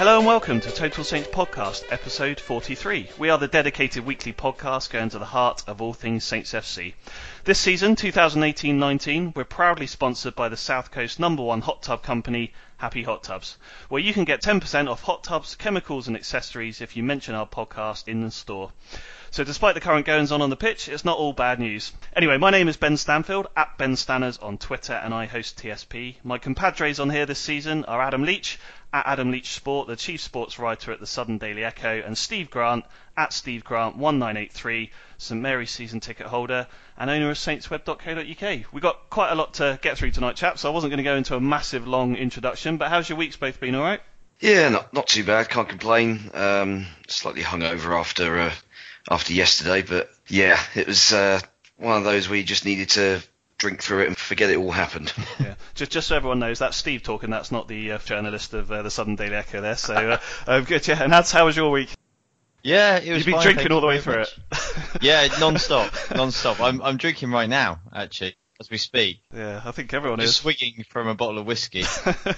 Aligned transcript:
Hello 0.00 0.16
and 0.16 0.26
welcome 0.26 0.60
to 0.60 0.70
Total 0.70 1.04
Saints 1.04 1.28
Podcast, 1.28 1.84
episode 1.90 2.40
43. 2.40 3.10
We 3.18 3.28
are 3.28 3.36
the 3.36 3.46
dedicated 3.46 4.06
weekly 4.06 4.32
podcast 4.32 4.88
going 4.88 5.10
to 5.10 5.18
the 5.18 5.26
heart 5.26 5.62
of 5.66 5.82
all 5.82 5.92
things 5.92 6.24
Saints 6.24 6.54
FC. 6.54 6.94
This 7.44 7.58
season, 7.58 7.96
2018-19, 7.96 9.36
we're 9.36 9.44
proudly 9.44 9.86
sponsored 9.86 10.34
by 10.34 10.48
the 10.48 10.56
South 10.56 10.90
Coast 10.90 11.20
number 11.20 11.42
one 11.42 11.60
hot 11.60 11.82
tub 11.82 12.02
company, 12.02 12.54
Happy 12.78 13.02
Hot 13.02 13.22
Tubs, 13.22 13.58
where 13.90 14.00
you 14.00 14.14
can 14.14 14.24
get 14.24 14.40
10% 14.40 14.88
off 14.88 15.02
hot 15.02 15.22
tubs, 15.22 15.54
chemicals 15.54 16.08
and 16.08 16.16
accessories 16.16 16.80
if 16.80 16.96
you 16.96 17.02
mention 17.02 17.34
our 17.34 17.46
podcast 17.46 18.08
in 18.08 18.22
the 18.22 18.30
store. 18.30 18.72
So 19.32 19.44
despite 19.44 19.74
the 19.74 19.80
current 19.80 20.06
goings 20.06 20.32
on 20.32 20.42
on 20.42 20.50
the 20.50 20.56
pitch, 20.56 20.88
it's 20.88 21.04
not 21.04 21.16
all 21.16 21.32
bad 21.32 21.60
news. 21.60 21.92
Anyway, 22.16 22.36
my 22.36 22.50
name 22.50 22.66
is 22.66 22.76
Ben 22.76 22.96
Stanfield, 22.96 23.46
at 23.56 23.78
Ben 23.78 23.94
Stanners 23.94 24.42
on 24.42 24.58
Twitter, 24.58 24.94
and 24.94 25.14
I 25.14 25.26
host 25.26 25.56
TSP. 25.56 26.16
My 26.24 26.38
compadres 26.38 26.98
on 26.98 27.10
here 27.10 27.26
this 27.26 27.38
season 27.38 27.84
are 27.84 28.02
Adam 28.02 28.24
Leach, 28.24 28.58
at 28.92 29.06
Adam 29.06 29.30
Leach 29.30 29.50
Sport, 29.50 29.86
the 29.86 29.94
chief 29.94 30.20
sports 30.20 30.58
writer 30.58 30.90
at 30.90 30.98
the 30.98 31.06
Southern 31.06 31.38
Daily 31.38 31.62
Echo, 31.62 32.02
and 32.04 32.18
Steve 32.18 32.50
Grant, 32.50 32.84
at 33.16 33.32
Steve 33.32 33.62
Grant 33.62 33.96
1983, 33.96 34.90
St 35.18 35.40
Mary's 35.40 35.70
season 35.70 36.00
ticket 36.00 36.26
holder, 36.26 36.66
and 36.98 37.08
owner 37.08 37.30
of 37.30 37.36
saintsweb.co.uk. 37.36 38.72
We've 38.72 38.82
got 38.82 39.10
quite 39.10 39.30
a 39.30 39.36
lot 39.36 39.54
to 39.54 39.78
get 39.80 39.96
through 39.96 40.10
tonight, 40.10 40.34
chaps, 40.34 40.62
so 40.62 40.68
I 40.68 40.74
wasn't 40.74 40.90
going 40.90 40.98
to 40.98 41.04
go 41.04 41.14
into 41.14 41.36
a 41.36 41.40
massive 41.40 41.86
long 41.86 42.16
introduction, 42.16 42.78
but 42.78 42.88
how's 42.88 43.08
your 43.08 43.16
weeks 43.16 43.36
both 43.36 43.60
been, 43.60 43.76
alright? 43.76 44.00
Yeah, 44.40 44.70
not 44.70 44.92
not 44.94 45.06
too 45.06 45.22
bad. 45.22 45.50
Can't 45.50 45.68
complain. 45.68 46.30
Um, 46.32 46.86
slightly 47.08 47.42
hungover 47.42 47.98
after 47.98 48.38
uh, 48.38 48.54
after 49.08 49.32
yesterday, 49.32 49.82
but 49.82 50.10
yeah, 50.28 50.60
it 50.74 50.86
was 50.86 51.12
uh, 51.12 51.40
one 51.76 51.96
of 51.96 52.04
those 52.04 52.28
where 52.28 52.38
you 52.38 52.44
just 52.44 52.64
needed 52.64 52.90
to 52.90 53.22
drink 53.58 53.82
through 53.82 54.00
it 54.00 54.06
and 54.08 54.16
forget 54.16 54.50
it 54.50 54.56
all 54.56 54.70
happened. 54.70 55.12
yeah, 55.40 55.54
just 55.74 55.92
just 55.92 56.08
so 56.08 56.16
everyone 56.16 56.38
knows, 56.38 56.58
that's 56.58 56.76
Steve 56.76 57.02
talking. 57.02 57.30
That's 57.30 57.52
not 57.52 57.68
the 57.68 57.92
uh, 57.92 57.98
journalist 57.98 58.54
of 58.54 58.70
uh, 58.72 58.82
the 58.82 58.90
Southern 58.90 59.16
Daily 59.16 59.36
Echo 59.36 59.60
there. 59.60 59.76
So 59.76 59.94
uh, 59.94 60.18
uh, 60.46 60.60
good. 60.66 60.86
Yeah, 60.86 61.02
and 61.02 61.12
that's 61.12 61.30
how 61.30 61.46
was 61.46 61.56
your 61.56 61.70
week? 61.70 61.90
Yeah, 62.62 62.96
it 62.96 63.12
was. 63.12 63.18
You've 63.18 63.26
been 63.26 63.34
fine, 63.34 63.42
drinking 63.42 63.72
all 63.72 63.80
the 63.80 63.86
way 63.86 64.00
through 64.00 64.18
much. 64.18 64.38
it. 64.52 65.02
Yeah, 65.02 65.28
non-stop, 65.38 65.92
non-stop. 66.14 66.60
I'm 66.60 66.82
I'm 66.82 66.96
drinking 66.96 67.30
right 67.30 67.48
now, 67.48 67.80
actually, 67.94 68.36
as 68.60 68.68
we 68.70 68.76
speak. 68.76 69.20
yeah, 69.34 69.62
I 69.64 69.70
think 69.70 69.94
everyone 69.94 70.20
Just 70.20 70.30
is. 70.30 70.36
swigging 70.36 70.84
from 70.88 71.08
a 71.08 71.14
bottle 71.14 71.38
of 71.38 71.46
whiskey. 71.46 71.84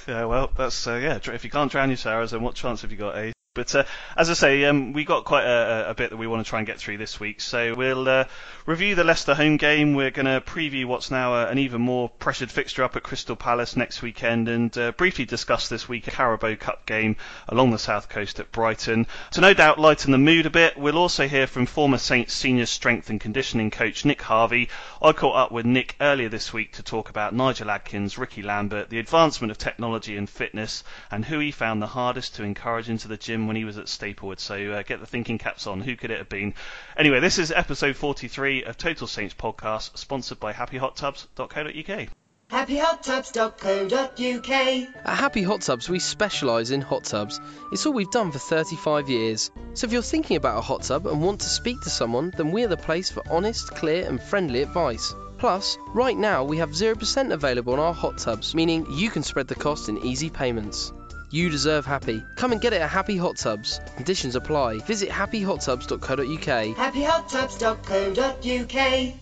yeah, 0.07 0.27
well, 0.27 0.51
that's 0.57 0.87
uh, 0.87 0.95
yeah. 0.95 1.19
If 1.33 1.45
you 1.45 1.51
can't 1.51 1.73
drown 1.73 1.89
your 1.89 1.97
sorrows, 1.97 2.31
then 2.31 2.43
what 2.43 2.55
chance 2.55 2.83
have 2.83 2.93
you 2.93 2.99
got, 2.99 3.17
eh? 3.17 3.33
But 3.55 3.75
uh, 3.75 3.85
as 4.17 4.31
I 4.31 4.33
say, 4.33 4.65
um, 4.65 4.95
we 4.95 5.05
got 5.05 5.27
quite 5.27 5.45
a, 5.45 5.91
a 5.91 5.95
bit 5.95 6.09
that 6.09 6.17
we 6.17 6.27
want 6.27 6.43
to 6.43 6.49
try 6.49 6.61
and 6.61 6.67
get 6.67 6.79
through 6.79 6.97
this 6.97 7.21
week. 7.21 7.43
So 7.43 7.75
we'll 7.75 8.09
uh, 8.09 8.25
review 8.65 8.95
the 8.95 9.05
Leicester 9.05 9.35
home 9.35 9.59
game. 9.59 9.93
We're 9.93 10.11
going 10.11 10.25
to 10.25 10.41
preview 10.41 10.87
what's 10.87 11.11
now 11.11 11.35
uh, 11.35 11.49
an 11.51 11.59
even 11.59 11.83
more 11.83 12.09
pressured 12.09 12.51
fixture 12.51 12.83
up 12.83 12.97
at 12.97 13.03
Crystal 13.03 13.37
Palace 13.37 13.77
next 13.77 14.01
weekend, 14.01 14.49
and 14.49 14.79
uh, 14.79 14.93
briefly 14.93 15.27
discuss 15.27 15.69
this 15.69 15.87
week 15.87 16.07
a 16.07 16.11
Carabao 16.11 16.55
Cup 16.55 16.87
game 16.87 17.17
along 17.47 17.73
the 17.73 17.79
south 17.79 18.09
coast 18.09 18.41
at 18.41 18.51
Brighton. 18.53 19.07
To 19.33 19.43
no 19.43 19.53
doubt 19.53 19.79
lighten 19.79 20.13
the 20.13 20.19
mood 20.19 20.47
a 20.47 20.51
bit, 20.51 20.79
we'll 20.79 20.97
also 20.97 21.29
hear 21.29 21.47
from 21.47 21.67
former 21.67 21.99
Saints 21.99 22.33
senior 22.33 22.65
strength 22.65 23.11
and 23.11 23.21
conditioning 23.21 23.71
coach 23.71 24.07
Nick 24.07 24.23
Harvey. 24.23 24.71
I 25.03 25.13
caught 25.13 25.37
up 25.37 25.53
with 25.53 25.67
Nick 25.67 25.95
earlier 26.01 26.31
this 26.31 26.55
week 26.55 26.73
to 26.77 26.83
talk 26.83 27.11
about 27.11 27.35
Nigel 27.35 27.71
Adkins, 27.71 28.17
Ricky 28.17 28.41
Lambert, 28.41 28.89
the 28.89 28.99
advancement 28.99 29.51
of 29.51 29.59
technology 29.59 30.17
and 30.17 30.31
fitness, 30.31 30.85
and 31.11 31.27
who 31.27 31.39
he 31.39 31.51
found 31.51 31.83
the 31.83 31.87
hardest 31.87 32.37
to 32.37 32.45
encourage 32.45 32.89
into 32.89 33.09
the 33.09 33.19
gym 33.19 33.42
when 33.47 33.57
he 33.57 33.65
was 33.65 33.79
at 33.79 33.89
Staplewood. 33.89 34.41
So 34.41 34.73
uh, 34.73 34.83
get 34.83 35.01
the 35.01 35.07
thinking 35.07 35.39
caps 35.39 35.67
on. 35.67 35.81
Who 35.81 35.97
could 35.97 36.11
it 36.11 36.19
have 36.19 36.29
been? 36.29 36.55
Anyway, 36.97 37.21
this 37.21 37.39
is 37.39 37.53
episode 37.53 37.97
43 37.97 38.65
of 38.65 38.77
Total 38.77 39.07
Saints 39.07 39.35
podcast, 39.35 39.97
sponsored 39.97 40.41
by 40.41 40.53
HappyHotTubs.co.uk. 40.53 42.09
happyhottubs.co.uk 42.51 45.07
At 45.07 45.19
Happy 45.19 45.43
Hot 45.43 45.61
Tubs, 45.63 45.89
we 45.89 45.99
specialise 45.99 46.71
in 46.71 46.81
hot 46.81 47.05
tubs. 47.05 47.41
It's 47.73 47.87
all 47.87 47.93
we've 47.93 48.11
done 48.11 48.33
for 48.33 48.39
35 48.39 49.09
years. 49.09 49.51
So 49.75 49.87
if 49.87 49.93
you're 49.93 50.03
thinking 50.03 50.37
about 50.37 50.59
a 50.59 50.63
hot 50.63 50.83
tub 50.83 51.07
and 51.07 51.23
want 51.23 51.41
to 51.41 51.49
speak 51.49 51.81
to 51.83 51.91
someone, 51.91 52.33
then 52.37 52.53
we're 52.53 52.69
the 52.69 52.77
place 52.77 53.11
for 53.11 53.23
honest, 53.31 53.75
clear, 53.75 54.09
and 54.09 54.23
friendly 54.23 54.63
advice. 54.63 55.15
Plus, 55.39 55.77
right 55.89 56.17
now 56.17 56.45
we 56.45 56.59
have 56.59 56.71
0% 56.71 57.33
available 57.33 57.73
on 57.73 57.81
our 57.81 57.93
hot 57.93 58.19
tubs, 58.19 58.55
meaning 58.55 58.87
you 58.93 59.11
can 59.11 59.25
spread 59.25 59.49
the 59.49 59.57
cost 59.57 59.89
in 59.89 59.99
easy 60.05 60.31
payments. 60.31 60.93
You 61.33 61.49
deserve 61.49 61.87
happy. 61.87 62.23
Come 62.37 62.53
and 62.53 62.61
get 62.61 62.75
it 62.75 62.83
at 62.83 62.91
Happy 62.91 63.17
Hot 63.17 63.39
Tubs. 63.39 63.81
Conditions 63.97 64.37
apply. 64.37 64.81
Visit 64.81 65.09
happyhottubs.co.uk. 65.09 66.77
happyhottubs.co.uk 66.77 69.15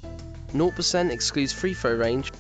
0% 0.53 1.11
excludes 1.13 1.53
free 1.53 1.73
throw 1.73 1.95
range. 1.95 2.33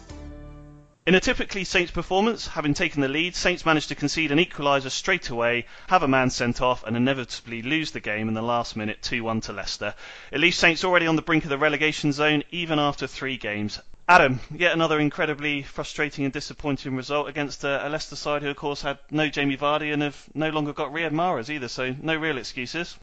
In 1.06 1.14
a 1.14 1.20
typically 1.20 1.62
Saints 1.62 1.92
performance, 1.92 2.48
having 2.48 2.74
taken 2.74 3.00
the 3.00 3.08
lead, 3.08 3.36
Saints 3.36 3.64
managed 3.64 3.90
to 3.90 3.94
concede 3.94 4.32
an 4.32 4.38
equaliser 4.38 4.90
straight 4.90 5.28
away, 5.28 5.66
have 5.86 6.02
a 6.02 6.08
man 6.08 6.30
sent 6.30 6.60
off, 6.60 6.82
and 6.84 6.96
inevitably 6.96 7.62
lose 7.62 7.92
the 7.92 8.00
game 8.00 8.26
in 8.26 8.34
the 8.34 8.42
last 8.42 8.76
minute 8.76 9.00
2 9.02 9.22
1 9.22 9.40
to 9.42 9.52
Leicester. 9.52 9.94
It 10.32 10.40
leaves 10.40 10.58
Saints 10.58 10.82
already 10.82 11.06
on 11.06 11.14
the 11.14 11.22
brink 11.22 11.44
of 11.44 11.50
the 11.50 11.58
relegation 11.58 12.12
zone, 12.12 12.42
even 12.50 12.80
after 12.80 13.06
three 13.06 13.36
games. 13.36 13.78
Adam, 14.10 14.40
yet 14.52 14.72
another 14.72 14.98
incredibly 14.98 15.62
frustrating 15.62 16.24
and 16.24 16.32
disappointing 16.32 16.96
result 16.96 17.28
against 17.28 17.62
a, 17.62 17.86
a 17.86 17.88
Leicester 17.88 18.16
side 18.16 18.42
who, 18.42 18.50
of 18.50 18.56
course, 18.56 18.82
had 18.82 18.98
no 19.10 19.28
Jamie 19.28 19.56
Vardy 19.56 19.92
and 19.92 20.02
have 20.02 20.28
no 20.34 20.50
longer 20.50 20.72
got 20.72 20.92
Riyad 20.92 21.12
Mahrez 21.12 21.48
either, 21.48 21.68
so 21.68 21.94
no 22.02 22.16
real 22.16 22.36
excuses. 22.36 22.98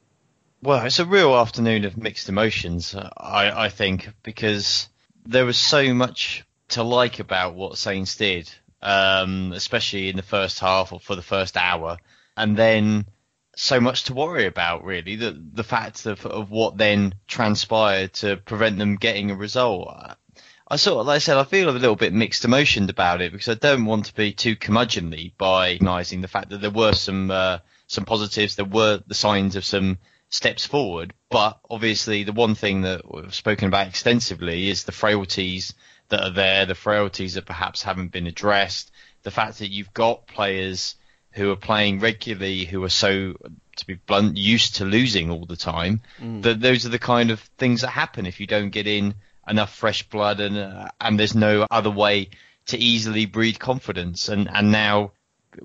Well, 0.61 0.85
it's 0.85 0.99
a 0.99 1.05
real 1.05 1.33
afternoon 1.33 1.85
of 1.85 1.97
mixed 1.97 2.27
emotions, 2.27 2.93
I, 2.95 3.65
I 3.65 3.69
think, 3.69 4.09
because 4.21 4.89
there 5.25 5.45
was 5.45 5.57
so 5.57 5.93
much 5.93 6.43
to 6.69 6.83
like 6.83 7.19
about 7.19 7.55
what 7.55 7.77
Saints 7.77 8.17
did. 8.17 8.51
um, 8.81 9.53
especially 9.53 10.09
in 10.09 10.15
the 10.15 10.21
first 10.21 10.59
half 10.59 10.93
or 10.93 10.99
for 10.99 11.15
the 11.15 11.21
first 11.21 11.57
hour, 11.57 11.97
and 12.35 12.55
then 12.55 13.05
so 13.55 13.79
much 13.79 14.03
to 14.05 14.13
worry 14.13 14.45
about 14.45 14.83
really 14.83 15.15
the 15.15 15.31
the 15.53 15.63
fact 15.63 16.05
of, 16.05 16.25
of 16.25 16.51
what 16.51 16.77
then 16.77 17.15
transpired 17.27 18.13
to 18.13 18.37
prevent 18.37 18.77
them 18.77 18.95
getting 18.95 19.31
a 19.31 19.35
result. 19.35 19.89
I 20.69 20.75
sort 20.75 20.99
of, 20.99 21.07
like 21.07 21.15
I 21.15 21.19
said, 21.19 21.37
I 21.37 21.45
feel 21.45 21.69
a 21.69 21.71
little 21.71 21.95
bit 21.95 22.13
mixed 22.13 22.43
emotioned 22.43 22.89
about 22.89 23.21
it 23.21 23.31
because 23.31 23.47
I 23.47 23.53
don't 23.53 23.85
want 23.85 24.05
to 24.05 24.13
be 24.13 24.33
too 24.33 24.55
curmudgeonly 24.55 25.33
by 25.37 25.71
recognizing 25.71 26.21
the 26.21 26.27
fact 26.27 26.49
that 26.49 26.59
there 26.59 26.71
were 26.71 26.93
some 26.93 27.31
uh, 27.31 27.59
some 27.87 28.03
positives, 28.03 28.55
there 28.55 28.65
were 28.65 29.01
the 29.07 29.13
signs 29.13 29.55
of 29.55 29.63
some 29.63 29.97
steps 30.29 30.65
forward, 30.65 31.13
but 31.29 31.57
obviously 31.69 32.23
the 32.23 32.33
one 32.33 32.53
thing 32.53 32.81
that 32.81 33.01
we've 33.09 33.33
spoken 33.33 33.69
about 33.69 33.87
extensively 33.87 34.69
is 34.69 34.83
the 34.83 34.91
frailties 34.91 35.73
that 36.09 36.21
are 36.21 36.33
there, 36.33 36.65
the 36.65 36.75
frailties 36.75 37.35
that 37.35 37.45
perhaps 37.45 37.83
haven't 37.83 38.11
been 38.11 38.27
addressed, 38.27 38.91
the 39.23 39.31
fact 39.31 39.59
that 39.59 39.71
you've 39.71 39.93
got 39.93 40.27
players 40.27 40.95
who 41.31 41.51
are 41.51 41.55
playing 41.55 41.99
regularly 41.99 42.65
who 42.65 42.83
are 42.83 42.89
so 42.89 43.33
to 43.77 43.85
be 43.85 43.93
blunt 43.93 44.35
used 44.35 44.77
to 44.77 44.85
losing 44.85 45.29
all 45.29 45.45
the 45.45 45.55
time 45.55 46.01
mm. 46.19 46.41
that 46.41 46.59
those 46.59 46.85
are 46.85 46.89
the 46.89 46.99
kind 46.99 47.29
of 47.29 47.39
things 47.57 47.81
that 47.81 47.89
happen 47.89 48.25
if 48.25 48.39
you 48.39 48.47
don't 48.47 48.71
get 48.71 48.87
in 48.87 49.13
enough 49.47 49.73
fresh 49.73 50.07
blood 50.09 50.39
and 50.39 50.57
uh, 50.57 50.87
and 50.99 51.19
there's 51.19 51.35
no 51.35 51.65
other 51.69 51.91
way 51.91 52.29
to 52.67 52.77
easily 52.77 53.25
breed 53.25 53.59
confidence 53.59 54.29
and 54.29 54.49
and 54.53 54.71
now 54.71 55.11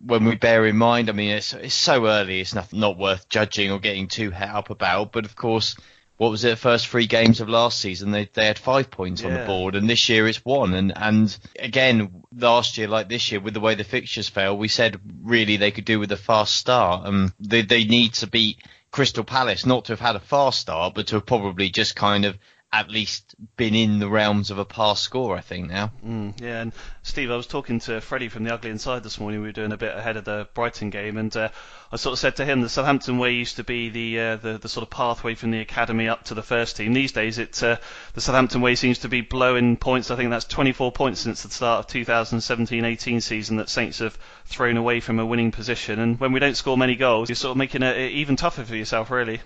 when 0.01 0.25
we 0.25 0.35
bear 0.37 0.67
in 0.67 0.77
mind 0.77 1.09
I 1.09 1.13
mean 1.13 1.31
it's 1.31 1.53
it's 1.53 1.75
so 1.75 2.07
early 2.07 2.41
it's 2.41 2.55
not 2.55 2.73
not 2.73 2.97
worth 2.97 3.29
judging 3.29 3.71
or 3.71 3.79
getting 3.79 4.09
too 4.09 4.31
het 4.31 4.51
up 4.51 4.71
about 4.71 5.13
but 5.13 5.25
of 5.25 5.37
course 5.37 5.77
what 6.23 6.31
was 6.31 6.45
it? 6.45 6.57
First 6.57 6.87
three 6.87 7.09
games 7.09 7.41
of 7.41 7.49
last 7.49 7.81
season, 7.81 8.13
they 8.13 8.29
they 8.33 8.47
had 8.47 8.57
five 8.57 8.93
points 8.93 9.23
yeah. 9.23 9.29
on 9.29 9.35
the 9.35 9.45
board, 9.45 9.75
and 9.75 9.91
this 9.91 10.09
year 10.09 10.29
it's 10.29 10.45
one. 10.45 10.73
And 10.73 10.97
and 10.97 11.37
again, 11.59 12.23
last 12.33 12.79
year 12.79 12.87
like 12.87 13.09
this 13.09 13.33
year, 13.33 13.41
with 13.41 13.55
the 13.55 13.61
way 13.61 13.75
the 13.75 13.83
fixtures 13.83 14.29
fell, 14.29 14.57
we 14.57 14.69
said 14.69 15.01
really 15.25 15.57
they 15.57 15.73
could 15.73 15.85
do 15.85 15.99
with 15.99 16.13
a 16.13 16.17
fast 16.17 16.55
start. 16.55 17.07
Um, 17.07 17.35
they 17.41 17.63
they 17.63 17.83
need 17.83 18.15
to 18.15 18.29
beat 18.29 18.59
Crystal 18.93 19.25
Palace, 19.25 19.67
not 19.67 19.87
to 19.87 19.93
have 19.93 20.01
had 20.01 20.15
a 20.15 20.21
fast 20.21 20.61
start, 20.61 20.95
but 20.95 21.09
to 21.09 21.17
have 21.17 21.27
probably 21.27 21.71
just 21.71 21.97
kind 21.97 22.25
of 22.25 22.39
at 22.73 22.91
least 22.91 23.35
been 23.57 23.75
in 23.75 23.99
the 23.99 24.09
realms 24.09 24.51
of 24.51 24.59
a 24.59 24.65
pass 24.65 24.99
score, 24.99 25.37
I 25.37 25.43
think 25.43 25.69
now. 25.69 25.93
Mm, 26.05 26.41
yeah, 26.41 26.63
and 26.63 26.73
Steve, 27.03 27.31
I 27.31 27.37
was 27.37 27.47
talking 27.47 27.81
to 27.81 28.01
Freddie 28.01 28.31
from 28.31 28.45
the 28.45 28.55
Ugly 28.55 28.71
Inside 28.71 29.03
this 29.03 29.21
morning. 29.21 29.41
We 29.41 29.49
were 29.49 29.53
doing 29.53 29.73
a 29.73 29.77
bit 29.77 29.95
ahead 29.95 30.17
of 30.17 30.25
the 30.25 30.49
Brighton 30.55 30.89
game, 30.89 31.19
and 31.19 31.37
uh, 31.37 31.51
I 31.93 31.97
sort 31.97 32.15
of 32.15 32.19
said 32.19 32.37
to 32.37 32.47
him 32.47 32.63
the 32.63 32.71
Southampton 32.71 33.19
way 33.19 33.33
used 33.33 33.57
to 33.57 33.65
be 33.65 33.91
the, 33.91 34.21
uh, 34.21 34.37
the 34.37 34.59
the 34.59 34.71
sort 34.71 34.85
of 34.85 34.91
pathway 34.91 35.35
from 35.35 35.51
the 35.51 35.61
academy 35.61 36.09
up 36.09 36.25
to 36.25 36.35
the 36.35 36.43
first 36.43 36.79
team. 36.79 36.95
These 36.95 37.13
days, 37.13 37.37
it 37.37 37.63
uh, 37.63 37.77
the 38.15 38.23
Southampton 38.23 38.63
way 38.63 38.75
seems 38.75 39.01
to 39.01 39.09
be 39.09 39.21
blowing 39.21 39.77
points. 39.77 40.11
I 40.11 40.17
think 40.17 40.31
that's 40.31 40.47
24 40.47 40.93
points 40.93 41.21
since 41.21 41.43
the 41.43 41.51
start 41.51 41.85
of 41.85 41.93
2017-18 41.93 43.21
season 43.21 43.59
that 43.59 43.69
Saints 43.69 43.99
have 43.99 44.19
thrown 44.47 44.79
away 44.79 45.01
from 45.01 45.19
a 45.19 45.27
winning 45.27 45.51
position. 45.51 45.99
And 45.99 46.19
when 46.19 46.33
we 46.33 46.41
don't 46.41 46.57
score 46.57 46.79
many 46.79 46.97
goals, 46.97 47.29
you're 47.29 47.37
sort 47.37 47.51
of 47.51 47.59
making 47.59 47.83
it 47.83 48.13
even 48.13 48.37
tougher 48.37 48.65
for 48.65 48.77
yourself, 48.77 49.11
really. 49.11 49.41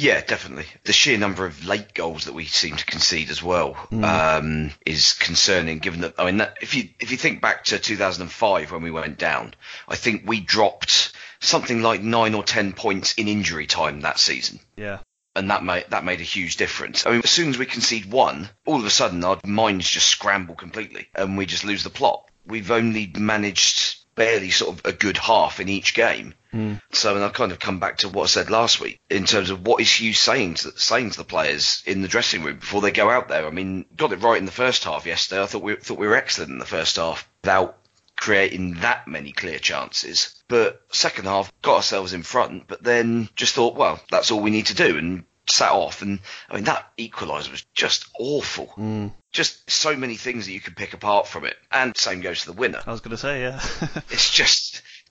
Yeah, 0.00 0.22
definitely. 0.22 0.64
The 0.84 0.94
sheer 0.94 1.18
number 1.18 1.44
of 1.44 1.66
late 1.66 1.92
goals 1.92 2.24
that 2.24 2.32
we 2.32 2.46
seem 2.46 2.74
to 2.74 2.86
concede 2.86 3.28
as 3.28 3.42
well 3.42 3.74
mm. 3.92 4.02
um, 4.02 4.72
is 4.86 5.12
concerning. 5.12 5.78
Given 5.78 6.00
that, 6.00 6.14
I 6.16 6.24
mean, 6.24 6.38
that, 6.38 6.56
if 6.62 6.74
you 6.74 6.88
if 6.98 7.10
you 7.10 7.18
think 7.18 7.42
back 7.42 7.64
to 7.64 7.78
2005 7.78 8.72
when 8.72 8.80
we 8.80 8.90
went 8.90 9.18
down, 9.18 9.52
I 9.86 9.96
think 9.96 10.22
we 10.24 10.40
dropped 10.40 11.12
something 11.40 11.82
like 11.82 12.00
nine 12.00 12.32
or 12.32 12.42
ten 12.42 12.72
points 12.72 13.12
in 13.18 13.28
injury 13.28 13.66
time 13.66 14.00
that 14.00 14.18
season. 14.18 14.60
Yeah. 14.74 15.00
And 15.36 15.50
that 15.50 15.62
made 15.62 15.84
that 15.90 16.02
made 16.02 16.20
a 16.20 16.24
huge 16.24 16.56
difference. 16.56 17.04
I 17.04 17.10
mean, 17.10 17.20
as 17.22 17.30
soon 17.30 17.50
as 17.50 17.58
we 17.58 17.66
concede 17.66 18.10
one, 18.10 18.48
all 18.64 18.80
of 18.80 18.86
a 18.86 18.90
sudden 18.90 19.22
our 19.22 19.38
minds 19.44 19.90
just 19.90 20.06
scramble 20.06 20.54
completely, 20.54 21.08
and 21.14 21.36
we 21.36 21.44
just 21.44 21.66
lose 21.66 21.84
the 21.84 21.90
plot. 21.90 22.24
We've 22.46 22.70
only 22.70 23.12
managed 23.18 23.96
barely 24.14 24.50
sort 24.50 24.78
of 24.78 24.86
a 24.86 24.96
good 24.96 25.18
half 25.18 25.60
in 25.60 25.68
each 25.68 25.92
game. 25.92 26.32
Mm. 26.52 26.80
So, 26.92 27.14
and 27.14 27.24
I've 27.24 27.32
kind 27.32 27.52
of 27.52 27.58
come 27.58 27.78
back 27.78 27.98
to 27.98 28.08
what 28.08 28.24
I 28.24 28.26
said 28.26 28.50
last 28.50 28.80
week 28.80 28.98
in 29.08 29.24
terms 29.24 29.50
of 29.50 29.66
what 29.66 29.80
is 29.80 29.92
Hughes 29.92 30.18
saying 30.18 30.54
to, 30.54 30.72
saying 30.78 31.10
to 31.10 31.18
the 31.18 31.24
players 31.24 31.82
in 31.86 32.02
the 32.02 32.08
dressing 32.08 32.42
room 32.42 32.58
before 32.58 32.80
they 32.80 32.90
go 32.90 33.08
out 33.08 33.28
there. 33.28 33.46
I 33.46 33.50
mean, 33.50 33.86
got 33.96 34.12
it 34.12 34.22
right 34.22 34.38
in 34.38 34.46
the 34.46 34.52
first 34.52 34.84
half 34.84 35.06
yesterday. 35.06 35.42
I 35.42 35.46
thought 35.46 35.62
we 35.62 35.76
thought 35.76 35.98
we 35.98 36.08
were 36.08 36.16
excellent 36.16 36.50
in 36.50 36.58
the 36.58 36.66
first 36.66 36.96
half 36.96 37.28
without 37.42 37.76
creating 38.16 38.74
that 38.80 39.08
many 39.08 39.32
clear 39.32 39.58
chances. 39.58 40.34
But 40.48 40.82
second 40.92 41.24
half, 41.24 41.52
got 41.62 41.76
ourselves 41.76 42.12
in 42.12 42.22
front, 42.22 42.66
but 42.68 42.82
then 42.82 43.28
just 43.34 43.54
thought, 43.54 43.76
well, 43.76 44.00
that's 44.10 44.30
all 44.30 44.40
we 44.40 44.50
need 44.50 44.66
to 44.66 44.74
do, 44.74 44.98
and 44.98 45.24
sat 45.48 45.72
off. 45.72 46.02
And 46.02 46.20
I 46.48 46.54
mean, 46.54 46.64
that 46.64 46.86
equaliser 46.98 47.50
was 47.50 47.64
just 47.74 48.06
awful. 48.18 48.66
Mm. 48.76 49.12
Just 49.32 49.70
so 49.70 49.96
many 49.96 50.16
things 50.16 50.46
that 50.46 50.52
you 50.52 50.60
can 50.60 50.74
pick 50.74 50.92
apart 50.92 51.28
from 51.28 51.44
it. 51.44 51.56
And 51.70 51.96
same 51.96 52.20
goes 52.20 52.40
to 52.40 52.46
the 52.46 52.52
winner. 52.52 52.80
I 52.86 52.90
was 52.90 53.00
going 53.00 53.12
to 53.12 53.16
say, 53.16 53.42
yeah. 53.42 53.60
it's 54.10 54.30
just 54.30 54.69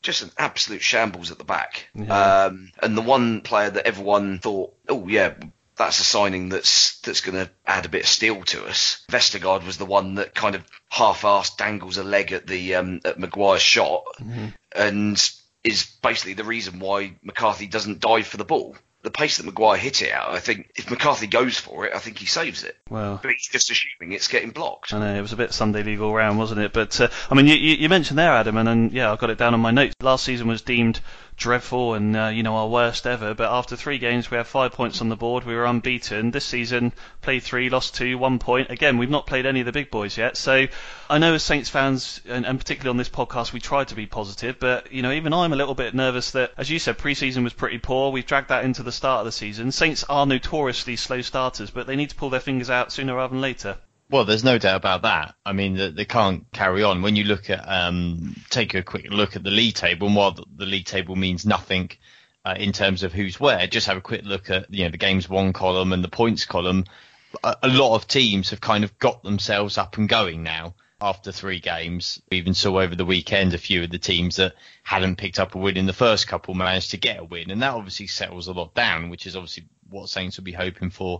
just 0.09 0.23
an 0.23 0.31
absolute 0.37 0.81
shambles 0.81 1.31
at 1.31 1.37
the 1.37 1.43
back. 1.43 1.87
Yeah. 1.93 2.45
Um, 2.45 2.71
and 2.81 2.97
the 2.97 3.01
one 3.01 3.41
player 3.41 3.69
that 3.69 3.85
everyone 3.85 4.39
thought, 4.39 4.73
oh 4.87 5.07
yeah, 5.07 5.33
that's 5.75 5.99
a 5.99 6.03
signing 6.03 6.49
that's 6.49 6.99
that's 7.01 7.21
going 7.21 7.45
to 7.45 7.51
add 7.65 7.85
a 7.85 7.89
bit 7.89 8.03
of 8.03 8.07
steel 8.07 8.43
to 8.43 8.65
us. 8.65 9.05
Vestergaard 9.09 9.65
was 9.65 9.77
the 9.77 9.85
one 9.85 10.15
that 10.15 10.35
kind 10.35 10.55
of 10.55 10.63
half-assed 10.89 11.57
dangles 11.57 11.97
a 11.97 12.03
leg 12.03 12.31
at 12.33 12.47
the 12.47 12.75
um, 12.75 13.01
at 13.05 13.19
Maguire's 13.19 13.61
shot, 13.61 14.03
mm-hmm. 14.19 14.47
and 14.75 15.31
is 15.63 15.85
basically 16.01 16.33
the 16.33 16.43
reason 16.43 16.79
why 16.79 17.15
McCarthy 17.21 17.67
doesn't 17.67 17.99
dive 17.99 18.27
for 18.27 18.37
the 18.37 18.45
ball 18.45 18.75
the 19.01 19.11
pace 19.11 19.37
that 19.37 19.45
Maguire 19.45 19.77
hit 19.77 20.01
it 20.01 20.11
out, 20.11 20.31
I 20.31 20.39
think 20.39 20.71
if 20.75 20.89
McCarthy 20.89 21.27
goes 21.27 21.57
for 21.57 21.85
it, 21.85 21.93
I 21.95 21.99
think 21.99 22.17
he 22.17 22.25
saves 22.25 22.63
it. 22.63 22.77
Well, 22.89 23.19
but 23.21 23.31
he's 23.31 23.47
just 23.47 23.69
assuming 23.69 24.13
it's 24.13 24.27
getting 24.27 24.49
blocked. 24.49 24.93
I 24.93 24.99
know 24.99 25.15
it 25.17 25.21
was 25.21 25.31
a 25.31 25.37
bit 25.37 25.53
Sunday 25.53 25.83
league 25.83 26.01
all 26.01 26.13
round, 26.13 26.37
wasn't 26.37 26.61
it? 26.61 26.73
But 26.73 26.99
uh, 26.99 27.07
I 27.29 27.35
mean, 27.35 27.47
you, 27.47 27.55
you 27.55 27.87
mentioned 27.87 28.19
there, 28.19 28.33
Adam, 28.33 28.57
and, 28.57 28.67
and 28.67 28.91
yeah, 28.91 29.11
I 29.11 29.15
got 29.15 29.29
it 29.29 29.37
down 29.37 29.53
on 29.53 29.61
my 29.61 29.71
notes. 29.71 29.95
Last 30.01 30.25
season 30.25 30.47
was 30.47 30.61
deemed 30.61 30.99
dreadful 31.39 31.95
and 31.95 32.15
uh, 32.15 32.27
you 32.27 32.43
know 32.43 32.55
our 32.55 32.67
worst 32.67 33.07
ever. 33.07 33.33
But 33.33 33.51
after 33.51 33.75
three 33.75 33.97
games, 33.97 34.29
we 34.29 34.37
have 34.37 34.47
five 34.47 34.73
points 34.73 35.01
on 35.01 35.09
the 35.09 35.15
board. 35.15 35.45
We 35.45 35.55
were 35.55 35.65
unbeaten 35.65 36.31
this 36.31 36.45
season. 36.45 36.93
Played 37.21 37.43
three, 37.43 37.69
lost 37.69 37.95
two, 37.95 38.17
one 38.17 38.37
point. 38.37 38.69
Again, 38.69 38.97
we've 38.97 39.09
not 39.09 39.25
played 39.25 39.45
any 39.45 39.61
of 39.61 39.65
the 39.65 39.71
big 39.71 39.89
boys 39.89 40.17
yet. 40.17 40.37
So 40.37 40.67
I 41.09 41.17
know 41.17 41.33
as 41.33 41.43
Saints 41.43 41.69
fans, 41.69 42.21
and, 42.27 42.45
and 42.45 42.59
particularly 42.59 42.91
on 42.91 42.97
this 42.97 43.09
podcast, 43.09 43.53
we 43.53 43.59
try 43.59 43.85
to 43.85 43.95
be 43.95 44.05
positive. 44.05 44.59
But 44.59 44.91
you 44.91 45.01
know, 45.01 45.11
even 45.11 45.33
I'm 45.33 45.53
a 45.53 45.55
little 45.55 45.75
bit 45.75 45.95
nervous 45.95 46.31
that, 46.31 46.51
as 46.57 46.69
you 46.69 46.77
said, 46.77 46.97
pre-season 46.97 47.43
was 47.43 47.53
pretty 47.53 47.79
poor. 47.79 48.11
We've 48.11 48.25
dragged 48.25 48.49
that 48.49 48.65
into 48.65 48.83
the 48.83 48.91
start 48.91 49.21
of 49.21 49.25
the 49.25 49.31
season. 49.31 49.71
Saints 49.71 50.03
are 50.09 50.25
notoriously 50.25 50.97
slow 50.97 51.21
starters, 51.21 51.71
but 51.71 51.87
they 51.87 51.95
need 51.95 52.09
to 52.09 52.15
pull 52.15 52.29
their 52.29 52.39
fingers 52.39 52.69
out 52.69 52.91
sooner 52.91 53.15
rather 53.15 53.31
than 53.31 53.41
later. 53.41 53.77
Well, 54.11 54.25
there's 54.25 54.43
no 54.43 54.57
doubt 54.57 54.77
about 54.77 55.03
that. 55.03 55.35
I 55.45 55.53
mean, 55.53 55.75
they, 55.75 55.91
they 55.91 56.05
can't 56.05 56.45
carry 56.51 56.81
on. 56.81 57.03
When 57.03 57.15
you 57.15 57.25
look 57.25 57.49
at, 57.51 57.63
um, 57.67 58.35
take 58.49 58.73
a 58.73 58.81
quick 58.81 59.11
look 59.11 59.35
at 59.35 59.43
the 59.43 59.51
league 59.51 59.75
table, 59.75 60.07
and 60.07 60.15
while 60.15 60.31
the, 60.31 60.65
league 60.65 60.85
table 60.85 61.15
means 61.15 61.45
nothing 61.45 61.91
uh, 62.43 62.55
in 62.57 62.71
terms 62.71 63.03
of 63.03 63.13
who's 63.13 63.39
where, 63.39 63.67
just 63.67 63.85
have 63.85 63.97
a 63.97 64.01
quick 64.01 64.25
look 64.25 64.49
at, 64.49 64.73
you 64.73 64.85
know, 64.85 64.89
the 64.89 64.97
games 64.97 65.29
one 65.29 65.53
column 65.53 65.93
and 65.93 66.03
the 66.03 66.09
points 66.09 66.45
column. 66.45 66.85
A, 67.43 67.57
a 67.61 67.67
lot 67.67 67.95
of 67.95 68.07
teams 68.07 68.49
have 68.49 68.61
kind 68.61 68.83
of 68.83 68.97
got 68.97 69.21
themselves 69.21 69.77
up 69.77 69.97
and 69.97 70.09
going 70.09 70.41
now 70.41 70.73
after 70.99 71.31
three 71.31 71.59
games. 71.59 72.19
We 72.31 72.37
even 72.37 72.55
saw 72.55 72.79
over 72.79 72.95
the 72.95 73.05
weekend 73.05 73.53
a 73.53 73.59
few 73.59 73.83
of 73.83 73.91
the 73.91 73.99
teams 73.99 74.37
that 74.37 74.55
hadn't 74.81 75.17
picked 75.17 75.39
up 75.39 75.53
a 75.53 75.59
win 75.59 75.77
in 75.77 75.85
the 75.85 75.93
first 75.93 76.27
couple 76.27 76.55
managed 76.55 76.91
to 76.91 76.97
get 76.97 77.19
a 77.19 77.23
win, 77.23 77.51
and 77.51 77.61
that 77.61 77.75
obviously 77.75 78.07
settles 78.07 78.47
a 78.47 78.53
lot 78.53 78.73
down, 78.73 79.09
which 79.11 79.27
is 79.27 79.35
obviously 79.35 79.65
what 79.87 80.09
Saints 80.09 80.37
will 80.37 80.45
be 80.45 80.51
hoping 80.51 80.89
for 80.89 81.19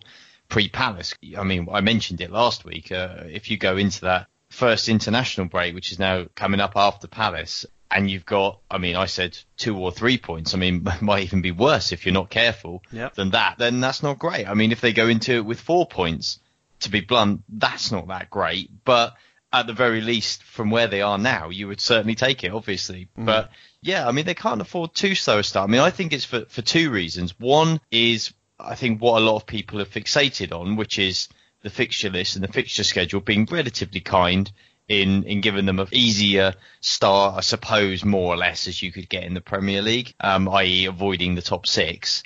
pre-Palace. 0.50 1.13
I 1.38 1.44
mean, 1.44 1.68
I 1.72 1.82
mentioned 1.82 2.22
it 2.22 2.32
last 2.32 2.65
week. 2.65 2.91
Uh, 2.91 3.24
if 3.25 3.50
you 3.50 3.58
go 3.58 3.77
into 3.77 4.01
that 4.01 4.27
first 4.50 4.89
international 4.89 5.48
break, 5.48 5.75
which 5.75 5.91
is 5.91 6.00
now 6.00 6.25
coming 6.36 6.60
up 6.60 6.74
after 6.75 7.08
Palace, 7.08 7.65
and 7.91 8.10
you've 8.10 8.25
got, 8.25 8.60
I 8.70 8.77
mean, 8.77 8.96
I 8.96 9.06
said 9.06 9.38
two 9.58 9.77
or 9.77 9.91
three 9.91 10.18
points. 10.18 10.53
I 10.53 10.58
mean, 10.58 10.86
might 11.01 11.24
even 11.24 11.41
be 11.41 11.51
worse 11.51 11.91
if 11.91 12.06
you're 12.06 12.13
not 12.13 12.29
careful 12.29 12.84
yep. 12.91 13.15
than 13.15 13.32
that. 13.32 13.58
Then 13.58 13.79
that's 13.79 14.03
not 14.03 14.20
great. 14.20 14.48
I 14.48 14.53
mean, 14.53 14.72
if 14.72 14.82
they 14.82 14.94
go 14.94 15.08
into 15.08 15.34
it 15.34 15.46
with 15.46 15.60
four 15.60 15.88
points, 15.88 16.39
to 16.82 16.89
be 16.89 17.01
blunt, 17.01 17.44
that's 17.50 17.91
not 17.91 18.08
that 18.08 18.29
great. 18.29 18.70
But 18.86 19.15
at 19.51 19.68
the 19.68 19.74
very 19.74 20.01
least, 20.01 20.44
from 20.44 20.70
where 20.70 20.88
they 20.88 21.01
are 21.01 21.18
now, 21.18 21.50
you 21.50 21.68
would 21.68 21.82
certainly 21.82 22.15
take 22.15 22.44
it, 22.44 22.51
obviously. 22.51 23.10
Mm. 23.18 23.25
But 23.25 23.51
yeah, 23.82 24.08
I 24.08 24.12
mean, 24.12 24.25
they 24.25 24.36
can't 24.36 24.62
afford 24.62 24.94
too 24.94 25.15
slow 25.15 25.39
a 25.39 25.44
start. 25.44 25.70
I 25.70 25.72
mean, 25.72 25.82
I 25.82 25.89
think 25.89 26.13
it's 26.13 26.25
for, 26.25 26.46
for 26.46 26.62
two 26.62 26.91
reasons. 26.91 27.38
One 27.39 27.82
is 27.91 28.34
I 28.60 28.75
think 28.75 29.01
what 29.01 29.22
a 29.22 29.25
lot 29.25 29.38
of 29.38 29.46
people 29.46 29.82
are 29.82 29.86
fixated 29.86 30.51
on, 30.51 30.75
which 30.75 31.00
is 31.00 31.30
the 31.62 31.70
fixture 31.70 32.10
list 32.10 32.36
and 32.36 32.44
the 32.44 32.51
fixture 32.51 32.84
schedule 32.84 33.22
being 33.22 33.48
relatively 33.50 34.00
kind 34.00 34.51
in 34.88 35.24
in 35.24 35.42
giving 35.42 35.66
them 35.66 35.80
an 35.80 35.88
easier 35.92 36.56
start, 36.82 37.38
I 37.38 37.42
suppose, 37.42 38.04
more 38.04 38.34
or 38.34 38.38
less 38.38 38.68
as 38.68 38.82
you 38.82 38.92
could 38.92 39.08
get 39.08 39.24
in 39.24 39.36
the 39.36 39.42
Premier 39.42 39.82
League, 39.82 40.13
um, 40.20 40.50
i.e., 40.50 40.86
avoiding 40.86 41.36
the 41.36 41.42
top 41.42 41.68
six. 41.68 42.24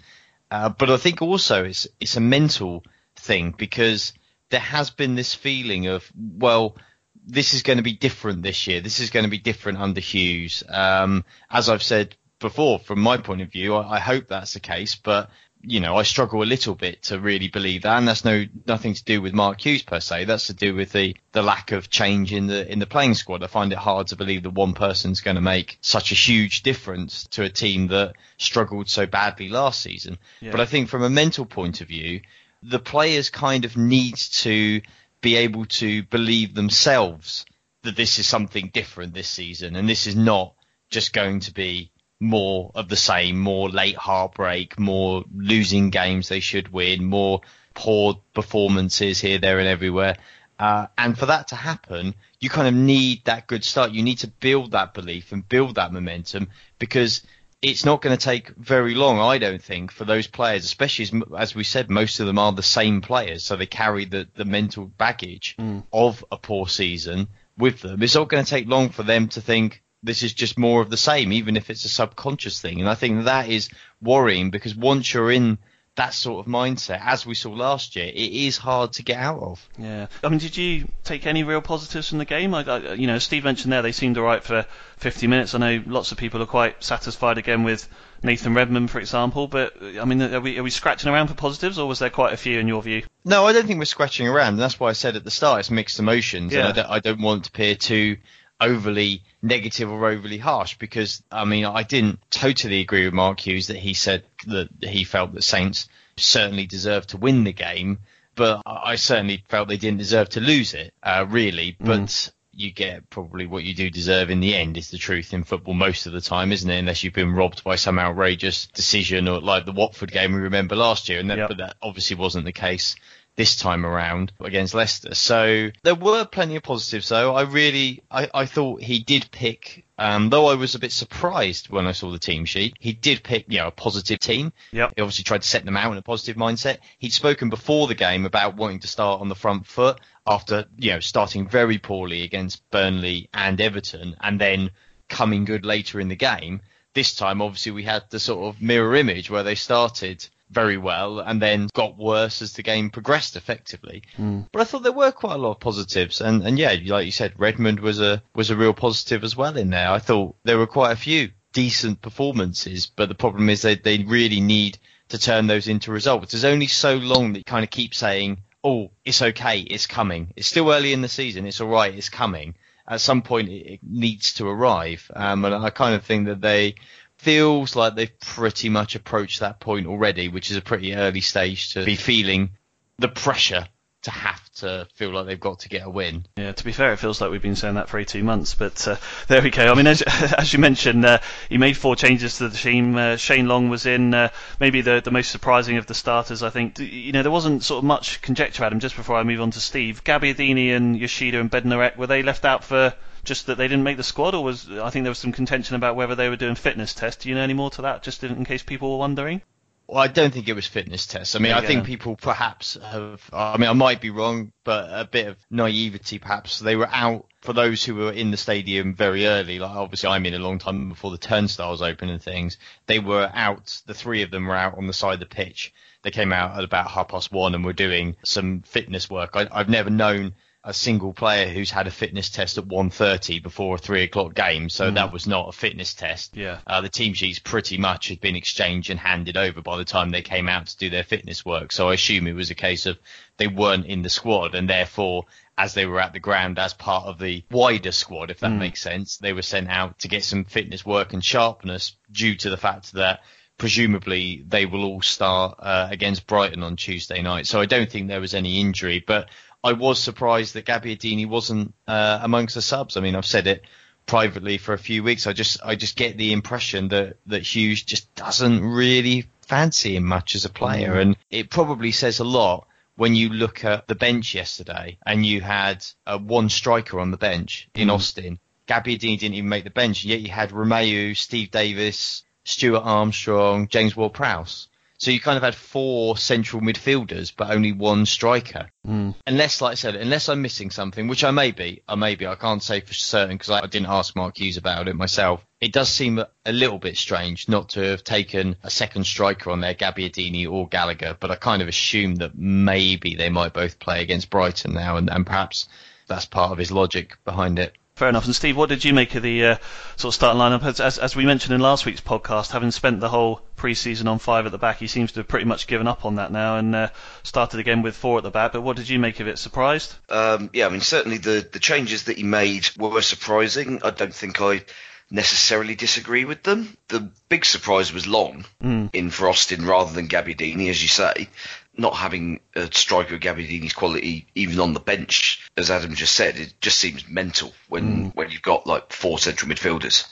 Uh, 0.50 0.70
but 0.70 0.90
I 0.90 0.98
think 0.98 1.22
also 1.22 1.66
it's 1.66 1.88
it's 2.00 2.16
a 2.16 2.22
mental 2.22 2.84
thing 3.16 3.54
because 3.58 4.14
there 4.50 4.60
has 4.60 4.90
been 4.90 5.16
this 5.16 5.34
feeling 5.34 5.88
of 5.88 6.10
well, 6.16 6.78
this 7.26 7.54
is 7.54 7.64
going 7.64 7.78
to 7.78 7.84
be 7.84 7.94
different 7.94 8.44
this 8.44 8.66
year. 8.66 8.80
This 8.80 9.00
is 9.00 9.10
going 9.10 9.26
to 9.26 9.30
be 9.30 9.40
different 9.40 9.80
under 9.80 10.00
Hughes. 10.00 10.64
Um, 10.70 11.26
as 11.50 11.70
I've 11.70 11.84
said 11.84 12.16
before, 12.40 12.80
from 12.80 13.00
my 13.00 13.18
point 13.18 13.42
of 13.42 13.52
view, 13.52 13.76
I, 13.76 13.96
I 13.96 14.00
hope 14.00 14.28
that's 14.28 14.54
the 14.54 14.60
case, 14.60 14.96
but 14.96 15.30
you 15.66 15.80
know, 15.80 15.96
I 15.96 16.04
struggle 16.04 16.44
a 16.44 16.46
little 16.46 16.76
bit 16.76 17.04
to 17.04 17.20
really 17.20 17.48
believe 17.48 17.84
that, 17.84 17.98
and 17.98 18.08
that's 18.08 18.26
no 18.26 18.46
nothing 18.68 18.94
to 18.96 19.04
do 19.04 19.22
with 19.22 19.34
Mark 19.34 19.66
Hughes 19.66 19.82
per 19.82 20.02
se. 20.02 20.26
That's 20.26 20.48
to 20.48 20.54
do 20.54 20.76
with 20.76 20.92
the 20.92 21.16
the 21.32 21.42
lack 21.42 21.72
of 21.72 21.90
change 21.90 22.34
in 22.34 22.48
the 22.48 22.70
in 22.70 22.80
the 22.80 22.86
playing 22.86 23.14
squad. 23.14 23.44
I 23.44 23.48
find 23.48 23.72
it 23.72 23.78
hard 23.78 24.08
to 24.08 24.18
believe 24.18 24.44
that 24.44 24.50
one 24.50 24.74
person's 24.74 25.22
going 25.22 25.36
to 25.36 25.42
make 25.42 25.78
such 25.82 26.12
a 26.12 26.16
huge 26.16 26.64
difference 26.64 27.28
to 27.30 27.44
a 27.44 27.50
team 27.50 27.88
that 27.88 28.14
struggled 28.38 28.90
so 28.90 29.06
badly 29.06 29.48
last 29.48 29.82
season. 29.82 30.18
Yeah. 30.42 30.52
But 30.52 30.60
I 30.60 30.66
think 30.66 30.90
from 30.90 31.04
a 31.04 31.10
mental 31.10 31.46
point 31.46 31.80
of 31.80 31.88
view, 31.88 32.22
the 32.62 32.80
players 32.80 33.30
kind 33.30 33.64
of 33.64 33.78
need 33.78 34.18
to 34.18 34.82
be 35.22 35.38
able 35.38 35.66
to 35.66 36.04
believe 36.04 36.54
themselves 36.54 37.46
that 37.84 37.96
this 37.96 38.20
is 38.20 38.28
something 38.28 38.70
different 38.74 39.14
this 39.14 39.30
season, 39.30 39.78
and 39.78 39.88
this 39.88 40.08
is 40.08 40.16
not 40.16 40.56
just 40.90 41.14
going 41.14 41.40
to 41.42 41.54
be 41.54 41.93
more 42.24 42.72
of 42.74 42.90
the 42.90 42.96
same, 42.96 43.40
more 43.40 43.70
late 43.70 43.98
heartbreak, 43.98 44.80
more 44.80 45.24
losing 45.36 45.90
games 45.90 46.30
they 46.30 46.40
should 46.40 46.72
win, 46.72 47.04
more 47.04 47.42
poor 47.74 48.22
performances 48.34 49.20
here, 49.20 49.38
there, 49.38 49.60
and 49.60 49.68
everywhere. 49.68 50.16
Uh, 50.58 50.88
and 50.98 51.18
for 51.18 51.26
that 51.26 51.50
to 51.50 51.56
happen, 51.56 52.16
you 52.40 52.50
kind 52.50 52.68
of 52.68 52.74
need 52.74 53.26
that 53.26 53.48
good 53.48 53.64
start. 53.64 53.92
You 53.92 54.04
need 54.04 54.20
to 54.20 54.28
build 54.28 54.72
that 54.72 54.94
belief 54.94 55.32
and 55.32 55.48
build 55.48 55.76
that 55.76 55.92
momentum 55.92 56.48
because 56.80 57.24
it's 57.62 57.86
not 57.86 58.02
going 58.02 58.16
to 58.16 58.24
take 58.24 58.50
very 58.56 58.96
long, 58.96 59.20
I 59.20 59.38
don't 59.38 59.62
think, 59.62 59.92
for 59.92 60.06
those 60.06 60.28
players, 60.28 60.64
especially 60.64 61.04
as, 61.04 61.14
as 61.38 61.56
we 61.56 61.64
said, 61.64 61.90
most 61.90 62.20
of 62.20 62.28
them 62.28 62.40
are 62.40 62.52
the 62.52 62.64
same 62.64 63.02
players, 63.02 63.44
so 63.44 63.56
they 63.56 63.66
carry 63.66 64.06
the, 64.06 64.28
the 64.36 64.46
mental 64.46 64.86
baggage 64.86 65.58
of 65.92 66.24
a 66.32 66.38
poor 66.38 66.68
season 66.68 67.28
with 67.58 67.82
them. 67.82 68.02
It's 68.02 68.16
not 68.16 68.30
going 68.30 68.44
to 68.44 68.50
take 68.50 68.68
long 68.68 68.90
for 68.90 69.04
them 69.04 69.28
to 69.30 69.42
think 69.42 69.83
this 70.04 70.22
is 70.22 70.34
just 70.34 70.60
more 70.60 70.82
of 70.82 70.90
the 70.90 70.98
same, 70.98 71.32
even 71.32 71.56
if 71.58 71.70
it's 71.70 71.86
a 71.86 71.90
subconscious 71.90 72.62
thing. 72.62 72.80
And 72.80 72.90
I 72.90 72.96
think 72.96 73.26
that 73.26 73.50
is 73.50 73.70
worrying 74.02 74.52
because 74.52 74.76
once 74.76 75.14
you're 75.14 75.32
in 75.32 75.58
that 75.96 76.14
sort 76.14 76.46
of 76.46 76.52
mindset, 76.52 77.02
as 77.06 77.26
we 77.26 77.36
saw 77.36 77.52
last 77.52 77.96
year, 77.96 78.08
it 78.08 78.16
is 78.16 78.58
hard 78.58 78.94
to 78.94 79.04
get 79.04 79.18
out 79.18 79.40
of. 79.40 79.70
Yeah. 79.78 80.08
I 80.24 80.30
mean, 80.30 80.40
did 80.40 80.58
you 80.58 80.88
take 81.04 81.28
any 81.28 81.44
real 81.44 81.62
positives 81.62 82.10
from 82.10 82.18
the 82.18 82.26
game? 82.26 82.56
I, 82.56 82.64
I, 82.64 82.88
uh, 82.88 82.94
you 82.94 83.06
know, 83.06 83.20
Steve 83.20 83.44
mentioned 83.44 83.72
there 83.72 83.84
they 83.84 83.92
seemed 83.92 84.18
alright 84.18 84.44
for 84.44 84.66
50 84.98 85.28
minutes. 85.28 85.54
I 85.54 85.60
know 85.60 85.84
lots 85.86 86.12
of 86.12 86.18
people 86.18 86.42
are 86.42 86.48
quite 86.48 86.84
satisfied 86.84 87.38
again 87.38 87.64
with 87.64 87.88
Nathan 88.24 88.56
Redmond, 88.56 88.90
for 88.90 89.00
example. 89.00 89.48
But 89.48 89.82
uh, 89.82 90.02
I 90.02 90.06
mean, 90.06 90.22
are 90.22 90.42
we 90.42 90.58
are 90.58 90.64
we 90.64 90.72
scratching 90.72 91.12
around 91.12 91.28
for 91.28 91.36
positives, 91.36 91.78
or 91.78 91.88
was 91.88 92.00
there 92.00 92.10
quite 92.10 92.34
a 92.34 92.38
few 92.38 92.60
in 92.60 92.68
your 92.68 92.82
view? 92.82 93.04
No, 93.24 93.46
I 93.46 93.54
don't 93.54 93.68
think 93.68 93.78
we're 93.78 93.86
scratching 93.86 94.28
around. 94.28 94.54
And 94.54 94.60
that's 94.60 94.80
why 94.80 94.90
I 94.90 94.94
said 94.94 95.16
at 95.16 95.24
the 95.24 95.32
start 95.32 95.60
it's 95.60 95.70
mixed 95.70 96.00
emotions. 96.00 96.54
Yeah. 96.54 96.62
And 96.62 96.68
I 96.70 96.72
don't, 96.72 96.92
I 96.92 97.00
don't 97.00 97.22
want 97.22 97.46
to 97.46 97.50
appear 97.50 97.76
too 97.76 98.18
overly 98.62 99.24
negative 99.42 99.90
or 99.92 100.08
overly 100.08 100.38
harsh 100.38 100.78
because 100.78 101.22
I 101.32 101.46
mean 101.46 101.66
I 101.66 101.84
didn't 101.84 102.20
totally 102.30 102.80
agree 102.82 103.06
with 103.06 103.14
Mark 103.14 103.40
Hughes 103.46 103.68
that 103.68 103.78
he 103.78 103.94
said 103.94 104.24
that 104.48 104.70
he 104.82 105.04
felt 105.04 105.34
that 105.34 105.44
Saints 105.44 105.88
certainly 106.18 106.66
deserved 106.66 107.10
to 107.10 107.18
win 107.18 107.44
the 107.44 107.54
game, 107.54 108.00
but 108.36 108.62
I 108.66 108.96
certainly 108.96 109.44
felt 109.50 109.68
they 109.68 109.78
didn't 109.78 109.98
deserve 110.00 110.30
to 110.30 110.40
lose 110.40 110.74
it, 110.74 110.94
uh, 111.02 111.26
really. 111.28 111.76
But 111.80 112.32
you 112.56 112.72
get 112.72 113.10
probably 113.10 113.48
what 113.48 113.64
you 113.64 113.74
do 113.74 113.90
deserve 113.90 114.30
in 114.30 114.40
the 114.40 114.54
end 114.56 114.78
is 114.78 114.92
the 114.92 114.98
truth 115.00 115.34
in 115.34 115.44
football 115.44 115.74
most 115.74 116.06
of 116.06 116.14
the 116.14 116.22
time, 116.22 116.52
isn't 116.52 116.70
it? 116.70 116.78
Unless 116.78 117.04
you've 117.04 117.14
been 117.14 117.34
robbed 117.34 117.64
by 117.64 117.76
some 117.78 117.98
outrageous 117.98 118.68
decision 118.68 119.28
or 119.28 119.42
like 119.42 119.66
the 119.66 119.72
Watford 119.72 120.12
game 120.12 120.34
we 120.34 120.40
remember 120.42 120.76
last 120.76 121.10
year, 121.10 121.20
and 121.20 121.32
that, 121.32 121.40
Yep. 121.40 121.48
but 121.50 121.58
that 121.58 121.76
obviously 121.82 122.16
wasn't 122.16 122.46
the 122.46 122.52
case 122.54 122.96
this 123.36 123.56
time 123.56 123.86
around 123.86 124.32
against 124.40 124.74
Leicester. 124.74 125.16
So 125.16 125.70
there 125.82 125.96
were 125.96 126.26
plenty 126.26 126.56
of 126.56 126.64
positives 126.64 127.10
though. 127.10 127.34
I 127.34 127.44
really, 127.44 128.04
I, 128.12 128.30
I 128.34 128.46
thought 128.46 128.82
he 128.82 129.00
did 129.00 129.30
pick, 129.32 129.86
um, 129.98 130.30
though 130.30 130.48
I 130.48 130.56
was 130.56 130.76
a 130.76 130.80
bit 130.80 130.92
surprised 130.92 131.70
when 131.70 131.88
I 131.88 131.94
saw 131.94 132.12
the 132.12 132.20
team 132.20 132.46
sheet, 132.46 132.76
he 132.80 132.94
did 132.94 133.24
pick, 133.24 133.46
you 133.48 133.58
know, 133.58 133.68
a 133.68 133.72
positive 133.72 134.20
team. 134.20 134.54
Yep. 134.72 134.94
He 134.96 135.02
obviously 135.02 135.24
tried 135.24 135.42
to 135.42 135.48
set 135.48 135.66
them 135.66 135.78
out 135.78 135.92
in 135.92 135.98
a 135.98 136.04
positive 136.04 136.36
mindset. 136.36 136.78
He'd 137.00 137.14
spoken 137.14 137.50
before 137.50 137.88
the 137.88 137.96
game 137.96 138.26
about 138.26 138.56
wanting 138.56 138.80
to 138.80 138.88
start 138.88 139.22
on 139.22 139.30
the 139.30 139.36
front 139.36 139.66
foot 139.66 140.00
after, 140.28 140.66
you 140.78 140.92
know, 140.92 141.00
starting 141.00 141.48
very 141.48 141.80
poorly 141.80 142.22
against 142.22 142.70
Burnley 142.70 143.30
and 143.34 143.60
Everton 143.60 144.16
and 144.22 144.40
then 144.40 144.72
coming 145.10 145.46
good 145.46 145.66
later 145.66 146.00
in 146.00 146.08
the 146.08 146.16
game. 146.16 146.62
This 146.94 147.16
time, 147.16 147.42
obviously, 147.42 147.72
we 147.72 147.84
had 147.84 148.04
the 148.12 148.20
sort 148.20 148.46
of 148.46 148.62
mirror 148.62 148.96
image 148.96 149.32
where 149.32 149.42
they 149.42 149.56
started 149.56 150.28
very 150.50 150.78
well 150.78 151.20
and 151.20 151.42
then 151.42 151.68
got 151.74 151.98
worse 151.98 152.42
as 152.42 152.54
the 152.54 152.64
game 152.64 152.90
progressed 152.90 153.36
effectively. 153.36 154.04
But 154.52 154.62
I 154.62 154.66
thought 154.66 154.84
there 154.84 154.92
were 154.92 155.12
quite 155.12 155.36
a 155.36 155.40
lot 155.40 155.52
of 155.52 155.60
positives 155.60 156.22
and, 156.22 156.46
and 156.46 156.60
yeah, 156.60 156.76
like 156.86 157.06
you 157.06 157.12
said, 157.12 157.34
Redmond 157.38 157.80
was 157.80 158.00
a 158.00 158.22
was 158.36 158.50
a 158.52 158.56
real 158.56 158.74
positive 158.74 159.24
as 159.24 159.36
well 159.36 159.58
in 159.58 159.70
there. 159.72 159.90
I 159.90 160.00
thought 160.00 160.36
there 160.44 160.58
were 160.58 160.68
quite 160.68 160.92
a 160.92 160.96
few 160.98 161.32
decent 161.54 162.02
performances, 162.02 162.88
but 162.88 163.10
the 163.10 163.16
problem 163.16 163.50
is 163.50 163.62
they, 163.62 163.76
they 163.76 164.00
really 164.00 164.42
need 164.42 164.78
to 165.10 165.18
turn 165.18 165.48
those 165.48 165.68
into 165.68 165.92
results. 165.92 166.32
There's 166.32 166.44
only 166.46 166.68
so 166.68 166.96
long 166.96 167.34
that 167.34 167.40
you 167.40 167.44
kind 167.46 167.64
of 167.64 167.70
keep 167.70 167.94
saying, 167.94 168.40
Oh, 168.64 168.92
it's 169.04 169.22
okay, 169.22 169.60
it's 169.60 169.88
coming. 169.88 170.34
It's 170.36 170.48
still 170.48 170.72
early 170.72 170.94
in 170.94 171.02
the 171.02 171.10
season, 171.10 171.46
it's 171.46 171.62
alright, 171.62 171.94
it's 171.96 172.10
coming. 172.10 172.56
At 172.88 173.02
some 173.02 173.22
point 173.22 173.50
it, 173.50 173.74
it 173.74 173.80
needs 173.82 174.34
to 174.36 174.48
arrive. 174.48 175.10
Um, 175.16 175.46
and 175.46 175.56
I 175.56 175.70
kind 175.70 175.96
of 175.96 176.04
think 176.04 176.28
that 176.28 176.42
they 176.42 176.76
feels 177.24 177.76
like 177.76 177.96
they've 177.96 178.20
pretty 178.20 178.70
much 178.70 178.96
approached 178.96 179.40
that 179.40 179.60
point 179.60 179.88
already, 179.88 180.28
which 180.28 180.52
is 180.52 180.58
a 180.58 180.62
pretty 180.62 180.94
early 180.94 181.22
stage 181.22 181.74
to 181.74 181.86
be 181.86 181.96
feeling 181.96 182.52
the 183.00 183.08
pressure 183.08 183.66
to 184.04 184.12
have 184.12 184.50
to 184.56 184.88
feel 184.96 185.12
like 185.12 185.26
they've 185.26 185.40
got 185.40 185.60
to 185.60 185.70
get 185.70 185.86
a 185.86 185.90
win. 185.90 186.26
Yeah, 186.38 186.52
to 186.52 186.64
be 186.64 186.72
fair, 186.72 186.94
it 186.94 186.98
feels 186.98 187.22
like 187.22 187.32
we've 187.32 187.42
been 187.42 187.56
saying 187.56 187.76
that 187.76 187.90
for 187.90 187.98
18 187.98 188.24
months, 188.24 188.54
but 188.54 188.88
uh, 188.88 188.98
there 189.28 189.42
we 189.42 189.50
go. 189.50 189.72
I 189.72 189.76
mean, 189.76 189.88
as, 189.88 190.02
as 190.38 190.54
you 190.54 190.60
mentioned, 190.60 191.06
uh, 191.06 191.20
he 191.50 191.58
made 191.58 191.78
four 191.78 191.96
changes 191.96 192.38
to 192.38 192.50
the 192.50 192.58
team. 192.58 192.96
Uh, 192.96 193.16
Shane 193.16 193.48
Long 193.48 193.70
was 193.70 193.86
in, 193.86 194.14
uh, 194.14 194.30
maybe 194.60 194.82
the, 194.82 195.02
the 195.04 195.12
most 195.12 195.32
surprising 195.32 195.78
of 195.78 195.88
the 195.88 195.94
starters, 195.94 196.44
I 196.44 196.50
think. 196.50 196.80
You 196.80 197.14
know, 197.14 197.24
there 197.24 197.32
wasn't 197.32 197.64
sort 197.64 197.80
of 197.80 197.86
much 197.86 198.22
conjecture 198.22 198.64
him 198.64 198.80
just 198.80 198.96
before 198.96 199.16
I 199.16 199.24
move 199.24 199.42
on 199.42 199.52
to 199.52 199.60
Steve. 199.60 200.04
Gabbiadini 200.04 200.76
and 200.76 200.98
Yoshida 200.98 201.40
and 201.40 201.50
Bednarek, 201.50 201.98
were 201.98 202.08
they 202.08 202.24
left 202.24 202.46
out 202.46 202.64
for 202.64 202.94
just 203.24 203.48
that 203.48 203.58
they 203.58 203.68
didn't 203.68 203.84
make 203.84 203.98
the 203.98 204.04
squad, 204.04 204.36
or 204.36 204.44
was 204.44 204.70
I 204.70 204.90
think 204.90 205.04
there 205.04 205.12
was 205.12 205.20
some 205.20 205.32
contention 205.32 205.76
about 205.76 205.96
whether 205.96 206.16
they 206.16 206.30
were 206.30 206.36
doing 206.36 206.56
fitness 206.56 206.94
tests? 206.94 207.24
Do 207.24 207.30
you 207.30 207.36
know 207.36 207.42
any 207.42 207.54
more 207.54 207.70
to 207.72 207.84
that, 207.84 208.04
just 208.04 208.24
in, 208.24 208.32
in 208.36 208.46
case 208.46 208.64
people 208.64 208.92
were 208.92 208.98
wondering? 208.98 209.42
Well, 209.88 210.02
I 210.02 210.08
don't 210.08 210.34
think 210.34 210.48
it 210.48 210.54
was 210.54 210.66
fitness 210.66 211.06
tests. 211.06 211.36
I 211.36 211.40
mean, 211.40 211.52
There 211.52 211.62
I 211.62 211.66
think 211.66 211.86
people 211.86 212.16
perhaps 212.16 212.78
have, 212.82 213.30
I 213.34 213.58
mean, 213.58 213.70
I 213.70 213.74
might 213.74 214.00
be 214.00 214.12
wrong, 214.12 214.54
but 214.64 214.90
a 214.90 215.06
bit 215.06 215.28
of 215.28 215.38
naivety 215.50 216.20
perhaps. 216.20 216.60
They 216.60 216.76
were 216.76 216.90
out 216.90 217.26
for 217.42 217.52
those 217.52 217.84
who 217.84 217.96
were 217.96 218.12
in 218.12 218.32
the 218.32 218.38
stadium 218.38 218.96
very 218.96 219.28
early. 219.28 219.60
Like, 219.60 219.76
obviously, 219.76 220.10
I'm 220.10 220.26
in 220.26 220.34
a 220.34 220.40
long 220.40 220.58
time 220.58 220.90
before 220.90 221.12
the 221.12 221.18
turnstiles 221.18 221.82
open 221.82 222.10
and 222.10 222.22
things. 222.22 222.58
They 222.88 223.00
were 223.00 223.30
out, 223.34 223.82
the 223.86 223.94
three 223.94 224.22
of 224.22 224.32
them 224.32 224.48
were 224.48 224.56
out 224.56 224.78
on 224.78 224.88
the 224.88 224.94
side 224.94 225.16
of 225.16 225.20
the 225.20 225.26
pitch. 225.26 225.74
They 226.02 226.12
came 226.12 226.32
out 226.32 226.58
at 226.58 226.64
about 226.64 226.90
half 226.90 227.10
past 227.10 227.32
one 227.32 227.54
and 227.54 227.66
were 227.66 227.74
doing 227.74 228.16
some 228.26 228.62
fitness 228.62 229.10
work. 229.10 229.32
I, 229.36 229.48
I've 229.52 229.70
never 229.70 229.90
known 229.90 230.34
a 230.66 230.74
single 230.74 231.14
player 231.14 231.50
who's 231.50 231.70
had 231.70 231.88
a 231.88 231.92
fitness 231.92 232.30
test 232.30 232.58
at 232.58 232.64
1.30 232.64 233.44
before 233.44 233.76
a 233.76 233.78
three 233.78 234.04
o'clock 234.04 234.34
game, 234.34 234.70
so 234.70 234.90
that 234.92 235.12
was 235.12 235.28
not 235.28 235.50
a 235.50 235.52
fitness 235.52 235.94
test. 235.94 236.38
Yeah. 236.38 236.60
Uh, 236.66 236.80
the 236.80 236.90
team 236.90 237.14
sheets 237.14 237.40
pretty 237.40 237.78
much 237.78 238.08
had 238.08 238.22
been 238.22 238.38
exchanged 238.38 238.90
and 238.90 239.00
handed 239.00 239.36
over 239.36 239.62
by 239.62 239.76
the 239.78 239.84
time 239.84 240.10
they 240.10 240.22
came 240.22 240.48
out 240.48 240.68
to 240.68 240.78
do 240.78 240.90
their 240.90 241.04
fitness 241.04 241.44
work. 241.44 241.74
So 241.74 241.90
I 241.90 241.96
assume 241.96 242.28
it 242.28 242.34
was 242.34 242.50
a 242.50 242.56
case 242.56 242.86
of 242.86 242.98
they 243.36 243.48
weren't 243.48 243.88
in 243.88 244.04
the 244.04 244.10
squad 244.10 244.56
and 244.56 244.70
therefore 244.70 245.26
as 245.58 245.74
they 245.74 245.86
were 245.86 246.00
at 246.00 246.14
the 246.14 246.20
ground 246.20 246.58
as 246.58 246.74
part 246.74 247.06
of 247.06 247.20
the 247.20 247.44
wider 247.52 247.92
squad, 247.92 248.32
if 248.32 248.40
that 248.40 248.50
makes 248.50 248.82
sense, 248.82 249.18
they 249.18 249.34
were 249.34 249.44
sent 249.44 249.70
out 249.70 250.00
to 250.00 250.08
get 250.08 250.24
some 250.24 250.46
fitness 250.46 250.84
work 250.86 251.14
and 251.14 251.24
sharpness 251.24 251.96
due 252.12 252.36
to 252.36 252.50
the 252.50 252.58
fact 252.58 252.94
that 252.94 253.20
presumably 253.58 254.44
they 254.48 254.66
will 254.66 254.84
all 254.84 255.02
start 255.02 255.56
uh, 255.60 255.88
against 255.92 256.26
Brighton 256.26 256.64
on 256.64 256.76
Tuesday 256.76 257.22
night. 257.22 257.46
So 257.46 257.62
I 257.62 257.68
don't 257.68 257.90
think 257.90 258.08
there 258.08 258.20
was 258.20 258.34
any 258.34 258.60
injury, 258.60 259.04
but 259.06 259.30
I 259.64 259.74
was 259.74 260.00
surprised 260.00 260.56
that 260.56 260.66
Gabbiadini 260.66 261.28
wasn't 261.28 261.74
uh, 261.88 262.20
amongst 262.22 262.56
the 262.56 262.62
subs. 262.62 262.98
I 262.98 263.02
mean, 263.02 263.16
I've 263.16 263.26
said 263.26 263.48
it 263.48 263.64
privately 264.06 264.58
for 264.58 264.74
a 264.74 264.78
few 264.78 265.04
weeks. 265.04 265.28
I 265.28 265.34
just 265.34 265.60
I 265.64 265.76
just 265.76 265.96
get 265.96 266.18
the 266.18 266.34
impression 266.34 266.90
that 266.90 267.18
that 267.28 267.44
Hughes 267.44 267.84
just 267.84 268.14
doesn't 268.16 268.64
really 268.64 269.28
fancy 269.48 269.96
him 269.96 270.06
much 270.06 270.36
as 270.36 270.46
a 270.46 270.50
player, 270.50 270.96
and 271.00 271.16
it 271.30 271.50
probably 271.50 271.92
says 271.92 272.20
a 272.20 272.24
lot 272.26 272.68
when 272.96 273.16
you 273.16 273.30
look 273.30 273.64
at 273.64 273.88
the 273.88 273.96
bench 273.96 274.36
yesterday 274.36 274.98
and 275.06 275.26
you 275.26 275.42
had 275.42 275.86
uh, 276.06 276.18
one 276.18 276.50
striker 276.50 277.00
on 277.00 277.12
the 277.12 277.18
bench 277.18 277.68
in 277.74 277.90
Austin. 277.90 278.40
Gabbiadini 278.68 279.20
didn't 279.20 279.36
even 279.36 279.50
make 279.50 279.64
the 279.64 279.70
bench, 279.70 280.06
yet 280.06 280.22
you 280.22 280.30
had 280.30 280.52
Romeu, 280.52 281.16
Steve 281.18 281.52
Davis, 281.52 282.24
Stuart 282.46 282.82
Armstrong, 282.82 283.68
James 283.68 283.96
Ward-Prowse. 283.96 284.68
So 285.04 285.12
you 285.12 285.20
kind 285.20 285.36
of 285.36 285.44
had 285.44 285.54
four 285.54 286.16
central 286.16 286.62
midfielders, 286.62 287.34
but 287.36 287.52
only 287.52 287.74
one 287.74 288.06
striker. 288.06 288.70
Hmm. 288.86 289.10
Unless, 289.28 289.60
like 289.60 289.74
I 289.74 289.76
said, 289.76 289.96
unless 289.98 290.30
I'm 290.30 290.42
missing 290.42 290.72
something, 290.72 291.10
which 291.10 291.26
I 291.26 291.32
may 291.32 291.52
be, 291.52 291.82
I 291.90 291.96
may 291.96 292.16
be, 292.16 292.26
I 292.26 292.36
can't 292.36 292.64
say 292.64 292.80
for 292.80 292.94
certain 292.94 293.36
because 293.36 293.50
I, 293.50 293.64
I 293.64 293.68
didn't 293.68 293.90
ask 293.90 294.16
Mark 294.16 294.38
Hughes 294.38 294.56
about 294.56 294.88
it 294.88 294.96
myself. 294.96 295.46
It 295.60 295.74
does 295.74 295.90
seem 295.90 296.20
a, 296.20 296.30
a 296.46 296.54
little 296.54 296.80
bit 296.80 296.96
strange 296.96 297.50
not 297.50 297.68
to 297.72 297.82
have 297.82 298.06
taken 298.06 298.56
a 298.64 298.70
second 298.70 299.04
striker 299.04 299.52
on 299.52 299.60
there, 299.60 299.74
Gabbiadini 299.74 300.50
or 300.50 300.70
Gallagher, 300.70 301.18
but 301.20 301.32
I 301.32 301.36
kind 301.36 301.62
of 301.62 301.68
assume 301.68 302.16
that 302.16 302.38
maybe 302.38 303.16
they 303.16 303.30
might 303.30 303.52
both 303.52 303.80
play 303.80 304.02
against 304.04 304.30
Brighton 304.30 304.74
now, 304.74 304.96
and, 304.96 305.10
and 305.10 305.26
perhaps 305.26 305.68
that's 306.08 306.26
part 306.26 306.54
of 306.54 306.58
his 306.58 306.72
logic 306.72 307.18
behind 307.26 307.60
it. 307.60 307.76
Fair 307.96 308.10
enough. 308.10 308.26
And 308.26 308.36
Steve, 308.36 308.58
what 308.58 308.70
did 308.70 308.84
you 308.84 308.92
make 308.92 309.14
of 309.14 309.22
the 309.22 309.46
uh, 309.46 309.58
sort 309.98 310.12
of 310.12 310.16
starting 310.16 310.42
lineup? 310.42 310.64
As, 310.64 310.80
as, 310.80 310.98
as 310.98 311.16
we 311.16 311.26
mentioned 311.26 311.54
in 311.54 311.62
last 311.62 311.86
week's 311.86 312.02
podcast, 312.02 312.52
having 312.52 312.72
spent 312.72 313.00
the 313.00 313.10
whole 313.10 313.42
pre-season 313.56 314.08
on 314.08 314.18
five 314.18 314.48
at 314.48 314.52
the 314.52 314.58
back, 314.58 314.78
he 314.78 314.88
seems 314.88 315.12
to 315.12 315.20
have 315.20 315.28
pretty 315.28 315.46
much 315.46 315.68
given 315.68 315.88
up 315.88 316.04
on 316.04 316.16
that 316.16 316.32
now 316.32 316.58
and 316.58 316.74
uh, 316.74 316.90
started 317.22 317.60
again 317.60 317.84
with 317.84 317.96
four 317.96 318.18
at 318.18 318.24
the 318.24 318.32
back. 318.32 318.54
But 318.54 318.62
what 318.62 318.78
did 318.78 318.90
you 318.90 318.98
make 318.98 319.20
of 319.20 319.28
it? 319.28 319.38
Surprised? 319.38 319.94
Um, 320.10 320.50
yeah, 320.54 320.66
I 320.66 320.70
mean, 320.70 320.82
certainly 320.82 321.20
the, 321.20 321.48
the 321.52 321.60
changes 321.60 322.06
that 322.06 322.18
he 322.18 322.24
made 322.24 322.68
were 322.78 323.02
surprising. 323.04 323.84
I 323.84 323.92
don't 323.92 324.14
think 324.14 324.42
I 324.42 324.64
necessarily 325.10 325.76
disagree 325.76 326.26
with 326.26 326.44
them. 326.44 326.78
The 326.88 327.12
big 327.30 327.46
surprise 327.46 327.94
was 327.94 328.08
Long 328.08 328.46
Mm. 328.64 328.90
in 328.94 329.10
for 329.10 329.30
Austin 329.30 329.66
rather 329.66 329.94
than 329.94 330.08
Gabbiadini, 330.08 330.70
as 330.70 330.82
you 330.82 330.88
say. 330.88 331.30
Not 331.76 331.96
having 331.96 332.40
a 332.56 332.70
striker 332.72 333.16
of 333.16 333.22
Gabbiadini's 333.22 333.74
quality 333.74 334.28
even 334.36 334.60
on 334.60 334.74
the 334.74 334.80
bench, 334.80 335.42
as 335.58 335.72
Adam 335.72 335.96
just 335.96 336.16
said, 336.16 336.38
it 336.38 336.54
just 336.62 336.78
seems 336.78 337.08
mental 337.08 337.54
when 337.68 338.12
when 338.16 338.30
you've 338.30 338.42
got 338.44 338.68
like 338.68 338.94
four 338.94 339.18
central 339.20 339.50
midfielders. 339.52 340.06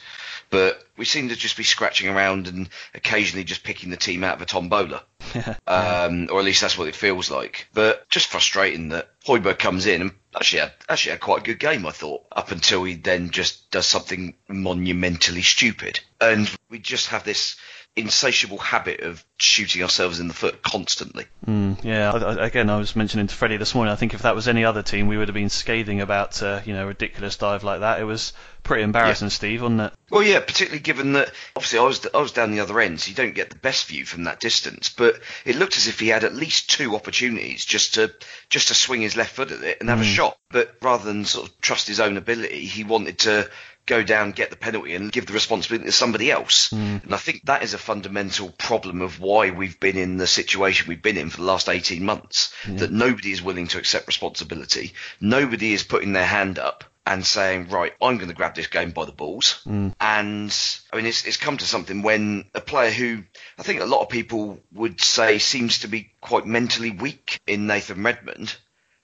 But 0.52 0.86
we 0.98 1.06
seem 1.06 1.30
to 1.30 1.36
just 1.36 1.58
be 1.58 1.64
scratching 1.64 2.10
around 2.10 2.48
and 2.48 2.70
occasionally 2.94 3.44
just 3.44 3.64
picking 3.64 3.90
the 3.90 3.98
team 3.98 4.24
out 4.24 4.36
of 4.36 4.42
a 4.42 4.46
tombola. 4.46 5.04
um, 5.68 6.28
or 6.30 6.40
at 6.40 6.46
least 6.46 6.62
that's 6.62 6.78
what 6.78 6.90
it 6.90 6.96
feels 6.96 7.32
like. 7.32 7.68
But 7.74 8.08
just 8.10 8.28
frustrating 8.28 8.90
that 8.90 9.10
Højbjerg 9.26 9.58
comes 9.58 9.86
in 9.86 10.02
and 10.02 10.12
actually 10.36 10.60
had, 10.60 10.74
actually 10.90 11.12
had 11.12 11.22
quite 11.22 11.40
a 11.40 11.46
good 11.46 11.60
game, 11.60 11.86
I 11.86 11.92
thought, 11.92 12.26
up 12.32 12.52
until 12.52 12.84
he 12.84 12.96
then 12.96 13.30
just 13.32 13.72
does 13.72 13.88
something 13.88 14.36
monumentally 14.50 15.42
stupid. 15.42 16.02
And 16.20 16.54
we 16.70 16.80
just 16.80 17.08
have 17.08 17.24
this 17.24 17.56
insatiable 17.96 18.58
habit 18.58 19.02
of 19.02 19.24
shooting 19.38 19.84
ourselves 19.84 20.20
in 20.20 20.28
the 20.28 20.34
foot 20.34 20.62
constantly. 20.64 21.26
Mm, 21.46 21.84
yeah. 21.84 22.12
I, 22.12 22.18
I, 22.18 22.46
again, 22.46 22.70
I 22.70 22.78
was 22.78 22.96
mentioning 22.96 23.28
to 23.28 23.36
Freddie 23.36 23.58
this 23.58 23.76
morning. 23.76 23.92
I 23.92 23.98
think 23.98 24.14
if 24.14 24.22
that 24.22 24.36
was 24.36 24.48
any 24.48 24.64
other 24.64 24.82
team, 24.82 25.08
we 25.08 25.18
would 25.18 25.28
have 25.28 25.36
been 25.36 25.50
scathing 25.50 26.00
about 26.00 26.42
uh, 26.42 26.62
you 26.66 26.74
know 26.74 26.84
a 26.84 26.88
ridiculous 26.88 27.36
dive 27.36 27.64
like 27.64 27.82
that. 27.82 28.00
It 28.00 28.06
was 28.06 28.32
pretty 28.64 28.84
embarrassing, 28.84 29.30
Steve, 29.30 29.62
wasn't 29.62 29.82
it? 29.82 29.94
Well, 30.10 30.24
yeah, 30.24 30.40
particularly 30.40 30.82
given 30.82 31.14
that 31.14 31.32
obviously 31.56 31.80
I 31.80 31.84
was 31.84 32.08
I 32.14 32.20
was 32.20 32.32
down 32.32 32.52
the 32.52 32.62
other 32.62 32.80
end, 32.80 33.02
so 33.02 33.10
you 33.10 33.16
don't 33.16 33.36
get 33.36 33.50
the 33.50 33.58
best 33.58 33.88
view 33.88 34.06
from 34.06 34.24
that 34.24 34.40
distance. 34.40 34.90
But 34.90 35.20
it 35.44 35.58
looked 35.58 35.76
as 35.76 35.88
if 35.88 36.00
he 36.00 36.08
had 36.08 36.24
at 36.24 36.36
least 36.36 36.70
two 36.70 36.96
opportunities 36.96 37.66
just 37.66 37.96
to 37.96 38.14
just 38.50 38.70
to 38.70 38.74
swing 38.74 39.02
his 39.02 39.18
left 39.18 39.36
foot 39.36 39.52
at 39.52 39.64
it 39.64 39.80
and 39.82 39.90
have 39.90 40.02
a 40.02 40.06
shot. 40.06 40.38
But 40.50 40.76
rather 40.82 41.04
than 41.04 41.26
sort 41.26 41.50
of 41.50 41.62
trust 41.62 41.88
his 41.88 42.00
own 42.00 42.16
ability, 42.16 42.66
he 42.66 42.84
wanted 42.84 43.20
to 43.20 43.50
go 43.86 44.04
down, 44.04 44.32
get 44.32 44.50
the 44.50 44.56
penalty, 44.56 44.96
and 44.96 45.12
give 45.12 45.26
the 45.26 45.34
responsibility 45.34 45.86
to 45.86 45.92
somebody 45.92 46.32
else. 46.32 46.70
Hmm. 46.70 46.98
And 47.04 47.14
I 47.14 47.18
think 47.18 47.42
that 47.46 47.64
is 47.64 47.74
a 47.74 47.78
fundamental 47.78 48.50
problem 48.50 49.02
of 49.02 49.20
why 49.20 49.52
we've 49.52 49.80
been 49.80 49.98
in 49.98 50.18
the 50.18 50.28
situation 50.28 50.88
we've 50.88 51.02
been 51.02 51.18
in 51.18 51.30
for 51.30 51.38
the 51.38 51.48
last 51.48 51.70
18 51.70 52.04
months. 52.04 52.54
Hmm. 52.64 52.78
That 52.78 52.92
nobody 52.92 53.32
is 53.32 53.42
willing 53.42 53.68
to 53.68 53.78
accept 53.78 54.08
responsibility. 54.08 54.94
Nobody 55.20 55.74
is 55.74 55.84
putting 55.84 56.14
their 56.14 56.26
hand 56.26 56.60
up 56.60 56.84
and 57.06 57.26
saying, 57.26 57.70
right, 57.70 57.94
I'm 58.02 58.18
going 58.18 58.30
to 58.30 58.36
grab 58.36 58.54
this 58.56 58.68
game 58.68 58.92
by 58.92 59.06
the 59.06 59.12
balls. 59.12 59.62
Hmm. 59.64 59.90
And 60.00 60.56
I 60.94 60.98
mean, 60.98 61.06
it's, 61.06 61.26
it's 61.26 61.38
come 61.38 61.58
to 61.58 61.66
something 61.66 62.04
when 62.04 62.46
a 62.54 62.62
player 62.62 62.92
who 62.92 63.24
I 63.58 63.64
think 63.64 63.82
a 63.82 63.86
lot 63.86 64.02
of 64.02 64.10
people 64.10 64.60
would 64.74 65.02
say 65.02 65.40
seems 65.40 65.80
to 65.80 65.88
be 65.88 66.12
quite 66.22 66.46
mentally 66.46 66.92
weak 66.92 67.40
in 67.48 67.68
Nathan 67.68 68.04
Redmond 68.04 68.56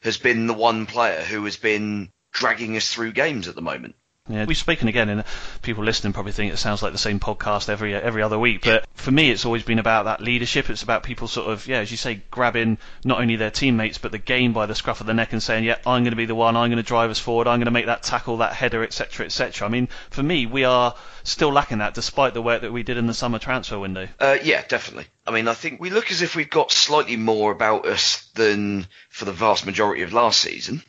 has 0.02 0.18
been 0.18 0.48
the 0.48 0.54
one 0.54 0.86
player 0.86 1.22
who 1.22 1.44
has 1.46 1.58
been 1.58 2.12
dragging 2.32 2.78
us 2.78 2.94
through 2.94 3.12
games 3.14 3.48
at 3.48 3.56
the 3.56 3.62
moment. 3.62 3.96
Yeah, 4.30 4.46
we've 4.46 4.58
spoken 4.58 4.88
again, 4.88 5.10
and 5.10 5.24
people 5.62 5.84
listening 5.84 6.14
probably 6.14 6.32
think 6.32 6.54
it 6.54 6.58
sounds 6.58 6.84
like 6.84 6.92
the 6.92 6.98
same 6.98 7.20
podcast 7.20 7.70
every 7.70 7.96
every 7.96 8.22
other 8.22 8.38
week. 8.38 8.64
But 8.64 8.86
for 8.96 9.12
me, 9.12 9.30
it's 9.30 9.46
always 9.46 9.64
been 9.64 9.80
about 9.80 10.06
that 10.06 10.22
leadership. 10.22 10.70
It's 10.70 10.84
about 10.84 11.04
people 11.04 11.28
sort 11.28 11.50
of, 11.50 11.68
yeah, 11.68 11.80
as 11.80 11.92
you 11.92 11.98
say, 11.98 12.22
grabbing 12.30 12.78
not 13.04 13.22
only 13.22 13.36
their 13.36 13.52
teammates 13.52 13.98
but 13.98 14.12
the 14.12 14.18
game 14.18 14.54
by 14.54 14.66
the 14.66 14.76
scruff 14.76 15.02
of 15.02 15.08
the 15.08 15.14
neck 15.14 15.32
and 15.32 15.42
saying, 15.42 15.64
yeah, 15.64 15.78
I'm 15.86 16.04
going 16.04 16.12
to 16.12 16.18
be 16.18 16.26
the 16.26 16.36
one. 16.36 16.58
I'm 16.58 16.70
going 16.70 16.78
to 16.78 16.84
drive 16.84 17.10
us 17.10 17.20
forward. 17.20 17.48
I'm 17.48 17.60
going 17.60 17.66
to 17.66 17.72
make 17.72 17.86
that 17.86 18.04
tackle, 18.04 18.38
that 18.38 18.54
header, 18.54 18.84
etc., 18.84 19.26
etc. 19.26 19.68
I 19.68 19.72
mean, 19.72 19.88
for 20.10 20.24
me, 20.24 20.46
we 20.46 20.64
are 20.64 20.96
still 21.24 21.52
lacking 21.52 21.80
that, 21.80 21.94
despite 21.94 22.34
the 22.34 22.42
work 22.42 22.62
that 22.62 22.74
we 22.74 22.84
did 22.84 22.98
in 22.98 23.08
the 23.08 23.14
summer 23.14 23.40
transfer 23.40 23.80
window. 23.80 24.08
Uh, 24.20 24.38
yeah, 24.44 24.64
definitely. 24.68 25.06
I 25.26 25.32
mean, 25.32 25.48
I 25.48 25.54
think 25.54 25.80
we 25.80 25.90
look 25.90 26.12
as 26.12 26.22
if 26.22 26.36
we've 26.36 26.50
got 26.50 26.72
slightly 26.72 27.18
more 27.18 27.52
about 27.52 27.86
us 27.86 28.28
than 28.34 28.88
for 29.10 29.26
the 29.26 29.34
vast 29.34 29.66
majority 29.66 30.04
of 30.04 30.14
last 30.14 30.42
season. 30.42 30.82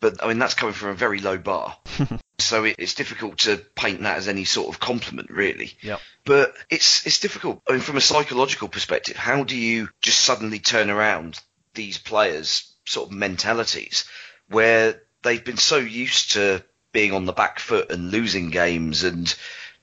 But 0.00 0.22
I 0.22 0.28
mean, 0.28 0.38
that's 0.38 0.54
coming 0.54 0.74
from 0.74 0.90
a 0.90 0.94
very 0.94 1.20
low 1.20 1.38
bar. 1.38 1.76
so 2.38 2.64
it, 2.64 2.76
it's 2.78 2.94
difficult 2.94 3.38
to 3.40 3.56
paint 3.74 4.02
that 4.02 4.18
as 4.18 4.28
any 4.28 4.44
sort 4.44 4.68
of 4.68 4.80
compliment, 4.80 5.30
really. 5.30 5.72
Yep. 5.82 6.00
But 6.24 6.54
it's 6.70 7.06
it's 7.06 7.20
difficult. 7.20 7.62
I 7.68 7.72
mean, 7.72 7.80
from 7.80 7.96
a 7.96 8.00
psychological 8.00 8.68
perspective, 8.68 9.16
how 9.16 9.44
do 9.44 9.56
you 9.56 9.88
just 10.02 10.20
suddenly 10.20 10.58
turn 10.58 10.90
around 10.90 11.40
these 11.74 11.98
players' 11.98 12.72
sort 12.84 13.10
of 13.10 13.16
mentalities 13.16 14.04
where 14.48 15.02
they've 15.22 15.44
been 15.44 15.56
so 15.56 15.76
used 15.76 16.32
to 16.32 16.62
being 16.92 17.12
on 17.12 17.26
the 17.26 17.32
back 17.32 17.58
foot 17.58 17.90
and 17.90 18.10
losing 18.10 18.50
games 18.50 19.04
and 19.04 19.34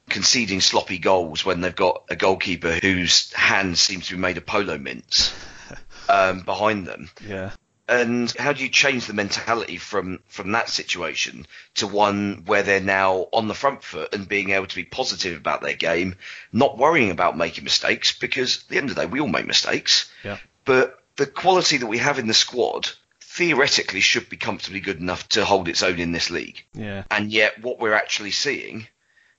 conceding 0.10 0.62
sloppy 0.62 0.98
goals 0.98 1.46
when 1.46 1.62
they've 1.62 1.76
got 1.76 2.04
a 2.10 2.16
goalkeeper 2.16 2.74
whose 2.82 3.32
hand 3.34 3.78
seems 3.78 4.08
to 4.08 4.16
be 4.16 4.22
made 4.22 4.38
of 4.38 4.46
polo 4.46 4.78
mints 4.78 5.34
um, 6.10 6.42
behind 6.42 6.86
them. 6.86 7.10
Yeah. 7.26 7.52
And 7.88 8.32
how 8.32 8.54
do 8.54 8.64
you 8.64 8.70
change 8.70 9.08
the 9.08 9.14
mentality 9.14 9.78
from 9.78 10.20
from 10.28 10.54
that 10.54 10.70
situation 10.70 11.46
to 11.76 11.88
one 11.88 12.44
where 12.46 12.64
they're 12.64 12.80
now 12.80 13.28
on 13.34 13.48
the 13.50 13.54
front 13.54 13.84
foot 13.84 14.14
and 14.14 14.28
being 14.28 14.52
able 14.52 14.68
to 14.68 14.76
be 14.76 14.86
positive 14.86 15.38
about 15.38 15.62
their 15.62 15.76
game, 15.76 16.16
not 16.54 16.78
worrying 16.78 17.12
about 17.12 17.38
making 17.38 17.66
mistakes 17.66 18.18
because 18.18 18.64
at 18.64 18.70
the 18.70 18.78
end 18.78 18.90
of 18.90 18.96
the 18.96 19.02
day 19.02 19.08
we 19.08 19.20
all 19.20 19.28
make 19.28 19.46
mistakes. 19.46 20.10
Yeah. 20.24 20.38
But 20.64 21.04
the 21.18 21.26
quality 21.26 21.78
that 21.78 21.88
we 21.88 21.98
have 21.98 22.20
in 22.20 22.28
the 22.28 22.34
squad 22.34 22.90
theoretically 23.20 24.00
should 24.00 24.30
be 24.30 24.38
comfortably 24.38 24.80
good 24.80 25.00
enough 25.00 25.28
to 25.30 25.44
hold 25.44 25.68
its 25.68 25.84
own 25.84 26.00
in 26.00 26.12
this 26.12 26.30
league. 26.30 26.64
Yeah. 26.74 27.04
And 27.12 27.32
yet 27.32 27.62
what 27.62 27.80
we're 27.80 27.94
actually 27.94 28.32
seeing, 28.32 28.88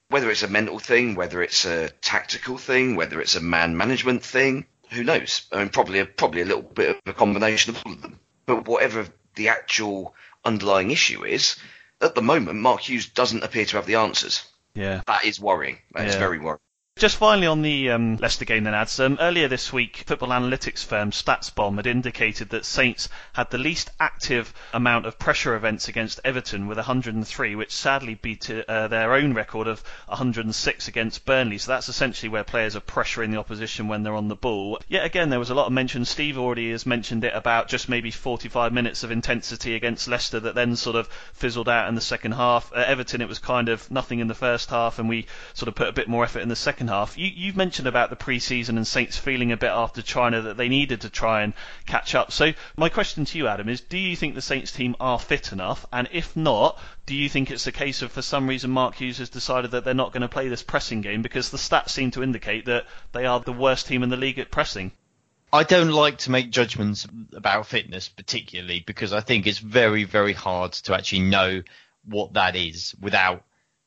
whether 0.08 0.30
it's 0.30 0.42
a 0.42 0.48
mental 0.48 0.78
thing, 0.78 1.14
whether 1.14 1.42
it's 1.42 1.64
a 1.64 1.88
tactical 2.02 2.58
thing, 2.58 2.96
whether 2.96 3.20
it's 3.20 3.36
a 3.36 3.40
man 3.40 3.76
management 3.76 4.22
thing, 4.22 4.66
who 4.90 5.02
knows? 5.02 5.46
I 5.50 5.58
mean, 5.58 5.70
probably 5.70 6.00
a, 6.00 6.06
probably 6.06 6.42
a 6.42 6.44
little 6.44 6.62
bit 6.62 6.90
of 6.90 6.96
a 7.06 7.12
combination 7.12 7.74
of 7.74 7.82
all 7.86 7.92
of 7.92 8.02
them. 8.02 8.18
But 8.46 8.66
whatever 8.68 9.06
the 9.34 9.48
actual 9.48 10.14
underlying 10.44 10.90
issue 10.90 11.24
is, 11.24 11.56
at 12.00 12.14
the 12.14 12.22
moment, 12.22 12.60
Mark 12.60 12.80
Hughes 12.80 13.08
doesn't 13.08 13.42
appear 13.44 13.64
to 13.66 13.76
have 13.76 13.86
the 13.86 13.96
answers. 13.96 14.44
Yeah. 14.74 15.02
That 15.06 15.24
is 15.24 15.40
worrying. 15.40 15.78
That 15.92 16.06
is 16.06 16.14
Yeah. 16.14 16.20
very 16.20 16.38
worrying. 16.38 16.60
Just 16.96 17.16
finally 17.16 17.48
on 17.48 17.62
the 17.62 17.90
um, 17.90 18.18
Leicester 18.18 18.44
game 18.44 18.62
then, 18.62 18.72
Ads. 18.72 19.00
Um, 19.00 19.18
earlier 19.20 19.48
this 19.48 19.72
week, 19.72 20.04
football 20.06 20.28
analytics 20.28 20.84
firm 20.84 21.10
StatsBomb 21.10 21.74
had 21.74 21.88
indicated 21.88 22.50
that 22.50 22.64
Saints 22.64 23.08
had 23.32 23.50
the 23.50 23.58
least 23.58 23.90
active 23.98 24.54
amount 24.72 25.04
of 25.04 25.18
pressure 25.18 25.56
events 25.56 25.88
against 25.88 26.20
Everton 26.24 26.68
with 26.68 26.78
103, 26.78 27.56
which 27.56 27.72
sadly 27.72 28.14
beat 28.14 28.48
uh, 28.48 28.86
their 28.86 29.12
own 29.12 29.34
record 29.34 29.66
of 29.66 29.82
106 30.06 30.86
against 30.86 31.24
Burnley. 31.24 31.58
So 31.58 31.72
that's 31.72 31.88
essentially 31.88 32.28
where 32.28 32.44
players 32.44 32.76
are 32.76 32.80
pressuring 32.80 33.32
the 33.32 33.40
opposition 33.40 33.88
when 33.88 34.04
they're 34.04 34.14
on 34.14 34.28
the 34.28 34.36
ball. 34.36 34.78
Yet 34.86 35.04
again, 35.04 35.30
there 35.30 35.40
was 35.40 35.50
a 35.50 35.54
lot 35.54 35.66
of 35.66 35.72
mention. 35.72 36.04
Steve 36.04 36.38
already 36.38 36.70
has 36.70 36.86
mentioned 36.86 37.24
it 37.24 37.34
about 37.34 37.66
just 37.66 37.88
maybe 37.88 38.12
45 38.12 38.72
minutes 38.72 39.02
of 39.02 39.10
intensity 39.10 39.74
against 39.74 40.06
Leicester 40.06 40.38
that 40.38 40.54
then 40.54 40.76
sort 40.76 40.94
of 40.94 41.08
fizzled 41.32 41.68
out 41.68 41.88
in 41.88 41.96
the 41.96 42.00
second 42.00 42.32
half. 42.32 42.72
At 42.72 42.86
Everton, 42.86 43.20
it 43.20 43.28
was 43.28 43.40
kind 43.40 43.68
of 43.68 43.90
nothing 43.90 44.20
in 44.20 44.28
the 44.28 44.34
first 44.34 44.70
half, 44.70 45.00
and 45.00 45.08
we 45.08 45.26
sort 45.54 45.66
of 45.66 45.74
put 45.74 45.88
a 45.88 45.92
bit 45.92 46.06
more 46.06 46.22
effort 46.22 46.38
in 46.38 46.48
the 46.48 46.54
second 46.54 46.83
half. 46.88 47.18
You, 47.18 47.30
you've 47.34 47.56
mentioned 47.56 47.88
about 47.88 48.10
the 48.10 48.16
pre-season 48.16 48.76
and 48.76 48.86
Saints 48.86 49.16
feeling 49.16 49.52
a 49.52 49.56
bit 49.56 49.70
after 49.70 50.02
China 50.02 50.42
that 50.42 50.56
they 50.56 50.68
needed 50.68 51.02
to 51.02 51.10
try 51.10 51.42
and 51.42 51.52
catch 51.86 52.14
up. 52.14 52.32
So 52.32 52.52
my 52.76 52.88
question 52.88 53.24
to 53.24 53.38
you, 53.38 53.48
Adam, 53.48 53.68
is: 53.68 53.80
Do 53.80 53.98
you 53.98 54.16
think 54.16 54.34
the 54.34 54.42
Saints 54.42 54.72
team 54.72 54.96
are 55.00 55.18
fit 55.18 55.52
enough? 55.52 55.86
And 55.92 56.08
if 56.12 56.36
not, 56.36 56.78
do 57.06 57.14
you 57.14 57.28
think 57.28 57.50
it's 57.50 57.66
a 57.66 57.72
case 57.72 58.02
of 58.02 58.12
for 58.12 58.22
some 58.22 58.48
reason 58.48 58.70
Mark 58.70 58.96
Hughes 58.96 59.18
has 59.18 59.28
decided 59.28 59.72
that 59.72 59.84
they're 59.84 59.94
not 59.94 60.12
going 60.12 60.22
to 60.22 60.28
play 60.28 60.48
this 60.48 60.62
pressing 60.62 61.00
game 61.00 61.22
because 61.22 61.50
the 61.50 61.58
stats 61.58 61.90
seem 61.90 62.10
to 62.12 62.22
indicate 62.22 62.66
that 62.66 62.86
they 63.12 63.26
are 63.26 63.40
the 63.40 63.52
worst 63.52 63.86
team 63.86 64.02
in 64.02 64.08
the 64.08 64.16
league 64.16 64.38
at 64.38 64.50
pressing? 64.50 64.92
I 65.52 65.62
don't 65.62 65.92
like 65.92 66.18
to 66.18 66.32
make 66.32 66.50
judgments 66.50 67.06
about 67.32 67.68
fitness 67.68 68.08
particularly 68.08 68.80
because 68.80 69.12
I 69.12 69.20
think 69.20 69.46
it's 69.46 69.58
very, 69.58 70.02
very 70.02 70.32
hard 70.32 70.72
to 70.72 70.94
actually 70.94 71.22
know 71.22 71.62
what 72.04 72.32
that 72.32 72.56
is 72.56 72.94
without 73.00 73.44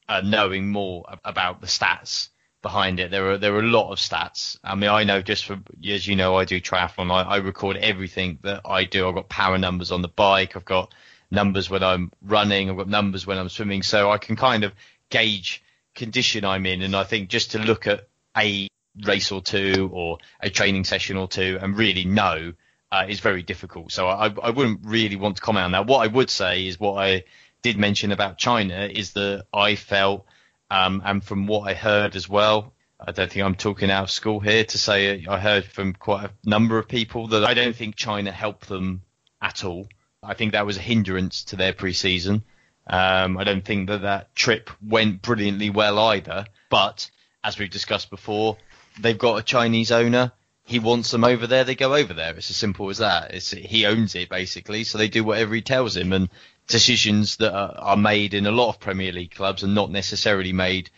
uh, 0.08 0.22
knowing 0.24 0.70
more 0.70 1.06
about 1.26 1.60
the 1.60 1.68
stats 1.68 2.30
behind 2.68 3.00
it. 3.00 3.12
There 3.12 3.32
are 3.32 3.38
there 3.38 3.56
are 3.56 3.66
a 3.70 3.74
lot 3.80 3.92
of 3.92 3.98
stats. 3.98 4.58
I 4.64 4.76
mean, 4.76 4.90
I 4.90 5.04
know 5.10 5.22
just 5.22 5.46
for 5.46 5.58
as 5.86 6.08
you 6.08 6.16
know, 6.16 6.36
I 6.36 6.46
do 6.46 6.60
triathlon. 6.60 7.12
I, 7.12 7.22
I 7.36 7.38
record 7.38 7.78
everything 7.78 8.40
that 8.44 8.62
I 8.66 8.84
do. 8.84 9.08
I've 9.08 9.16
got 9.16 9.30
power 9.30 9.58
numbers 9.58 9.92
on 9.92 10.02
the 10.02 10.14
bike. 10.26 10.56
I've 10.56 10.66
got 10.66 10.94
numbers 11.32 11.70
when 11.70 11.84
I'm 11.84 12.12
running. 12.22 12.70
I've 12.70 12.78
got 12.78 12.90
numbers 12.90 13.26
when 13.26 13.38
I'm 13.38 13.50
swimming. 13.50 13.84
So 13.84 14.12
I 14.12 14.18
can 14.18 14.36
kind 14.36 14.64
of 14.66 14.74
gauge 15.10 15.64
condition 15.96 16.44
I'm 16.44 16.66
in. 16.66 16.82
And 16.82 16.96
I 16.96 17.06
think 17.06 17.30
just 17.30 17.52
to 17.52 17.60
look 17.60 17.88
at 17.88 18.08
a 18.36 18.68
race 19.06 19.32
or 19.32 19.42
two 19.42 19.90
or 19.94 20.18
a 20.42 20.50
training 20.50 20.84
session 20.84 21.18
or 21.18 21.28
two 21.28 21.60
and 21.62 21.78
really 21.78 22.06
know 22.06 22.54
uh, 22.92 23.06
is 23.08 23.20
very 23.22 23.44
difficult. 23.44 23.92
So 23.92 24.08
I, 24.08 24.34
I 24.44 24.50
wouldn't 24.50 24.82
really 24.84 25.16
want 25.16 25.38
to 25.38 25.42
comment 25.42 25.66
on 25.66 25.72
that. 25.72 25.88
What 25.88 26.00
I 26.00 26.08
would 26.08 26.30
say 26.30 26.68
is 26.68 26.80
what 26.80 26.96
I 27.02 27.24
did 27.62 27.78
mention 27.78 28.12
about 28.12 28.38
China 28.38 28.90
is 28.92 29.14
that 29.14 29.46
I 29.54 29.76
felt, 29.76 30.26
um, 30.70 31.02
and 31.06 31.24
from 31.24 31.48
what 31.48 31.70
I 31.70 31.74
heard 31.74 32.16
as 32.16 32.28
well, 32.28 32.74
I 33.00 33.12
don't 33.12 33.32
think 33.32 33.46
I'm 33.46 33.56
talking 33.56 33.92
out 33.92 34.04
of 34.04 34.12
school 34.12 34.40
here 34.40 34.64
to 34.64 34.78
say 34.78 35.26
I 35.28 35.40
heard 35.40 35.66
from 35.66 35.94
quite 35.94 36.26
a 36.26 36.32
number 36.44 36.80
of 36.80 36.88
people 36.88 37.28
that 37.28 37.46
I 37.46 37.54
don't 37.54 37.76
think 37.76 37.96
China 37.96 38.32
helped 38.32 38.68
them 38.68 39.04
at 39.42 39.64
all. 39.64 39.88
I 40.24 40.34
think 40.34 40.54
that 40.54 40.66
was 40.66 40.78
a 40.78 40.82
hindrance 40.82 41.44
to 41.46 41.56
their 41.56 41.74
pre-season. 41.74 42.44
Um, 42.88 43.38
I 43.38 43.44
don't 43.44 43.64
think 43.64 43.90
that 43.90 44.02
that 44.02 44.34
trip 44.36 44.70
went 44.82 45.22
brilliantly 45.22 45.70
well 45.70 46.00
either. 46.00 46.46
But 46.70 47.10
as 47.44 47.60
we've 47.60 47.70
discussed 47.70 48.10
before, 48.10 48.58
they've 49.00 49.18
got 49.18 49.40
a 49.40 49.44
Chinese 49.44 49.92
owner. 49.92 50.32
He 50.64 50.80
wants 50.80 51.12
them 51.12 51.24
over 51.24 51.48
there. 51.48 51.64
They 51.64 51.76
go 51.76 51.96
over 51.96 52.14
there. 52.14 52.36
It's 52.36 52.50
as 52.50 52.58
simple 52.58 52.90
as 52.90 52.98
that. 52.98 53.34
It's, 53.34 53.52
he 53.52 53.86
owns 53.86 54.16
it 54.16 54.30
basically, 54.30 54.84
so 54.84 54.98
they 54.98 55.08
do 55.08 55.24
whatever 55.24 55.54
he 55.54 55.62
tells 55.62 55.96
him. 55.96 56.12
And 56.14 56.30
decisions 56.68 57.38
that 57.38 57.54
are, 57.54 57.76
are 57.78 57.98
made 57.98 58.34
in 58.34 58.46
a 58.46 58.52
lot 58.52 58.70
of 58.70 58.80
Premier 58.80 59.12
League 59.12 59.36
clubs 59.36 59.64
are 59.64 59.68
not 59.68 59.90
necessarily 59.90 60.54
made 60.54 60.90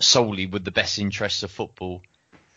solely 0.00 0.46
with 0.46 0.64
the 0.64 0.70
best 0.70 0.98
interests 0.98 1.42
of 1.42 1.50
football 1.50 2.02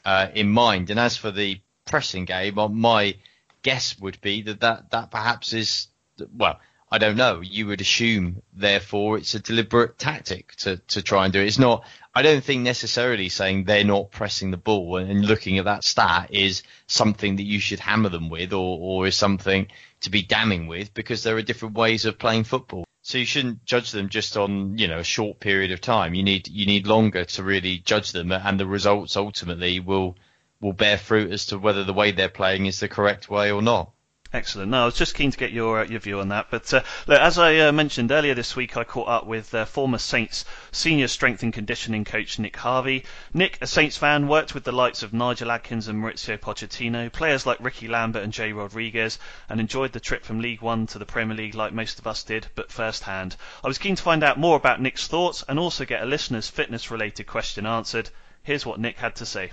uh, 0.06 0.28
in 0.34 0.50
mind. 0.50 0.90
And 0.90 1.00
as 1.00 1.18
for 1.18 1.32
the 1.32 1.60
pressing 1.86 2.26
game, 2.26 2.56
my 2.56 3.16
guess 3.62 4.00
would 4.00 4.20
be 4.22 4.42
that 4.44 4.62
that, 4.62 4.92
that 4.92 5.12
perhaps 5.12 5.54
is 5.54 5.88
well. 6.36 6.60
I 6.94 7.00
don't 7.00 7.18
know. 7.18 7.42
You 7.42 7.66
would 7.66 7.82
assume, 7.82 8.44
therefore, 8.54 9.18
it's 9.18 9.34
a 9.34 9.40
deliberate 9.40 9.98
tactic 9.98 10.56
to, 10.58 10.78
to 10.78 11.02
try 11.02 11.24
and 11.24 11.34
do 11.34 11.42
it. 11.42 11.48
It's 11.48 11.58
not. 11.58 11.88
I 12.14 12.22
don't 12.22 12.44
think 12.44 12.62
necessarily 12.62 13.30
saying 13.30 13.64
they're 13.64 13.84
not 13.84 14.12
pressing 14.12 14.52
the 14.52 14.58
ball 14.58 14.98
and, 14.98 15.26
looking 15.26 15.58
at 15.58 15.66
that 15.66 15.84
stat 15.84 16.28
is 16.30 16.62
something 16.86 17.38
that 17.38 17.46
you 17.46 17.60
should 17.60 17.80
hammer 17.80 18.10
them 18.10 18.30
with, 18.30 18.54
or, 18.54 18.78
or 18.80 19.08
is 19.08 19.16
something 19.16 19.70
to 20.02 20.12
be 20.12 20.22
damning 20.22 20.68
with, 20.68 20.94
because 20.94 21.24
there 21.24 21.36
are 21.36 21.42
different 21.42 21.74
ways 21.74 22.06
of 22.06 22.20
playing 22.20 22.44
football. 22.44 22.86
So 23.02 23.18
you 23.18 23.26
shouldn't 23.26 23.66
judge 23.66 23.90
them 23.90 24.10
just 24.10 24.38
on 24.38 24.78
you 24.78 24.88
know 24.88 25.00
a 25.00 25.04
short 25.04 25.40
period 25.40 25.72
of 25.72 25.82
time. 25.82 26.14
You 26.14 26.22
need 26.22 26.48
you 26.48 26.68
need 26.68 26.86
longer 26.86 27.26
to 27.26 27.42
really 27.42 27.80
judge 27.80 28.12
them, 28.12 28.32
and 28.32 28.60
the 28.60 28.68
results 28.68 29.18
ultimately 29.18 29.80
will 29.80 30.16
will 30.62 30.74
bear 30.74 31.00
fruit 31.00 31.32
as 31.32 31.48
to 31.48 31.58
whether 31.58 31.84
the 31.84 31.92
way 31.92 32.12
they're 32.12 32.30
playing 32.30 32.68
is 32.68 32.80
the 32.80 32.88
correct 32.88 33.32
way 33.32 33.52
or 33.52 33.64
not. 33.64 33.93
Excellent. 34.36 34.72
No, 34.72 34.82
I 34.82 34.86
was 34.86 34.96
just 34.96 35.14
keen 35.14 35.30
to 35.30 35.38
get 35.38 35.52
your 35.52 35.82
uh, 35.82 35.86
your 35.86 36.00
view 36.00 36.20
on 36.20 36.30
that. 36.30 36.48
But 36.50 36.74
uh, 36.74 36.82
look, 37.06 37.20
as 37.20 37.38
I 37.38 37.56
uh, 37.58 37.72
mentioned 37.72 38.12
earlier 38.12 38.34
this 38.34 38.56
week, 38.56 38.76
I 38.76 38.84
caught 38.84 39.08
up 39.08 39.28
with 39.28 39.54
uh, 39.54 39.66
former 39.66 40.00
Saints 40.00 40.44
senior 40.72 41.08
strength 41.08 41.44
and 41.44 41.54
conditioning 41.54 42.04
coach 42.04 42.40
Nick 42.40 42.58
Harvey. 42.58 43.06
Nick, 43.32 43.60
a 43.62 43.68
Saints 43.68 43.96
fan, 43.96 44.28
worked 44.28 44.56
with 44.56 44.64
the 44.64 44.72
likes 44.72 45.04
of 45.04 45.14
Nigel 45.14 45.52
Adkins 45.52 45.88
and 45.88 46.02
Mauricio 46.02 46.40
Pochettino, 46.40 47.12
players 47.12 47.46
like 47.46 47.60
Ricky 47.60 47.88
Lambert 47.88 48.24
and 48.24 48.34
Jay 48.34 48.52
Rodriguez, 48.54 49.20
and 49.50 49.60
enjoyed 49.60 49.92
the 49.92 50.00
trip 50.00 50.26
from 50.26 50.40
League 50.40 50.64
One 50.64 50.88
to 50.88 50.98
the 50.98 51.06
Premier 51.06 51.38
League 51.38 51.54
like 51.54 51.72
most 51.72 52.00
of 52.00 52.08
us 52.08 52.24
did, 52.24 52.48
but 52.56 52.72
first 52.72 53.04
hand. 53.04 53.36
I 53.64 53.68
was 53.68 53.78
keen 53.78 53.96
to 53.96 54.02
find 54.02 54.24
out 54.24 54.40
more 54.40 54.58
about 54.58 54.82
Nick's 54.82 55.06
thoughts 55.08 55.44
and 55.48 55.60
also 55.60 55.86
get 55.86 56.02
a 56.02 56.08
listener's 56.08 56.50
fitness 56.50 56.90
related 56.90 57.28
question 57.28 57.68
answered. 57.68 58.10
Here's 58.42 58.66
what 58.66 58.80
Nick 58.80 58.98
had 58.98 59.16
to 59.18 59.28
say. 59.28 59.52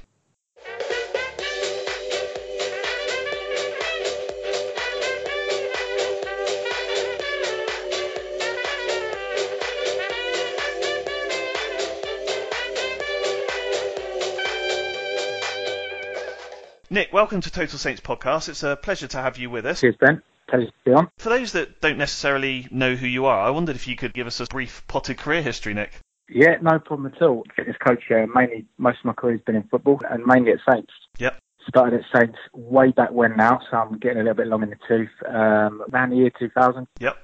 Nick, 16.93 17.13
welcome 17.13 17.41
to 17.41 17.53
Total 17.53 17.79
Saints 17.79 18.01
podcast. 18.01 18.49
It's 18.49 18.65
a 18.65 18.75
pleasure 18.75 19.07
to 19.07 19.19
have 19.19 19.39
you 19.39 19.49
with 19.49 19.65
us. 19.65 19.81
Cheers, 19.81 19.95
Ben. 20.01 20.21
Pleasure 20.49 20.67
to 20.67 20.73
be 20.85 20.93
on. 20.93 21.09
For 21.19 21.29
those 21.29 21.53
that 21.53 21.81
don't 21.81 21.99
necessarily 21.99 22.67
know 22.73 22.97
who 22.97 23.07
you 23.07 23.27
are, 23.27 23.39
I 23.39 23.51
wondered 23.51 23.77
if 23.77 23.87
you 23.87 23.95
could 23.95 24.13
give 24.13 24.27
us 24.27 24.41
a 24.41 24.47
brief 24.47 24.83
potted 24.89 25.17
career 25.17 25.41
history, 25.41 25.73
Nick. 25.73 25.93
Yeah, 26.29 26.57
no 26.61 26.81
problem 26.81 27.13
at 27.15 27.23
all. 27.23 27.45
Fitness 27.55 27.77
coach, 27.77 28.03
uh, 28.11 28.27
mainly 28.35 28.67
most 28.77 28.99
of 28.99 29.05
my 29.05 29.13
career 29.13 29.37
has 29.37 29.41
been 29.43 29.55
in 29.55 29.63
football 29.71 30.01
and 30.11 30.27
mainly 30.27 30.51
at 30.51 30.59
Saints. 30.69 30.91
Yep. 31.19 31.39
Started 31.69 32.01
at 32.01 32.21
Saints 32.21 32.39
way 32.53 32.91
back 32.91 33.13
when 33.13 33.37
now, 33.37 33.61
so 33.71 33.77
I'm 33.77 33.97
getting 34.01 34.19
a 34.19 34.23
little 34.23 34.35
bit 34.35 34.49
long 34.49 34.65
in 34.65 34.71
the 34.71 34.79
tooth. 34.89 35.11
Um, 35.29 35.85
around 35.93 36.11
the 36.11 36.17
year 36.17 36.33
2000. 36.41 36.89
Yep. 36.99 37.17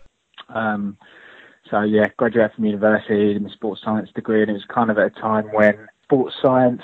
Um, 0.49 0.97
so 1.69 1.81
yeah, 1.81 2.07
graduated 2.17 2.55
from 2.55 2.67
university 2.67 3.35
in 3.35 3.45
a 3.45 3.51
sports 3.51 3.81
science 3.85 4.11
degree, 4.15 4.43
and 4.43 4.51
it 4.51 4.55
was 4.55 4.65
kind 4.73 4.93
of 4.93 4.99
at 4.99 5.07
a 5.07 5.21
time 5.21 5.47
when 5.53 5.89
sports 6.07 6.35
science, 6.41 6.83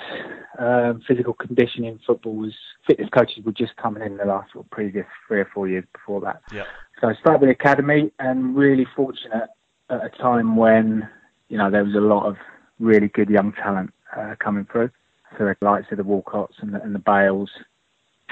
um, 0.59 1.01
physical 1.07 1.33
conditioning, 1.33 1.99
football 2.05 2.35
was 2.35 2.53
fitness 2.85 3.09
coaches 3.09 3.43
were 3.43 3.53
just 3.53 3.75
coming 3.77 4.03
in 4.03 4.17
the 4.17 4.25
last 4.25 4.51
sort 4.51 4.65
of 4.65 4.71
previous 4.71 5.05
three 5.27 5.39
or 5.39 5.49
four 5.53 5.67
years 5.67 5.85
before 5.93 6.21
that. 6.21 6.41
Yeah. 6.53 6.65
So 7.01 7.07
I 7.07 7.15
started 7.15 7.41
with 7.41 7.49
the 7.49 7.53
academy 7.53 8.11
and 8.19 8.55
really 8.55 8.85
fortunate 8.95 9.49
at 9.89 10.05
a 10.05 10.09
time 10.09 10.55
when 10.55 11.07
you 11.49 11.57
know 11.57 11.71
there 11.71 11.83
was 11.83 11.95
a 11.95 12.01
lot 12.01 12.25
of 12.25 12.35
really 12.79 13.07
good 13.07 13.29
young 13.29 13.53
talent 13.53 13.93
uh, 14.15 14.35
coming 14.39 14.67
through. 14.71 14.91
So 15.37 15.45
the 15.45 15.55
likes 15.61 15.87
of 15.91 15.97
the 15.97 16.03
Walcotts 16.03 16.61
and 16.61 16.73
the, 16.73 16.81
and 16.81 16.93
the 16.93 16.99
Bales. 16.99 17.49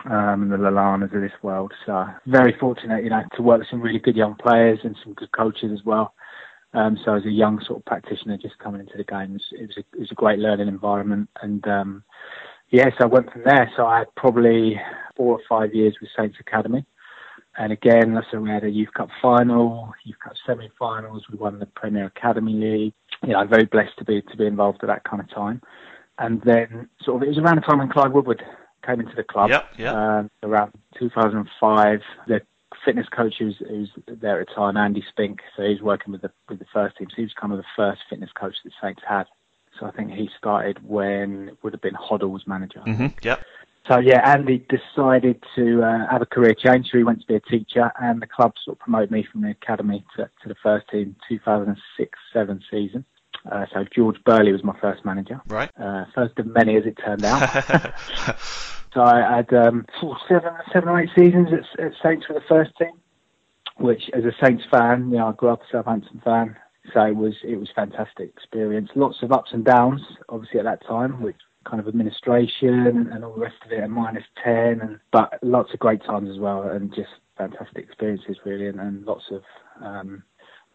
Um, 0.06 0.42
and 0.42 0.52
the 0.52 0.58
Lallanas 0.58 1.14
of 1.14 1.22
this 1.22 1.32
world. 1.44 1.74
So 1.86 2.08
very 2.26 2.58
fortunate, 2.60 3.04
you 3.04 3.12
know, 3.12 3.22
to 3.36 3.42
work 3.44 3.60
with 3.60 3.68
some 3.70 3.84
really 3.84 4.00
good 4.00 4.16
young 4.16 4.34
players 4.34 4.80
and 4.84 4.96
some 5.04 5.14
good 5.14 5.32
coaches 5.32 5.70
as 5.72 5.86
well. 5.86 6.16
Um, 6.74 6.98
so 7.04 7.16
as 7.16 7.26
a 7.26 7.32
young 7.32 7.62
sort 7.66 7.80
of 7.80 7.86
practitioner 7.86 8.38
just 8.38 8.58
coming 8.60 8.82
into 8.82 8.98
the 8.98 9.04
games, 9.04 9.44
it 9.52 9.68
was 9.68 9.78
a, 9.78 9.80
it 9.80 10.00
was 10.00 10.12
a 10.12 10.16
great 10.16 10.40
learning 10.40 10.68
environment. 10.68 11.30
And 11.42 11.68
um, 11.68 12.04
yeah, 12.70 12.90
so 12.98 13.06
I 13.06 13.08
went 13.08 13.32
from 13.32 13.44
there. 13.44 13.70
So 13.76 13.86
I 13.86 14.00
had 14.00 14.16
probably 14.16 14.80
four 15.16 15.34
or 15.34 15.42
five 15.50 15.74
years 15.74 15.98
with 16.00 16.10
Saints 16.18 16.38
Academy. 16.40 16.86
And 17.58 17.74
again, 17.74 18.18
so 18.32 18.40
we 18.40 18.50
had 18.50 18.64
a 18.64 18.70
Youth 18.70 18.94
Cup 18.94 19.10
final, 19.22 19.92
Youth 20.06 20.20
Cup 20.24 20.34
semi-finals. 20.48 21.26
We 21.30 21.38
won 21.38 21.60
the 21.60 21.66
Premier 21.66 22.06
Academy 22.06 22.54
League. 22.54 22.94
You 23.24 23.34
know, 23.34 23.40
I'm 23.40 23.50
very 23.50 23.66
blessed 23.66 23.98
to 23.98 24.06
be 24.06 24.22
to 24.22 24.38
be 24.38 24.46
involved 24.46 24.80
at 24.84 24.88
that 24.88 25.04
kind 25.04 25.22
of 25.22 25.30
time. 25.30 25.62
And 26.18 26.42
then, 26.44 26.88
sort 27.04 27.18
of, 27.18 27.24
it 27.24 27.30
was 27.30 27.38
around 27.40 27.58
the 27.58 27.62
time 27.62 27.80
when 27.80 27.90
Clive 27.90 28.14
Woodward 28.14 28.42
came 28.86 29.00
into 29.00 29.16
the 29.16 29.24
club. 29.24 29.50
Yeah, 29.50 29.64
yeah. 29.78 30.20
Um, 30.20 30.32
around 30.44 30.72
2005, 30.98 32.00
the 32.28 32.42
fitness 32.86 33.08
coach 33.10 33.36
who's, 33.40 33.58
who's 33.68 33.92
there 34.08 34.42
at 34.42 34.48
the 34.48 34.54
time, 34.54 34.78
Andy 34.78 35.04
Spink. 35.10 35.42
So 35.56 35.64
he's 35.64 35.82
working 35.82 36.12
with 36.12 36.22
the 36.22 36.32
with 36.50 36.60
the 36.60 36.66
first 36.74 36.98
team. 36.98 37.08
So 37.10 37.16
he 37.18 37.24
was 37.24 37.34
kind 37.40 37.54
of 37.54 37.60
the 37.60 37.66
first 37.76 38.02
fitness 38.10 38.32
coach 38.34 38.56
that 38.64 38.74
Saints 38.82 39.02
had. 39.08 39.26
So 39.80 39.86
I 39.86 39.92
think 39.92 40.12
he 40.12 40.30
started 40.38 40.80
when 40.88 41.50
it 41.50 41.58
would 41.64 41.74
have 41.74 41.82
been 41.82 41.96
Hoddle 41.96 42.30
was 42.30 42.46
manager. 42.46 42.82
Mm-hmm. 42.86 43.08
Yep. 43.22 43.44
So 43.88 44.00
yeah, 44.00 44.22
Andy 44.30 44.66
decided 44.70 45.44
to 45.56 45.84
uh, 45.84 46.08
have 46.10 46.22
a 46.22 46.26
career 46.26 46.54
change. 46.54 46.90
So 46.92 46.98
he 46.98 47.04
went 47.04 47.22
to 47.22 47.28
be 47.28 47.36
a 47.36 47.40
teacher, 47.40 47.92
and 48.00 48.22
the 48.22 48.28
club 48.28 48.54
sort 48.64 48.78
of 48.78 48.80
promoted 48.80 49.12
me 49.12 49.26
from 49.30 49.42
the 49.42 49.52
academy 49.52 50.06
to, 50.16 50.30
to 50.44 50.48
the 50.48 50.56
first 50.62 50.88
team, 50.90 51.16
2006-7 51.30 52.62
season. 52.70 53.06
Uh, 53.52 53.66
so 53.74 53.84
George 53.96 54.18
Burley 54.24 54.52
was 54.52 54.64
my 54.64 54.78
first 54.80 55.04
manager. 55.04 55.42
Right. 55.48 55.72
Uh, 55.80 56.06
first 56.14 56.38
of 56.38 56.46
many, 56.46 56.78
as 56.78 56.86
it 56.86 56.98
turned 57.04 57.24
out. 57.24 57.94
so 58.94 59.02
I 59.02 59.38
had 59.38 59.54
um, 59.54 59.86
of 60.02 60.18
seven, 60.28 60.52
seven 60.74 60.90
or 60.90 61.00
eight 61.00 61.10
seasons 61.18 61.50
at, 61.54 61.86
at 61.86 61.94
Saints 62.04 62.26
for 62.26 62.34
the 62.34 62.42
first 62.48 62.72
team, 62.78 62.92
which, 63.78 64.04
as 64.14 64.26
a 64.26 64.34
Saints 64.44 64.64
fan, 64.70 65.10
you 65.12 65.18
know, 65.18 65.28
I 65.28 65.32
grew 65.32 65.50
up 65.50 65.62
a 65.62 65.66
Southampton 65.72 66.22
fan, 66.24 66.58
so 66.94 67.02
it 67.04 67.16
was 67.16 67.36
it 67.44 67.56
was 67.56 67.70
fantastic 67.74 68.30
experience. 68.30 68.90
Lots 68.96 69.18
of 69.22 69.32
ups 69.32 69.52
and 69.54 69.64
downs, 69.64 70.02
obviously 70.28 70.60
at 70.60 70.66
that 70.66 70.86
time, 70.86 71.22
which 71.22 71.38
kind 71.66 71.80
of 71.80 71.88
administration 71.88 73.10
and 73.14 73.24
all 73.24 73.34
the 73.34 73.42
rest 73.42 73.56
of 73.66 73.72
it, 73.72 73.80
and 73.80 73.94
minus 73.94 74.26
ten, 74.44 74.82
and 74.82 75.00
but 75.12 75.40
lots 75.42 75.74
of 75.74 75.80
great 75.80 76.04
times 76.04 76.30
as 76.30 76.40
well, 76.40 76.64
and 76.64 76.94
just 76.94 77.10
fantastic 77.38 77.86
experiences 77.86 78.38
really, 78.46 78.68
and, 78.68 78.80
and 78.80 79.06
lots 79.06 79.24
of 79.32 79.42
um, 79.82 80.22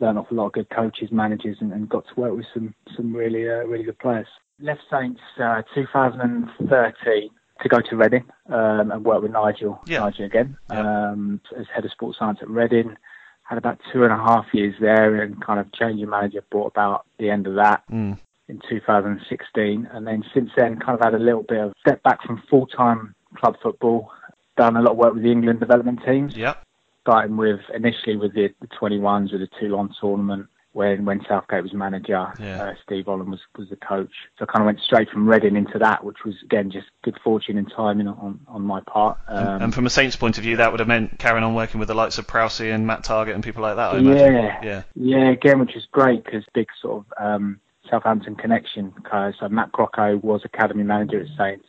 learned 0.01 0.19
off 0.19 0.31
a 0.31 0.35
lot 0.35 0.47
of 0.47 0.53
good 0.53 0.71
coaches, 0.71 1.11
managers, 1.13 1.59
and, 1.61 1.73
and 1.73 1.89
got 1.91 2.05
to 2.07 2.21
work 2.21 2.35
with 2.35 2.47
some 2.55 2.75
some 2.97 3.15
really 3.15 3.47
uh, 3.47 3.65
really 3.67 3.85
good 3.85 3.99
players. 3.99 4.29
Left 4.59 4.81
Saints 4.91 5.21
uh, 5.39 5.61
2013 5.75 7.31
to 7.63 7.69
go 7.69 7.81
to 7.81 7.97
Reading 7.97 8.25
um, 8.49 8.91
and 8.91 9.05
work 9.05 9.23
with 9.23 9.33
Nigel 9.33 9.81
Yeah. 9.87 10.01
Nigel 10.01 10.27
again 10.27 10.57
Yeah. 10.71 11.11
um, 11.11 11.41
as 11.59 11.67
head 11.75 11.85
of 11.85 11.91
sports 11.91 12.19
science 12.19 12.39
at 12.43 12.49
Reading. 12.51 12.97
Had 13.45 13.59
about 13.59 13.79
two 13.93 14.03
and 14.05 14.13
a 14.13 14.17
half 14.17 14.47
years 14.53 14.75
there, 14.81 15.23
and 15.23 15.41
kind 15.41 15.61
of 15.61 15.71
changing 15.73 16.09
manager 16.11 16.43
brought 16.51 16.67
about 16.67 17.07
the 17.19 17.31
end 17.31 17.47
of 17.47 17.55
that 17.55 17.83
Mm. 17.91 18.19
in 18.49 18.61
2016, 18.69 19.89
and 19.93 20.07
then 20.07 20.25
since 20.35 20.51
then, 20.57 20.79
kind 20.79 20.99
of 20.99 21.05
had 21.05 21.15
a 21.15 21.19
little 21.19 21.43
bit 21.45 21.59
of 21.61 21.73
step 21.81 22.03
back 22.03 22.23
from 22.23 22.43
full 22.51 22.67
time 22.67 23.15
club 23.37 23.57
football. 23.63 24.11
Done 24.57 24.77
a 24.77 24.83
lot 24.83 24.93
of 24.93 24.97
work 24.97 25.15
with 25.15 25.23
the 25.23 25.31
England 25.31 25.61
development 25.61 26.01
teams 26.05 26.37
Yep. 26.37 26.63
starting 27.03 27.37
with 27.37 27.61
initially 27.75 28.17
with 28.17 28.35
the, 28.35 28.53
the 28.61 28.67
21s 28.69 29.31
with 29.33 29.41
the 29.43 29.49
Toulon 29.61 29.91
tournament 30.01 30.47
when 30.77 31.07
when 31.07 31.25
Southgate 31.27 31.63
was 31.63 31.73
manager, 31.73 32.33
Yeah. 32.39 32.63
uh, 32.63 32.75
Steve 32.85 33.07
Holland 33.07 33.31
was 33.31 33.41
was 33.57 33.71
the 33.71 33.77
coach. 33.77 34.13
So 34.39 34.45
I 34.47 34.53
kind 34.53 34.61
of 34.63 34.67
went 34.67 34.81
straight 34.81 35.09
from 35.09 35.27
Reading 35.27 35.57
into 35.57 35.79
that, 35.79 36.05
which 36.05 36.19
was 36.25 36.35
again 36.45 36.71
just 36.71 36.87
good 37.03 37.19
fortune 37.25 37.57
and 37.57 37.71
timing 37.75 38.07
on 38.09 38.41
on 38.47 38.63
my 38.63 38.81
part. 38.87 39.17
Um, 39.27 39.63
and 39.63 39.75
from 39.75 39.87
a 39.87 39.91
Saints 39.91 40.17
point 40.17 40.37
of 40.37 40.45
view, 40.45 40.57
that 40.59 40.71
would 40.71 40.81
have 40.81 40.89
meant 40.89 41.19
carrying 41.19 41.45
on 41.45 41.55
working 41.55 41.79
with 41.81 41.89
the 41.89 41.95
likes 41.95 42.19
of 42.19 42.27
Prowse 42.27 42.61
and 42.61 42.87
Matt 42.87 43.05
Targett 43.05 43.35
and 43.35 43.43
people 43.43 43.63
like 43.63 43.77
that. 43.77 43.95
I 43.95 43.99
imagine. 43.99 44.35
yeah, 44.35 44.61
Yeah. 44.63 44.83
yeah, 44.95 45.31
again, 45.31 45.59
which 45.61 45.75
is 45.75 45.87
great 45.93 46.25
because 46.25 46.45
big 46.53 46.69
sort 46.83 47.05
of 47.07 47.25
um, 47.25 47.59
Southampton 47.91 48.35
connection. 48.37 48.93
'cause, 49.05 49.35
So 49.41 49.49
Matt 49.49 49.73
Crocker 49.73 50.19
was 50.19 50.43
academy 50.45 50.83
manager 50.83 51.21
at 51.21 51.29
Saints. 51.39 51.67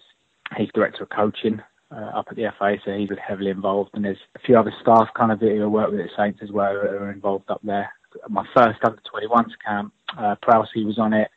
He's 0.57 0.69
director 0.73 1.03
of 1.03 1.09
coaching 1.09 1.61
uh, 1.91 2.11
up 2.19 2.27
at 2.29 2.35
the 2.35 2.51
FA, 2.57 2.77
so 2.83 2.91
he's 2.97 3.09
heavily 3.25 3.49
involved. 3.51 3.91
And 3.93 4.03
there's 4.03 4.17
a 4.35 4.39
few 4.39 4.57
other 4.59 4.73
staff 4.81 5.07
kind 5.15 5.31
of 5.31 5.39
who 5.39 5.63
I 5.63 5.67
work 5.67 5.91
with 5.91 6.01
at 6.01 6.09
Saints 6.17 6.39
as 6.43 6.51
well 6.51 6.73
who 6.73 6.79
are 6.87 7.11
involved 7.11 7.49
up 7.49 7.61
there. 7.63 7.89
My 8.29 8.45
first 8.55 8.79
under 8.83 9.01
21s 9.13 9.51
camp, 9.65 9.93
uh, 10.17 10.35
Prowse 10.41 10.69
was 10.75 10.99
on 10.99 11.13
it. 11.13 11.29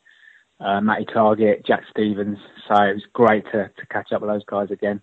Uh, 0.61 0.81
Matty 0.81 1.07
Targett, 1.07 1.65
Jack 1.67 1.85
Stephens, 1.91 2.39
so 2.69 2.75
it 2.75 2.95
was 2.95 3.07
great 3.15 3.45
to, 3.47 3.71
to 3.79 3.87
catch 3.91 4.13
up 4.13 4.21
with 4.21 4.31
those 4.31 4.45
guys 4.45 4.71
again. 4.71 5.01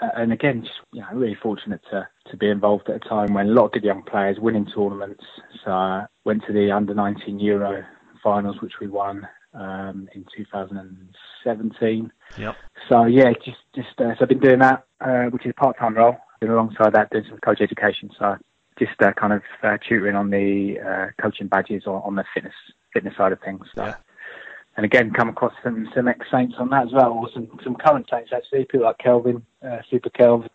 uh, 0.00 0.08
and 0.16 0.32
again, 0.32 0.62
just, 0.62 0.74
you 0.92 1.00
know, 1.00 1.06
really 1.14 1.36
fortunate 1.42 1.80
to, 1.90 2.06
to 2.30 2.36
be 2.36 2.50
involved 2.50 2.88
at 2.90 2.96
a 2.96 3.08
time 3.08 3.32
when 3.32 3.46
a 3.46 3.52
lot 3.52 3.66
of 3.66 3.72
good 3.72 3.84
young 3.84 4.02
players 4.02 4.38
winning 4.38 4.66
tournaments. 4.74 5.24
So 5.64 5.70
I 5.70 6.06
went 6.24 6.44
to 6.46 6.52
the 6.52 6.70
under 6.70 6.94
19 6.94 7.38
Euro 7.40 7.84
finals, 8.22 8.56
which 8.60 8.74
we 8.80 8.88
won 8.88 9.26
um, 9.54 10.08
in 10.14 10.24
2017. 10.36 12.12
Yep. 12.38 12.56
So 12.88 13.04
yeah, 13.04 13.32
just 13.44 13.58
just 13.74 14.00
uh, 14.00 14.14
so 14.16 14.22
I've 14.22 14.28
been 14.28 14.40
doing 14.40 14.58
that, 14.58 14.84
uh, 15.00 15.24
which 15.30 15.46
is 15.46 15.50
a 15.56 15.60
part-time 15.60 15.94
role. 15.96 16.16
And 16.40 16.50
alongside 16.50 16.92
that, 16.92 17.10
doing 17.10 17.24
some 17.28 17.38
coach 17.38 17.60
education. 17.60 18.10
So 18.18 18.36
just 18.78 19.00
uh, 19.00 19.12
kind 19.12 19.32
of 19.32 19.42
uh, 19.62 19.78
tutoring 19.86 20.16
on 20.16 20.30
the 20.30 20.78
uh, 20.80 21.22
coaching 21.22 21.46
badges 21.46 21.84
or 21.86 22.04
on 22.06 22.16
the 22.16 22.24
fitness 22.34 22.54
fitness 22.92 23.16
side 23.16 23.32
of 23.32 23.40
things. 23.40 23.66
So. 23.74 23.84
Yeah. 23.84 23.94
And 24.76 24.84
again, 24.84 25.12
come 25.12 25.28
across 25.28 25.52
some 25.62 25.88
some 25.94 26.08
ex 26.08 26.26
Saints 26.32 26.56
on 26.58 26.68
that 26.70 26.86
as 26.86 26.92
well, 26.92 27.12
or 27.12 27.28
some 27.32 27.48
some 27.62 27.76
current 27.76 28.08
Saints 28.10 28.30
actually. 28.34 28.64
People 28.64 28.86
like 28.86 28.98
Kelvin, 28.98 29.44
uh, 29.64 29.78
Super 29.88 30.10
Kelvin, 30.10 30.50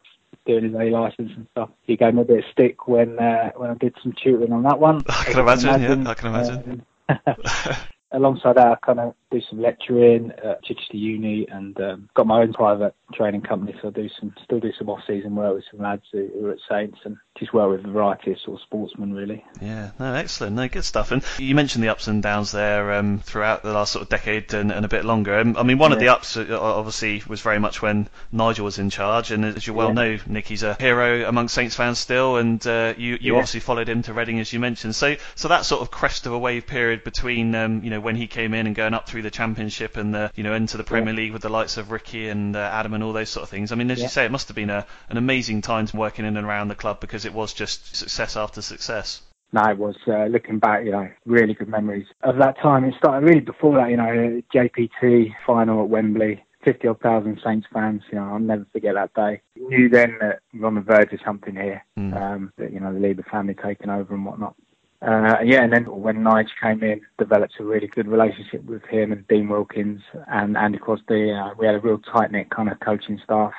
doing 0.46 0.66
his 0.66 0.74
A 0.74 0.90
license 0.90 1.32
and 1.36 1.48
stuff. 1.52 1.70
He 1.84 1.96
gave 1.96 2.14
me 2.14 2.24
a 2.24 2.26
bit 2.26 2.40
of 2.40 2.44
stick 2.52 2.88
when 2.88 3.18
uh, 3.18 3.52
when 3.56 3.70
I 3.70 3.76
did 3.76 3.96
some 4.04 4.14
tutoring 4.22 4.52
on 4.52 4.64
that 4.64 4.80
one. 4.80 5.04
I 5.10 5.24
can 5.24 5.40
imagine, 5.40 5.82
yeah, 5.82 6.10
I 6.10 6.14
can 6.16 6.28
imagine. 6.28 6.86
Um, 7.08 7.36
alongside 8.12 8.58
that, 8.58 8.68
I 8.68 8.76
kind 8.86 9.00
of 9.00 9.16
do 9.32 9.42
some 9.50 9.62
lecturing 9.62 10.32
at 10.44 10.64
Chichester 10.64 10.98
Uni 10.98 11.48
and 11.50 11.80
um, 11.80 12.10
got 12.16 12.28
my 12.28 12.42
own 12.42 12.54
private 12.54 12.96
training 13.14 13.42
company. 13.42 13.76
So 13.82 13.90
I 13.90 13.92
do 13.92 14.10
some, 14.20 14.34
still 14.44 14.60
do 14.60 14.72
some 14.78 14.90
off-season 14.90 15.36
work 15.36 15.56
with 15.56 15.66
some 15.72 15.82
lads 15.82 16.04
who, 16.12 16.30
who 16.34 16.48
are 16.48 16.52
at 16.52 16.60
Saints 16.70 16.98
and 17.06 17.18
just 17.40 17.54
work 17.54 17.70
with 17.70 17.86
a 17.86 17.90
variety 17.90 18.32
of 18.32 18.40
sort 18.40 18.58
of 18.60 18.62
sportsmen, 18.64 19.14
really. 19.14 19.44
Yeah, 19.62 19.92
no, 20.00 20.14
excellent, 20.14 20.56
no, 20.56 20.68
good 20.68 20.84
stuff. 20.84 21.12
And 21.12 21.24
you 21.38 21.56
mentioned 21.56 21.84
the 21.84 21.90
ups 21.90 22.08
and 22.08 22.22
downs 22.22 22.52
there 22.52 22.94
um, 22.94 23.20
throughout 23.20 23.64
the 23.64 23.72
last 23.74 23.94
sort 23.94 24.04
of 24.04 24.10
decade 24.10 24.54
and, 24.54 24.72
and 24.72 24.86
a 24.86 24.90
bit 24.90 25.06
longer. 25.06 25.40
Um, 25.40 25.56
I 25.58 25.64
mean, 25.64 25.78
one 25.78 25.92
of 25.92 26.00
the 26.00 26.10
ups 26.10 26.38
uh, 26.38 26.46
obviously 26.60 27.24
was 27.28 27.42
very 27.42 27.60
much 27.60 27.82
when 27.82 28.08
Nigel 28.32 28.66
was 28.66 28.78
in 28.80 28.90
charge, 28.90 29.32
and 29.32 29.46
as 29.46 29.66
you 29.66 29.74
well 29.74 29.88
Yeah. 29.90 29.94
know, 29.94 30.18
Nick, 30.28 30.48
he's 30.48 30.64
a 30.64 30.76
hero 30.80 31.28
among 31.28 31.48
Saints 31.48 31.76
fans 31.76 31.98
still, 32.00 32.38
and 32.38 32.66
uh, 32.68 32.94
you 32.98 33.18
you 33.22 33.34
Yeah. 33.34 33.40
obviously 33.40 33.60
followed 33.62 33.88
him 33.90 34.02
to 34.04 34.14
Reading 34.14 34.40
as 34.40 34.52
you 34.54 34.60
mentioned. 34.60 34.96
So 34.96 35.16
so 35.36 35.48
that 35.48 35.66
sort 35.66 35.82
of 35.82 35.92
crest 35.92 36.26
of 36.26 36.34
a 36.34 36.40
wave 36.40 36.68
period 36.68 37.04
between 37.04 37.56
um, 37.56 37.84
you 37.84 37.90
know 37.90 38.00
when 38.00 38.16
he 38.16 38.28
came 38.28 38.54
in 38.54 38.68
and 38.68 38.76
going 38.76 38.94
up 38.94 39.08
through 39.08 39.22
the 39.22 39.32
Championship 39.32 39.98
and 39.98 40.14
the 40.14 40.32
you 40.36 40.44
know 40.44 40.54
into 40.54 40.78
the 40.78 40.84
Premier 40.84 41.14
League 41.14 41.32
with 41.34 41.42
the 41.42 41.50
likes 41.50 41.78
of 41.78 41.92
Ricky 41.92 42.28
and 42.30 42.56
uh, 42.56 42.60
Adam 42.60 42.94
and 42.94 43.04
all 43.04 43.14
those 43.14 43.30
sort 43.30 43.44
of 43.44 43.50
things. 43.50 43.72
I 43.72 43.76
mean, 43.76 43.90
as 43.92 44.02
you 44.02 44.08
say, 44.10 44.26
it 44.26 44.32
must 44.32 44.48
have 44.50 44.56
been 44.56 44.70
a, 44.70 44.86
an 45.10 45.18
amazing 45.18 45.62
time 45.62 45.80
working 45.94 46.26
in 46.26 46.36
and 46.36 46.46
around 46.46 46.68
the 46.68 46.76
club 46.76 47.00
because 47.00 47.26
it 47.26 47.29
was 47.34 47.54
just 47.54 47.96
success 47.96 48.36
after 48.36 48.62
success. 48.62 49.22
No, 49.52 49.64
it 49.64 49.78
was 49.78 49.96
uh, 50.08 50.26
looking 50.26 50.60
back, 50.60 50.86
you 50.86 50.92
know, 50.92 51.10
really 51.26 51.54
good 51.56 51.70
memories 51.70 52.06
of 52.22 52.38
that 52.38 52.60
time. 52.60 52.84
It 52.84 52.94
started 52.98 53.28
really 53.28 53.40
before 53.40 53.76
that, 53.78 53.90
you 53.90 53.98
know, 53.98 54.42
JPT 54.54 55.34
final 55.46 55.84
at 55.84 55.90
Wembley, 55.90 56.44
fifty 56.64 56.88
odd 56.88 57.00
thousand 57.02 57.42
Saints 57.44 57.68
fans. 57.74 58.04
You 58.12 58.20
know, 58.20 58.26
I'll 58.26 58.40
never 58.40 58.68
forget 58.72 58.94
that 58.94 59.14
day. 59.16 59.42
Knew 59.56 59.90
then 59.90 60.18
that 60.22 60.40
we're 60.54 60.68
on 60.68 60.76
the 60.76 60.82
verge 60.82 61.14
of 61.14 61.20
something 61.26 61.56
here. 61.56 61.84
Mm. 61.98 62.22
Um, 62.22 62.54
that 62.58 62.72
you 62.72 62.80
know, 62.80 62.94
the 62.94 63.00
Liebherr 63.00 63.30
family 63.30 63.56
taking 63.56 63.90
over 63.90 64.14
and 64.14 64.26
whatnot. 64.26 64.56
Uh, 65.02 65.38
yeah, 65.44 65.64
and 65.64 65.72
then 65.72 65.86
when 65.86 66.18
Nige 66.18 66.50
came 66.62 66.84
in, 66.84 67.02
developed 67.18 67.54
a 67.60 67.64
really 67.64 67.88
good 67.88 68.08
relationship 68.08 68.64
with 68.66 68.84
him 68.86 69.14
and 69.14 69.26
Dean 69.30 69.48
Wilkins 69.48 70.02
and 70.28 70.58
Andy 70.58 70.78
Crosby. 70.78 71.32
Uh, 71.32 71.52
we 71.58 71.66
had 71.66 71.76
a 71.76 71.80
real 71.80 72.00
tight 72.00 72.32
knit 72.32 72.52
kind 72.52 72.70
of 72.70 72.80
coaching 72.82 73.20
staff 73.24 73.54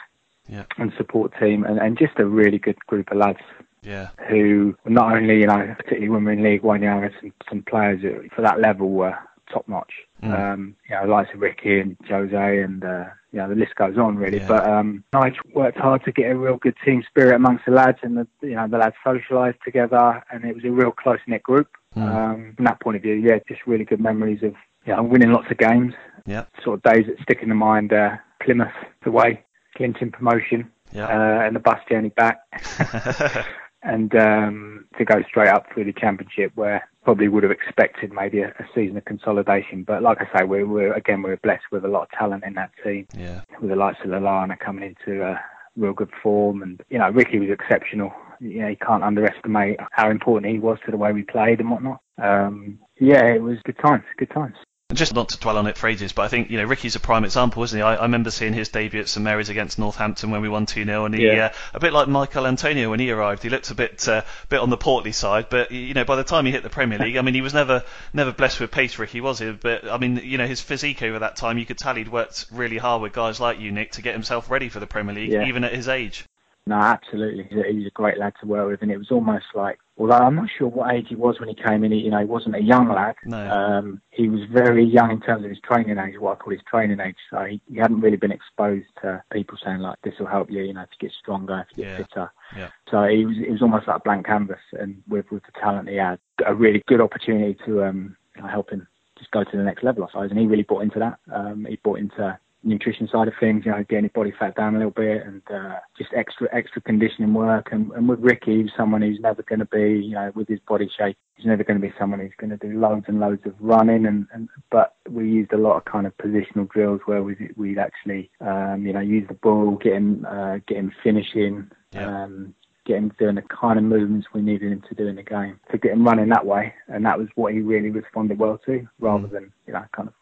Yeah. 0.51 0.65
and 0.79 0.93
support 0.97 1.33
team, 1.41 1.65
and, 1.65 1.79
and 1.79 1.97
just 1.97 2.19
a 2.19 2.27
really 2.27 2.59
good 2.59 2.79
group 2.87 3.11
of 3.13 3.19
lads 3.19 3.39
Yeah. 3.83 4.09
who 4.29 4.77
not 4.85 5.15
only, 5.17 5.39
you 5.41 5.47
know, 5.47 5.75
particularly 5.77 6.09
when 6.09 6.25
we're 6.25 6.33
in 6.33 6.43
League 6.43 6.63
One, 6.63 6.83
you 6.83 6.91
know, 6.91 7.01
had 7.01 7.13
some, 7.21 7.33
some 7.49 7.63
players 7.63 8.03
who, 8.03 8.29
for 8.35 8.43
that 8.43 8.61
level 8.61 8.91
were 8.91 9.17
top 9.53 9.67
notch. 9.69 9.93
Mm. 10.23 10.39
Um, 10.39 10.77
you 10.89 10.97
know, 10.97 11.05
likes 11.07 11.31
of 11.35 11.41
Ricky 11.41 11.81
and 11.81 11.97
Jose 12.09 12.63
and, 12.63 12.85
uh, 12.85 13.07
you 13.33 13.39
know, 13.39 13.49
the 13.49 13.55
list 13.55 13.75
goes 13.77 13.97
on 13.97 14.17
really. 14.17 14.39
Yeah. 14.39 14.49
But, 14.49 14.69
um, 14.69 15.05
Nige 15.13 15.37
worked 15.55 15.79
hard 15.79 16.05
to 16.05 16.13
get 16.13 16.31
a 16.31 16.37
real 16.37 16.57
good 16.57 16.77
team 16.85 17.03
spirit 17.09 17.35
amongst 17.35 17.65
the 17.65 17.73
lads 17.73 17.99
and 18.03 18.17
the, 18.17 18.27
you 18.43 18.55
know, 18.55 18.69
the 18.69 18.79
lads 18.79 18.97
socialised 19.05 19.61
together 19.65 20.23
and 20.31 20.45
it 20.45 20.55
was 20.55 20.65
a 20.65 20.71
real 20.71 20.93
close 20.93 21.21
knit 21.27 21.43
group. 21.43 21.69
Mm. 21.97 22.03
Um, 22.03 22.53
from 22.55 22.65
that 22.67 22.81
point 22.81 22.97
of 22.97 23.03
view, 23.03 23.15
yeah, 23.15 23.39
just 23.49 23.67
really 23.67 23.85
good 23.85 24.01
memories 24.01 24.43
of, 24.43 24.55
you 24.87 24.95
know, 24.95 25.03
winning 25.03 25.33
lots 25.33 25.51
of 25.51 25.59
games. 25.59 25.95
Yeah. 26.27 26.45
Sort 26.63 26.79
of 26.79 26.93
days 26.93 27.07
that 27.07 27.21
stick 27.23 27.39
in 27.43 27.49
the 27.49 27.55
mind, 27.55 27.93
uh, 27.93 28.17
Plymouth 28.43 28.69
away, 29.05 29.45
Clinton 29.81 30.11
promotion, 30.13 30.71
Yeah. 30.93 31.07
uh, 31.07 31.47
and 31.47 31.57
the 31.57 31.61
bus 31.61 31.81
journey 31.89 32.11
back 32.11 32.39
and 33.83 34.15
um, 34.15 34.85
to 34.99 35.07
go 35.07 35.23
straight 35.27 35.49
up 35.49 35.65
through 35.73 35.85
the 35.85 35.95
championship 35.95 36.53
where 36.55 36.87
probably 37.03 37.29
would 37.29 37.43
have 37.45 37.51
expected 37.51 38.13
maybe 38.13 38.41
a, 38.41 38.49
a 38.49 38.67
season 38.75 38.99
of 38.99 39.07
consolidation. 39.07 39.83
But 39.85 40.03
like 40.03 40.19
I 40.21 40.39
say, 40.39 40.45
we're, 40.45 40.67
we're 40.67 40.93
again 40.93 41.23
we're 41.23 41.39
blessed 41.39 41.65
with 41.73 41.87
a 41.87 41.89
lot 41.89 42.03
of 42.03 42.11
talent 42.11 42.45
in 42.45 42.53
that 42.55 42.73
team, 42.85 43.07
yeah. 43.17 43.41
with 43.59 43.71
the 43.71 43.77
likes 43.77 43.99
of 44.05 44.11
Lallana 44.11 44.59
coming 44.59 44.85
into 44.85 45.25
uh, 45.25 45.39
real 45.79 45.95
good 45.95 46.11
form, 46.23 46.63
and 46.63 46.83
you 46.91 46.99
know 46.99 47.09
Ricky 47.09 47.39
was 47.39 47.49
exceptional. 47.49 48.13
You 48.39 48.61
know 48.61 48.69
you 48.69 48.77
can't 48.77 49.03
underestimate 49.03 49.79
how 49.93 50.11
important 50.11 50.53
he 50.53 50.59
was 50.59 50.79
to 50.85 50.91
the 50.91 50.99
way 50.99 51.13
we 51.15 51.23
played 51.23 51.61
and 51.61 51.71
whatnot. 51.71 52.01
Um, 52.23 52.79
yeah, 53.01 53.25
it 53.25 53.43
was 53.43 53.57
good 53.65 53.79
times, 53.79 54.05
good 54.19 54.31
times. 54.31 54.57
Just 54.93 55.15
not 55.15 55.29
to 55.31 55.39
dwell 55.39 55.57
on 55.57 55.67
it 55.69 55.77
for 55.77 55.87
ages, 55.89 56.13
but 56.13 56.23
I 56.23 56.29
think 56.29 56.51
you 56.51 56.59
know 56.59 56.65
Ricky's 56.65 56.97
a 56.97 57.01
prime 57.01 57.25
example, 57.25 57.63
isn't 57.63 57.79
he? 57.79 57.83
I, 57.83 57.95
I 57.95 58.03
remember 58.03 58.31
seeing 58.31 58.53
his 58.53 58.69
debut 58.71 59.01
at 59.01 59.09
St 59.09 59.23
Mary's 59.23 59.49
against 59.49 59.79
Northampton 59.79 60.31
when 60.31 60.43
we 60.43 60.49
won 60.49 60.67
2-0, 60.67 61.07
and 61.07 61.15
he 61.15 61.27
Yeah. 61.27 61.47
uh, 61.47 61.51
a 61.75 61.81
bit 61.81 61.93
like 61.93 62.09
Michael 62.09 62.47
Antonio 62.47 62.91
when 62.91 62.99
he 63.01 63.11
arrived. 63.11 63.43
He 63.43 63.49
looked 63.51 63.71
a 63.71 63.75
bit 63.75 64.09
uh, 64.09 64.23
bit 64.49 64.59
on 64.61 64.69
the 64.71 64.77
portly 64.77 65.13
side, 65.13 65.47
but 65.49 65.71
you 65.71 65.95
know 65.95 66.05
by 66.05 66.17
the 66.17 66.25
time 66.25 66.45
he 66.47 66.53
hit 66.53 66.63
the 66.65 66.71
Premier 66.71 66.99
League, 66.99 67.17
I 67.17 67.23
mean 67.23 67.35
he 67.35 67.41
was 67.41 67.55
never 67.55 67.85
never 68.13 68.33
blessed 68.33 68.59
with 68.61 68.71
pace, 68.73 68.99
Ricky, 68.99 69.21
was 69.21 69.39
he? 69.39 69.53
But 69.53 69.89
I 69.89 69.97
mean 69.99 70.17
you 70.25 70.39
know 70.39 70.47
his 70.47 70.61
physique 70.61 71.03
over 71.03 71.21
that 71.21 71.37
time, 71.37 71.57
you 71.59 71.67
could 71.67 71.79
tell 71.79 71.95
he'd 71.95 72.09
worked 72.09 72.47
really 72.51 72.79
hard 72.79 73.01
with 73.03 73.13
guys 73.13 73.39
like 73.39 73.61
you, 73.61 73.71
Nick, 73.71 73.93
to 73.93 74.03
get 74.03 74.15
himself 74.15 74.51
ready 74.51 74.69
for 74.69 74.81
the 74.81 74.87
Premier 74.89 75.15
League, 75.15 75.31
Yeah. 75.31 75.47
even 75.47 75.63
at 75.65 75.73
his 75.73 75.89
age. 75.89 76.25
No, 76.71 76.77
absolutely. 76.77 77.49
He's 77.51 77.85
a, 77.87 77.89
a 77.89 77.91
great 77.91 78.17
lad 78.17 78.33
to 78.41 78.47
work 78.47 78.71
with, 78.71 78.81
and 78.81 78.93
it 78.93 78.97
was 78.97 79.11
almost 79.11 79.47
like, 79.57 79.81
although 79.99 80.15
I'm 80.15 80.37
not 80.37 80.49
sure 80.57 80.69
what 80.69 80.95
age 80.95 81.07
he 81.09 81.17
was 81.17 81.41
when 81.41 81.49
he 81.49 81.55
came 81.57 81.83
in. 81.83 81.91
He, 81.91 81.99
you 81.99 82.13
know, 82.13 82.21
he 82.21 82.27
wasn't 82.27 82.55
a 82.55 82.63
young 82.63 82.89
lad. 82.89 83.17
No. 83.25 83.51
Um, 83.51 84.01
he 84.13 84.29
was 84.29 84.43
very 84.53 84.85
young 84.85 85.11
in 85.11 85.21
terms 85.21 85.43
of 85.43 85.51
his 85.51 85.59
training 85.65 85.99
age, 85.99 86.15
what 86.21 86.39
I 86.39 86.41
call 86.41 86.53
his 86.53 86.63
training 86.71 87.01
age. 87.01 87.17
So 87.29 87.39
he, 87.43 87.61
he 87.69 87.77
hadn't 87.79 88.01
really 88.01 88.17
been 88.17 88.31
exposed 88.31 88.87
to 89.03 89.21
people 89.33 89.59
saying 89.65 89.81
like, 89.81 90.01
"This 90.05 90.15
will 90.21 90.29
help 90.29 90.49
you," 90.49 90.63
you 90.63 90.73
know, 90.73 90.85
to 90.85 90.99
get 91.01 91.11
stronger, 91.21 91.67
to 91.69 91.75
get 91.75 91.87
Yeah. 91.87 91.97
fitter. 91.97 92.33
Yeah. 92.57 92.69
So 92.89 93.03
he 93.09 93.27
was, 93.27 93.37
it 93.37 93.51
was 93.51 93.63
almost 93.63 93.89
like 93.89 93.97
a 93.97 94.05
blank 94.05 94.27
canvas, 94.27 94.61
and 94.79 95.03
with 95.09 95.29
with 95.33 95.43
the 95.43 95.61
talent 95.61 95.89
he 95.89 95.97
had, 95.97 96.21
a 96.47 96.55
really 96.55 96.85
good 96.87 97.01
opportunity 97.01 97.59
to 97.67 97.83
um, 97.83 98.17
help 98.49 98.71
him 98.71 98.87
just 99.19 99.33
go 99.33 99.43
to 99.43 99.57
the 99.57 99.65
next 99.65 99.83
level, 99.83 100.05
I 100.05 100.07
suppose. 100.07 100.31
And 100.31 100.39
he 100.39 100.47
really 100.47 100.63
bought 100.63 100.85
into 100.85 101.01
that. 101.01 101.19
Um, 101.35 101.67
he 101.69 101.81
bought 101.83 101.99
into 101.99 102.39
nutrition 102.63 103.09
side 103.11 103.29
of 103.29 103.35
things, 103.41 103.65
you 103.65 103.71
know, 103.71 103.85
getting 103.89 104.05
his 104.05 104.13
body 104.13 104.33
fat 104.39 104.55
down 104.55 104.75
a 104.75 104.79
little 104.79 104.91
bit 104.93 105.27
and 105.27 105.43
uh, 105.51 105.77
just 105.97 106.11
extra 106.15 106.49
extra 106.53 106.81
conditioning 106.83 107.33
work. 107.33 107.69
And, 107.73 107.91
and 107.93 108.09
with 108.09 108.21
Ricky, 108.21 108.63
he's 108.63 108.71
someone 108.77 109.03
who's 109.03 109.21
never 109.21 109.43
going 109.43 109.61
to 109.61 109.65
be, 109.67 110.05
you 110.05 110.13
know, 110.13 110.31
with 110.35 110.49
his 110.49 110.61
body 110.69 110.91
shape, 110.97 111.17
he's 111.35 111.47
never 111.47 111.65
going 111.65 111.81
to 111.81 111.87
be 111.87 111.95
someone 111.99 112.21
who's 112.21 112.33
going 112.39 112.51
to 112.51 112.57
do 112.57 112.79
loads 112.79 113.07
and 113.09 113.21
loads 113.21 113.43
of 113.47 113.55
running. 113.61 114.07
And, 114.07 114.27
and 114.33 114.49
but 114.71 114.97
we 115.09 115.29
used 115.29 115.53
a 115.53 115.59
lot 115.59 115.77
of 115.77 115.85
kind 115.85 116.07
of 116.07 116.17
positional 116.19 116.69
drills 116.71 117.01
where 117.07 117.23
we 117.23 117.51
we'd 117.57 117.79
actually, 117.79 118.31
um, 118.41 118.85
you 118.87 118.93
know, 118.93 119.01
use 119.01 119.27
the 119.29 119.35
ball, 119.35 119.77
get 119.77 119.95
him 119.95 120.27
uh, 120.29 120.59
get 120.67 120.79
him 120.79 120.93
finishing. 121.03 121.71
Yeah. 121.93 122.25
Um, 122.25 122.55
get 122.87 122.97
him 122.97 123.13
doing 123.19 123.35
the 123.35 123.43
kind 123.43 123.79
of 123.79 123.85
movements 123.85 124.27
we 124.33 124.41
needed 124.41 124.73
him 124.73 124.83
to 124.89 124.95
do 124.95 125.07
in 125.07 125.17
the 125.17 125.23
game 125.23 125.61
to 125.71 125.77
get 125.77 125.93
him 125.93 126.05
running 126.05 126.31
that 126.31 126.47
way, 126.47 126.73
and 126.89 127.05
that 127.05 127.19
was 127.19 127.29
what 127.35 127.53
he 127.53 127.61
really 127.61 127.91
responded 127.91 128.39
well 128.39 128.59
to, 128.65 128.89
rather 128.99 129.29
Mm. 129.29 129.31
than 129.31 129.53
you 129.67 129.73
know 129.75 129.85
kind 129.93 130.09
of 130.09 130.15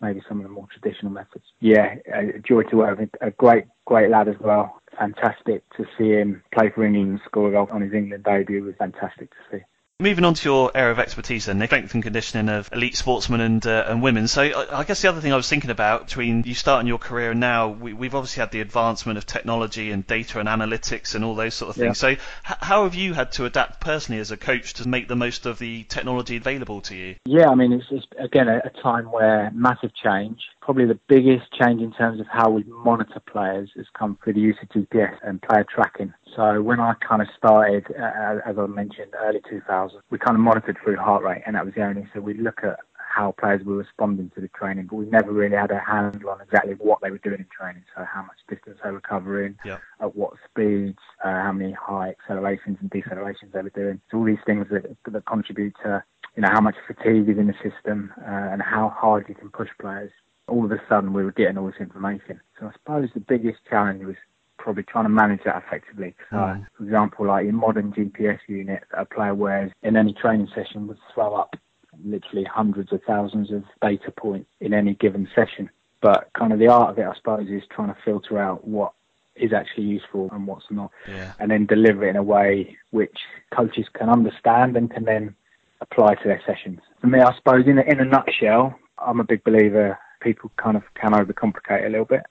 maybe 0.00 0.22
some 0.28 0.38
of 0.38 0.44
the 0.44 0.50
more 0.50 0.66
traditional 0.72 1.12
methods. 1.12 1.44
Yeah, 1.60 1.96
a 2.12 2.38
joy 2.40 2.62
to 2.64 2.76
work 2.76 2.98
with. 2.98 3.10
A 3.20 3.30
great, 3.30 3.64
great 3.84 4.10
lad 4.10 4.28
as 4.28 4.36
well. 4.40 4.80
Fantastic 4.98 5.62
to 5.76 5.84
see 5.98 6.10
him 6.10 6.42
play 6.52 6.70
for 6.74 6.84
England 6.84 7.10
and 7.10 7.20
score 7.26 7.48
a 7.48 7.52
goal 7.52 7.68
on 7.70 7.82
his 7.82 7.92
England 7.92 8.24
debut 8.24 8.62
was 8.62 8.74
fantastic 8.78 9.30
to 9.30 9.36
see. 9.50 9.62
Moving 10.00 10.24
on 10.24 10.34
to 10.34 10.48
your 10.48 10.72
area 10.74 10.90
of 10.90 10.98
expertise 10.98 11.46
then, 11.46 11.60
Nick, 11.60 11.68
strength 11.68 11.94
and 11.94 12.02
conditioning 12.02 12.48
of 12.48 12.68
elite 12.72 12.96
sportsmen 12.96 13.40
and 13.40 13.64
uh, 13.64 13.84
and 13.86 14.02
women. 14.02 14.26
So 14.26 14.42
I, 14.42 14.80
I 14.80 14.82
guess 14.82 15.02
the 15.02 15.08
other 15.08 15.20
thing 15.20 15.32
I 15.32 15.36
was 15.36 15.48
thinking 15.48 15.70
about 15.70 16.06
between 16.06 16.42
you 16.44 16.54
starting 16.54 16.88
your 16.88 16.98
career 16.98 17.30
and 17.30 17.38
now, 17.38 17.68
we, 17.68 17.92
we've 17.92 18.16
obviously 18.16 18.40
had 18.40 18.50
the 18.50 18.60
advancement 18.60 19.18
of 19.18 19.24
technology 19.24 19.92
and 19.92 20.04
data 20.04 20.40
and 20.40 20.48
analytics 20.48 21.14
and 21.14 21.24
all 21.24 21.36
those 21.36 21.54
sort 21.54 21.70
of 21.70 21.76
things. 21.76 21.98
So 21.98 22.08
h- 22.08 22.18
how 22.42 22.82
have 22.82 22.96
you 22.96 23.14
had 23.14 23.30
to 23.34 23.44
adapt 23.44 23.80
personally 23.80 24.20
as 24.20 24.32
a 24.32 24.36
coach 24.36 24.74
to 24.74 24.88
make 24.88 25.06
the 25.06 25.14
most 25.14 25.46
of 25.46 25.60
the 25.60 25.84
technology 25.84 26.38
available 26.38 26.80
to 26.80 26.96
you? 26.96 27.14
Yeah, 27.24 27.48
I 27.48 27.54
mean, 27.54 27.72
it's, 27.72 27.86
it's 27.92 28.06
again 28.18 28.48
a, 28.48 28.62
a 28.64 28.82
time 28.82 29.12
where 29.12 29.52
massive 29.54 29.92
change. 29.94 30.40
Probably 30.60 30.86
the 30.86 30.98
biggest 31.06 31.52
change 31.62 31.80
in 31.80 31.92
terms 31.92 32.18
of 32.18 32.26
how 32.26 32.50
we 32.50 32.64
monitor 32.64 33.20
players 33.30 33.70
has 33.76 33.86
come 33.96 34.18
through 34.24 34.32
the 34.32 34.40
use 34.40 34.56
of 34.60 34.68
GPS 34.70 35.14
and 35.22 35.40
player 35.40 35.64
tracking. 35.72 36.12
So 36.36 36.62
when 36.62 36.80
I 36.80 36.94
kind 37.06 37.22
of 37.22 37.28
started, 37.36 37.86
uh, 37.98 38.40
as 38.44 38.56
I 38.58 38.66
mentioned, 38.66 39.12
early 39.20 39.40
2000s, 39.40 39.92
we 40.10 40.18
kind 40.18 40.36
of 40.36 40.40
monitored 40.40 40.76
through 40.82 40.96
heart 40.96 41.22
rate, 41.22 41.42
and 41.46 41.54
that 41.54 41.64
was 41.64 41.74
the 41.74 41.82
only. 41.84 42.08
So 42.12 42.20
we 42.20 42.34
look 42.34 42.60
at 42.62 42.80
how 43.14 43.32
players 43.38 43.64
were 43.64 43.76
responding 43.76 44.30
to 44.34 44.40
the 44.40 44.48
training, 44.48 44.88
but 44.90 44.96
we 44.96 45.06
never 45.06 45.30
really 45.30 45.56
had 45.56 45.70
a 45.70 45.78
handle 45.78 46.30
on 46.30 46.40
exactly 46.40 46.74
what 46.78 46.98
they 47.00 47.10
were 47.10 47.18
doing 47.18 47.38
in 47.38 47.46
training. 47.56 47.84
So 47.96 48.04
how 48.04 48.22
much 48.22 48.38
distance 48.48 48.78
they 48.82 48.90
were 48.90 49.00
covering, 49.00 49.56
Yeah. 49.64 49.78
at 50.00 50.16
what 50.16 50.32
speeds, 50.50 50.98
uh, 51.22 51.30
how 51.30 51.52
many 51.52 51.72
high 51.72 52.08
accelerations 52.08 52.78
and 52.80 52.90
decelerations 52.90 53.52
they 53.52 53.62
were 53.62 53.70
doing. 53.70 54.00
So 54.10 54.18
all 54.18 54.24
these 54.24 54.42
things 54.44 54.66
that, 54.70 54.96
that 55.06 55.26
contribute 55.26 55.74
to 55.84 56.02
you 56.36 56.42
know 56.42 56.50
how 56.50 56.60
much 56.60 56.74
fatigue 56.88 57.28
is 57.28 57.38
in 57.38 57.46
the 57.46 57.54
system 57.62 58.12
uh, 58.20 58.48
and 58.52 58.60
how 58.60 58.88
hard 58.88 59.26
you 59.28 59.36
can 59.36 59.50
push 59.50 59.68
players. 59.80 60.10
All 60.48 60.64
of 60.64 60.72
a 60.72 60.82
sudden, 60.88 61.12
we 61.12 61.24
were 61.24 61.32
getting 61.32 61.56
all 61.56 61.66
this 61.66 61.80
information. 61.80 62.40
So 62.58 62.66
I 62.66 62.72
suppose 62.72 63.08
the 63.14 63.20
biggest 63.20 63.58
challenge 63.70 64.04
was 64.04 64.16
probably 64.64 64.82
trying 64.82 65.04
to 65.04 65.10
manage 65.10 65.42
that 65.44 65.62
effectively. 65.62 66.14
So, 66.30 66.36
Mm. 66.36 66.66
for 66.76 66.82
example, 66.84 67.26
like 67.26 67.46
in 67.46 67.54
modern 67.54 67.92
GPS 67.92 68.40
unit, 68.48 68.82
a 68.94 69.04
player 69.04 69.34
wears 69.34 69.70
in 69.82 69.94
any 69.96 70.14
training 70.14 70.48
session 70.54 70.86
would 70.88 70.98
throw 71.12 71.34
up 71.34 71.54
literally 72.02 72.44
hundreds 72.44 72.90
of 72.92 73.02
thousands 73.04 73.52
of 73.52 73.62
data 73.82 74.10
points 74.10 74.48
in 74.60 74.72
any 74.72 74.94
given 74.94 75.28
session. 75.34 75.68
But 76.00 76.30
kind 76.32 76.52
of 76.52 76.58
the 76.58 76.68
art 76.68 76.90
of 76.90 76.98
it, 76.98 77.06
I 77.06 77.14
suppose, 77.14 77.48
is 77.48 77.62
trying 77.68 77.88
to 77.94 78.00
filter 78.04 78.38
out 78.38 78.66
what 78.66 78.92
is 79.36 79.52
actually 79.52 79.84
useful 79.84 80.30
and 80.32 80.46
what's 80.46 80.70
not, 80.70 80.90
Yeah. 81.06 81.32
and 81.38 81.50
then 81.50 81.66
deliver 81.66 82.06
it 82.06 82.10
in 82.10 82.16
a 82.16 82.22
way 82.22 82.76
which 82.90 83.18
coaches 83.50 83.86
can 83.90 84.08
understand 84.08 84.76
and 84.78 84.90
can 84.90 85.04
then 85.04 85.34
apply 85.82 86.14
to 86.14 86.24
their 86.28 86.40
sessions. 86.46 86.80
For 87.00 87.08
me, 87.08 87.20
I 87.20 87.32
suppose, 87.34 87.66
in 87.66 87.78
a, 87.78 87.82
in 87.82 88.00
a 88.00 88.04
nutshell, 88.06 88.78
I'm 88.98 89.20
a 89.20 89.24
big 89.24 89.44
believer 89.44 89.98
people 90.20 90.50
kind 90.56 90.76
of 90.76 90.82
can 90.94 91.12
overcomplicate 91.12 91.84
a 91.84 91.90
little 91.90 92.06
bit. 92.06 92.24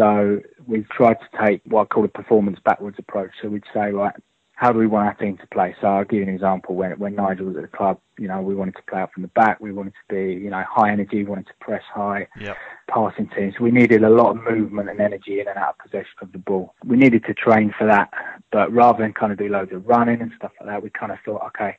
So 0.00 0.40
we've 0.66 0.88
tried 0.88 1.18
to 1.20 1.44
take 1.44 1.60
what 1.66 1.82
I 1.82 1.84
call 1.84 2.06
a 2.06 2.08
performance 2.08 2.58
backwards 2.64 2.96
approach. 2.98 3.32
So 3.42 3.48
we'd 3.48 3.64
say, 3.74 3.90
right, 3.92 4.14
how 4.54 4.72
do 4.72 4.78
we 4.78 4.86
want 4.86 5.08
our 5.08 5.14
team 5.14 5.36
to 5.36 5.46
play? 5.48 5.76
So 5.78 5.88
I'll 5.88 6.04
give 6.04 6.20
you 6.20 6.22
an 6.22 6.34
example. 6.34 6.74
When 6.74 6.92
when 6.98 7.14
Nigel 7.14 7.46
was 7.46 7.56
at 7.56 7.62
the 7.62 7.76
club, 7.76 8.00
you 8.18 8.26
know, 8.26 8.40
we 8.40 8.54
wanted 8.54 8.76
to 8.76 8.82
play 8.88 9.00
out 9.00 9.12
from 9.12 9.22
the 9.22 9.28
back. 9.28 9.60
We 9.60 9.72
wanted 9.72 9.92
to 9.92 10.14
be, 10.14 10.42
you 10.42 10.48
know, 10.48 10.64
high 10.66 10.90
energy. 10.90 11.18
We 11.18 11.24
wanted 11.24 11.48
to 11.48 11.54
press 11.60 11.82
high, 11.94 12.28
Yep. 12.40 12.56
passing 12.88 13.28
teams. 13.36 13.60
We 13.60 13.70
needed 13.70 14.02
a 14.02 14.08
lot 14.08 14.30
of 14.30 14.42
movement 14.42 14.88
and 14.88 15.00
energy 15.00 15.38
in 15.40 15.48
and 15.48 15.58
out 15.58 15.76
of 15.78 15.78
possession 15.78 16.16
of 16.22 16.32
the 16.32 16.38
ball. 16.38 16.74
We 16.82 16.96
needed 16.96 17.24
to 17.26 17.34
train 17.34 17.74
for 17.76 17.86
that, 17.86 18.08
but 18.50 18.72
rather 18.72 19.02
than 19.02 19.12
kind 19.12 19.32
of 19.32 19.38
do 19.38 19.48
loads 19.50 19.72
of 19.72 19.86
running 19.86 20.22
and 20.22 20.32
stuff 20.34 20.52
like 20.60 20.68
that, 20.70 20.82
we 20.82 20.88
kind 20.88 21.12
of 21.12 21.18
thought, 21.26 21.42
okay, 21.48 21.76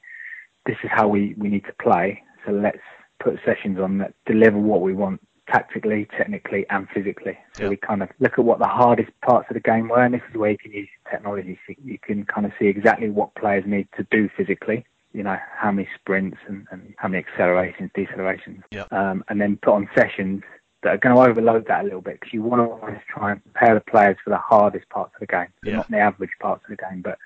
this 0.68 0.78
is 0.84 0.92
how 0.94 1.08
we, 1.08 1.34
we 1.40 1.50
need 1.50 1.66
to 1.66 1.74
play. 1.82 2.22
So 2.46 2.52
let's 2.52 2.86
put 3.20 3.40
sessions 3.46 3.80
on 3.80 3.98
that 4.00 4.14
deliver 4.28 4.60
what 4.60 4.82
we 4.82 4.94
want 4.94 5.22
tactically, 5.52 6.08
technically, 6.18 6.66
and 6.70 6.88
physically. 6.90 7.38
So 7.54 7.64
Yeah. 7.64 7.70
we 7.70 7.78
kind 7.78 8.02
of 8.02 8.10
look 8.20 8.40
at 8.40 8.46
what 8.46 8.60
the 8.60 8.68
hardest 8.68 9.12
parts 9.22 9.50
of 9.50 9.56
the 9.56 9.60
game 9.60 9.88
were, 9.90 10.02
and 10.04 10.14
this 10.14 10.22
is 10.30 10.36
where 10.36 10.52
you 10.52 10.58
can 10.58 10.72
use 10.72 10.90
technology. 11.10 11.60
So 11.68 11.74
you 11.84 12.00
can 12.00 12.26
kind 12.26 12.46
of 12.46 12.54
see 12.58 12.68
exactly 12.68 13.10
what 13.10 13.36
players 13.36 13.66
need 13.66 13.88
to 13.98 14.04
do 14.12 14.30
physically. 14.38 14.86
You 15.14 15.24
know, 15.24 15.38
how 15.58 15.72
many 15.72 15.90
sprints 16.00 16.38
and, 16.48 16.66
and 16.72 16.94
how 16.98 17.10
many 17.10 17.24
accelerations, 17.28 17.92
decelerations, 17.96 18.64
Yeah. 18.72 18.86
um, 18.92 19.26
and 19.28 19.42
then 19.42 19.58
put 19.58 19.74
on 19.74 19.90
sessions 19.94 20.44
that 20.84 20.94
are 20.96 20.98
going 20.98 21.16
to 21.16 21.22
overload 21.22 21.68
that 21.68 21.82
a 21.82 21.84
little 21.84 22.02
bit 22.02 22.20
because 22.20 22.34
you 22.34 22.42
want 22.42 22.62
to 22.62 22.74
always 22.74 23.00
try 23.08 23.32
and 23.34 23.44
prepare 23.44 23.76
the 23.76 23.82
players 23.82 24.18
for 24.24 24.30
the 24.30 24.38
hardest 24.38 24.88
parts 24.90 25.14
of 25.16 25.20
the 25.20 25.28
game, 25.28 25.48
Yeah. 25.64 25.78
not 25.78 25.92
the 25.92 25.98
average 26.00 26.32
parts 26.40 26.64
of 26.64 26.70
the 26.76 26.82
game, 26.82 27.02
but 27.02 27.18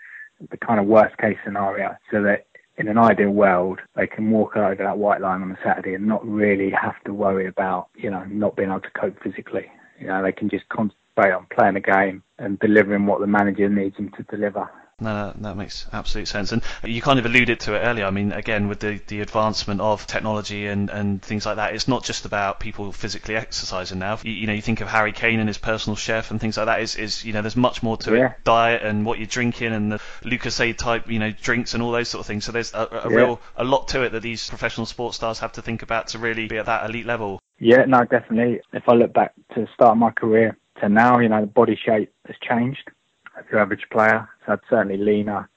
the 0.49 0.57
kind 0.57 0.79
of 0.79 0.87
worst 0.87 1.17
case 1.17 1.37
scenario, 1.45 1.95
so 2.11 2.21
that 2.23 2.47
in 2.77 2.87
an 2.87 2.97
ideal 2.97 3.29
world 3.29 3.79
they 3.95 4.07
can 4.07 4.29
walk 4.31 4.57
over 4.57 4.75
that 4.75 4.97
white 4.97 5.21
line 5.21 5.41
on 5.41 5.51
a 5.51 5.57
Saturday 5.63 5.93
and 5.93 6.05
not 6.05 6.25
really 6.27 6.69
have 6.71 7.01
to 7.05 7.13
worry 7.13 7.47
about 7.47 7.87
you 7.95 8.09
know 8.09 8.23
not 8.25 8.55
being 8.55 8.69
able 8.69 8.81
to 8.81 8.99
cope 8.99 9.21
physically. 9.23 9.65
You 9.99 10.07
know, 10.07 10.21
they 10.21 10.31
can 10.31 10.49
just 10.49 10.67
concentrate 10.69 11.31
on 11.31 11.47
playing 11.55 11.75
the 11.75 11.79
game 11.79 12.21
and 12.37 12.59
delivering 12.59 13.05
what 13.05 13.21
the 13.21 13.27
manager 13.27 13.69
needs 13.69 13.95
them 13.95 14.11
to 14.17 14.23
deliver. 14.23 14.69
No, 15.01 15.13
no, 15.13 15.33
that 15.41 15.57
makes 15.57 15.85
absolute 15.91 16.29
sense. 16.29 16.53
And 16.53 16.61
you 16.81 17.01
kind 17.01 17.19
of 17.19 17.25
alluded 17.25 17.59
to 17.61 17.75
it 17.75 17.79
earlier. 17.79 18.05
I 18.05 18.11
mean, 18.11 18.31
again, 18.31 18.69
with 18.69 18.79
the, 18.79 19.01
the 19.07 19.19
advancement 19.19 19.81
of 19.81 20.07
technology 20.07 20.67
and, 20.67 20.89
and 20.89 21.21
things 21.21 21.45
like 21.45 21.57
that, 21.57 21.75
it's 21.75 21.89
not 21.89 22.05
just 22.05 22.23
about 22.25 22.61
people 22.61 22.93
physically 22.93 23.35
exercising 23.35 23.99
now. 23.99 24.19
You, 24.23 24.31
you 24.31 24.47
know, 24.47 24.53
you 24.53 24.61
think 24.61 24.79
of 24.79 24.87
Harry 24.87 25.11
Kane 25.11 25.41
and 25.41 25.49
his 25.49 25.57
personal 25.57 25.97
chef 25.97 26.31
and 26.31 26.39
things 26.39 26.55
like 26.55 26.67
that. 26.67 26.79
Is, 26.79 26.95
is 26.95 27.25
you 27.25 27.33
know, 27.33 27.41
there's 27.41 27.57
much 27.57 27.83
more 27.83 27.97
to 27.97 28.15
Yeah. 28.15 28.27
it. 28.27 28.43
Diet 28.45 28.83
and 28.83 29.05
what 29.05 29.17
you're 29.19 29.27
drinking 29.27 29.73
and 29.73 29.91
the 29.91 29.99
Lucozade 30.23 30.77
type, 30.77 31.09
you 31.09 31.19
know, 31.19 31.31
drinks 31.31 31.73
and 31.73 31.83
all 31.83 31.91
those 31.91 32.07
sort 32.07 32.21
of 32.21 32.27
things. 32.27 32.45
So 32.45 32.53
there's 32.53 32.73
a, 32.73 32.87
a 33.03 33.09
Yeah. 33.09 33.17
real 33.17 33.41
a 33.57 33.65
lot 33.65 33.89
to 33.89 34.03
it 34.03 34.13
that 34.13 34.21
these 34.21 34.49
professional 34.49 34.85
sports 34.85 35.17
stars 35.17 35.39
have 35.39 35.51
to 35.53 35.61
think 35.61 35.81
about 35.81 36.07
to 36.09 36.19
really 36.19 36.47
be 36.47 36.57
at 36.57 36.67
that 36.67 36.89
elite 36.89 37.05
level. 37.05 37.41
Yeah, 37.59 37.83
no, 37.85 38.05
definitely. 38.05 38.61
If 38.71 38.87
I 38.87 38.93
look 38.93 39.11
back 39.13 39.33
to 39.55 39.61
the 39.61 39.67
start 39.73 39.91
of 39.91 39.97
my 39.97 40.11
career 40.11 40.57
to 40.79 40.87
now, 40.87 41.19
you 41.19 41.27
know, 41.27 41.41
the 41.41 41.47
body 41.47 41.77
shape 41.85 42.13
has 42.27 42.37
changed 42.41 42.91
as 43.37 43.45
your 43.51 43.61
average 43.61 43.85
player. 43.91 44.27
So 44.45 44.53
I'd 44.53 44.59
certainly 44.69 44.97
leaner, 44.97 45.49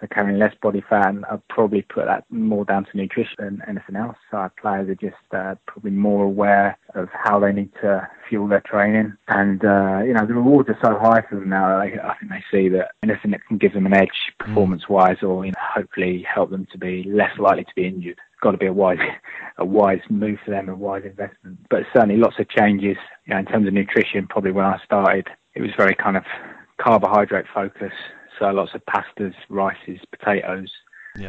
so 0.00 0.06
carrying 0.08 0.38
less 0.38 0.54
body 0.60 0.82
fat, 0.88 1.08
and 1.08 1.24
I'd 1.26 1.46
probably 1.48 1.82
put 1.82 2.06
that 2.06 2.24
more 2.30 2.64
down 2.64 2.84
to 2.84 2.96
nutrition 2.96 3.36
than 3.38 3.62
anything 3.68 3.96
else. 3.96 4.16
So 4.30 4.38
our 4.38 4.52
players 4.60 4.88
are 4.88 4.94
just 4.94 5.16
uh, 5.32 5.54
probably 5.66 5.92
more 5.92 6.24
aware 6.24 6.78
of 6.94 7.08
how 7.12 7.38
they 7.38 7.52
need 7.52 7.72
to 7.82 8.08
fuel 8.28 8.48
their 8.48 8.62
training, 8.62 9.14
and 9.28 9.64
uh, 9.64 10.00
you 10.04 10.12
know, 10.12 10.26
the 10.26 10.34
rewards 10.34 10.68
are 10.68 10.78
so 10.82 10.98
high 10.98 11.22
for 11.28 11.36
them 11.36 11.48
now. 11.48 11.68
That 11.68 12.04
I 12.04 12.14
think 12.18 12.32
they 12.32 12.44
see 12.50 12.68
that 12.70 12.92
anything 13.02 13.30
that 13.32 13.46
can 13.46 13.58
give 13.58 13.74
them 13.74 13.86
an 13.86 13.94
edge 13.94 14.32
performance-wise, 14.38 15.22
or 15.22 15.44
you 15.44 15.52
know, 15.52 15.58
hopefully 15.60 16.26
help 16.32 16.50
them 16.50 16.66
to 16.72 16.78
be 16.78 17.04
less 17.04 17.38
likely 17.38 17.64
to 17.64 17.74
be 17.74 17.86
injured 17.86 18.18
got 18.42 18.50
to 18.50 18.58
be 18.58 18.66
a 18.66 18.72
wise, 18.72 18.98
a 19.58 19.64
wise 19.64 20.00
move 20.10 20.38
for 20.44 20.50
them, 20.50 20.68
a 20.68 20.74
wise 20.74 21.04
investment. 21.04 21.58
But 21.70 21.84
certainly 21.94 22.16
lots 22.18 22.38
of 22.38 22.48
changes. 22.50 22.96
You 23.24 23.34
know, 23.34 23.40
in 23.40 23.46
terms 23.46 23.66
of 23.66 23.72
nutrition, 23.72 24.26
probably 24.26 24.50
when 24.50 24.66
I 24.66 24.78
started, 24.84 25.28
it 25.54 25.62
was 25.62 25.70
very 25.76 25.94
kind 25.94 26.16
of 26.16 26.24
carbohydrate 26.82 27.46
focus. 27.52 27.92
So 28.38 28.46
lots 28.46 28.72
of 28.74 28.82
pastas, 28.86 29.34
rices, 29.48 30.00
potatoes, 30.10 30.70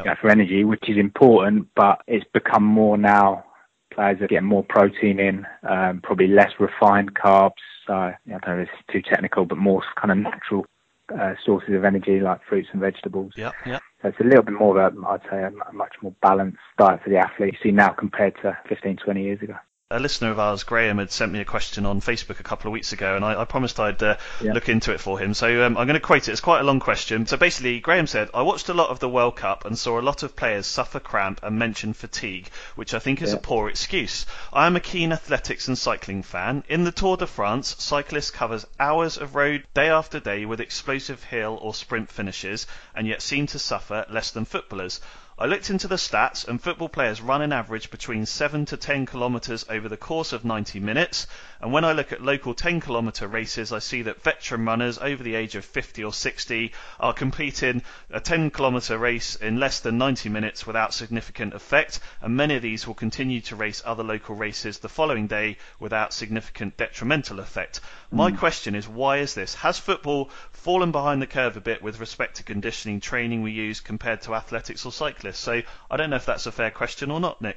you 0.03 0.09
know, 0.09 0.15
for 0.19 0.29
energy, 0.29 0.63
which 0.63 0.89
is 0.89 0.97
important. 0.97 1.67
But 1.75 2.01
it's 2.07 2.25
become 2.33 2.63
more 2.63 2.97
now. 2.97 3.45
Players 3.93 4.21
are 4.21 4.27
getting 4.27 4.47
more 4.47 4.63
protein 4.63 5.19
in, 5.19 5.45
um, 5.69 6.01
probably 6.01 6.27
less 6.27 6.51
refined 6.59 7.13
carbs. 7.13 7.61
So 7.85 7.93
I 7.93 8.15
don't 8.25 8.47
know 8.47 8.59
if 8.59 8.69
it's 8.69 8.91
too 8.91 9.01
technical, 9.01 9.45
but 9.45 9.57
more 9.57 9.83
kind 10.01 10.11
of 10.11 10.17
natural 10.17 10.65
uh, 11.13 11.33
sources 11.45 11.75
of 11.75 11.83
energy 11.83 12.19
like 12.19 12.39
fruits 12.47 12.69
and 12.71 12.81
vegetables. 12.81 13.33
Yeah, 13.35 13.51
yeah. 13.65 13.79
So 14.01 14.09
it's 14.09 14.19
a 14.19 14.23
little 14.23 14.43
bit 14.43 14.53
more 14.53 14.79
of 14.79 14.97
a, 14.97 15.07
I'd 15.07 15.21
say, 15.29 15.43
a 15.43 15.73
much 15.73 15.93
more 16.01 16.13
balanced 16.21 16.57
diet 16.77 17.01
for 17.03 17.09
the 17.09 17.17
athlete 17.17 17.53
you 17.53 17.59
see 17.61 17.71
now 17.71 17.89
compared 17.89 18.35
to 18.41 18.57
15, 18.67 18.97
20 18.97 19.23
years 19.23 19.41
ago. 19.41 19.55
A 19.93 19.99
listener 19.99 20.31
of 20.31 20.39
ours, 20.39 20.63
Graham, 20.63 20.97
had 20.97 21.11
sent 21.11 21.31
me 21.31 21.39
a 21.39 21.45
question 21.45 21.85
on 21.85 22.01
Facebook 22.01 22.39
a 22.39 22.43
couple 22.43 22.67
of 22.67 22.73
weeks 22.73 22.91
ago, 22.93 23.15
and 23.15 23.23
I, 23.23 23.41
I 23.41 23.45
promised 23.45 23.79
I'd 23.79 24.01
uh, 24.01 24.17
Yeah. 24.41 24.53
look 24.53 24.67
into 24.67 24.91
it 24.91 24.99
for 24.99 25.19
him. 25.19 25.33
So 25.33 25.63
um, 25.65 25.77
I'm 25.77 25.87
going 25.87 25.93
to 25.93 25.99
quote 25.99 26.27
it. 26.27 26.31
It's 26.31 26.41
quite 26.41 26.59
a 26.61 26.63
long 26.63 26.79
question. 26.79 27.25
So 27.27 27.37
basically, 27.37 27.79
Graham 27.79 28.07
said, 28.07 28.29
I 28.33 28.41
watched 28.41 28.69
a 28.69 28.73
lot 28.73 28.89
of 28.89 28.99
the 28.99 29.07
World 29.09 29.35
Cup 29.35 29.65
and 29.65 29.77
saw 29.77 29.99
a 29.99 30.01
lot 30.01 30.23
of 30.23 30.35
players 30.35 30.65
suffer 30.65 30.99
cramp 30.99 31.39
and 31.43 31.57
mention 31.59 31.93
fatigue, 31.93 32.49
which 32.75 32.93
I 32.93 32.99
think 32.99 33.21
is 33.21 33.33
a 33.33 33.37
poor 33.37 33.69
excuse. 33.69 34.25
I 34.51 34.65
am 34.67 34.75
a 34.75 34.79
keen 34.79 35.11
athletics 35.11 35.67
and 35.67 35.77
cycling 35.77 36.23
fan. 36.23 36.63
In 36.67 36.83
the 36.83 36.91
Tour 36.91 37.17
de 37.17 37.27
France, 37.27 37.75
cyclists 37.79 38.31
covers 38.31 38.65
hours 38.79 39.17
of 39.17 39.35
road 39.35 39.63
day 39.73 39.89
after 39.89 40.19
day 40.19 40.45
with 40.45 40.59
explosive 40.59 41.23
hill 41.23 41.59
or 41.61 41.73
sprint 41.73 42.11
finishes, 42.11 42.65
and 42.95 43.07
yet 43.07 43.21
seem 43.21 43.47
to 43.47 43.59
suffer 43.59 44.05
less 44.09 44.31
than 44.31 44.45
footballers. 44.45 44.99
I 45.35 45.47
looked 45.47 45.71
into 45.71 45.87
the 45.87 45.95
stats, 45.95 46.47
and 46.47 46.61
football 46.61 46.89
players 46.89 47.19
run 47.19 47.41
an 47.41 47.51
average 47.51 47.89
between 47.89 48.27
7 48.27 48.65
to 48.65 48.77
10 48.77 49.07
kilometres 49.07 49.65
over 49.67 49.89
the 49.89 49.97
course 49.97 50.31
of 50.31 50.45
90 50.45 50.79
minutes. 50.79 51.25
And 51.59 51.73
when 51.73 51.83
I 51.83 51.91
look 51.93 52.11
at 52.11 52.21
local 52.21 52.53
10 52.53 52.81
kilometre 52.81 53.27
races, 53.27 53.71
I 53.71 53.79
see 53.79 54.03
that 54.03 54.21
veteran 54.21 54.63
runners 54.63 54.99
over 54.99 55.23
the 55.23 55.33
age 55.33 55.55
of 55.55 55.65
50 55.65 56.03
or 56.03 56.13
60 56.13 56.71
are 56.99 57.13
completing 57.13 57.81
a 58.11 58.19
10 58.19 58.51
kilometre 58.51 58.95
race 58.95 59.35
in 59.35 59.59
less 59.59 59.79
than 59.79 59.97
90 59.97 60.29
minutes 60.29 60.67
without 60.67 60.93
significant 60.93 61.55
effect. 61.55 61.99
And 62.21 62.35
many 62.35 62.55
of 62.55 62.61
these 62.61 62.85
will 62.85 62.93
continue 62.93 63.41
to 63.41 63.55
race 63.55 63.81
other 63.83 64.03
local 64.03 64.35
races 64.35 64.79
the 64.79 64.89
following 64.89 65.25
day 65.25 65.57
without 65.79 66.13
significant 66.13 66.77
detrimental 66.77 67.39
effect. 67.39 67.81
My 68.11 68.29
hmm. 68.29 68.37
question 68.37 68.75
is, 68.75 68.87
why 68.87 69.17
is 69.17 69.33
this? 69.33 69.55
Has 69.55 69.79
football 69.79 70.29
fallen 70.51 70.91
behind 70.91 71.23
the 71.23 71.27
curve 71.27 71.57
a 71.57 71.61
bit 71.61 71.81
with 71.81 71.99
respect 71.99 72.35
to 72.35 72.43
conditioning 72.43 72.99
training 72.99 73.41
we 73.41 73.51
use 73.51 73.79
compared 73.79 74.21
to 74.21 74.35
athletics 74.35 74.85
or 74.85 74.91
So 75.31 75.61
I 75.89 75.97
don't 75.97 76.09
know 76.09 76.17
if 76.17 76.25
that's 76.25 76.45
a 76.45 76.51
fair 76.51 76.71
question 76.71 77.11
or 77.11 77.19
not, 77.19 77.41
Nick. 77.41 77.55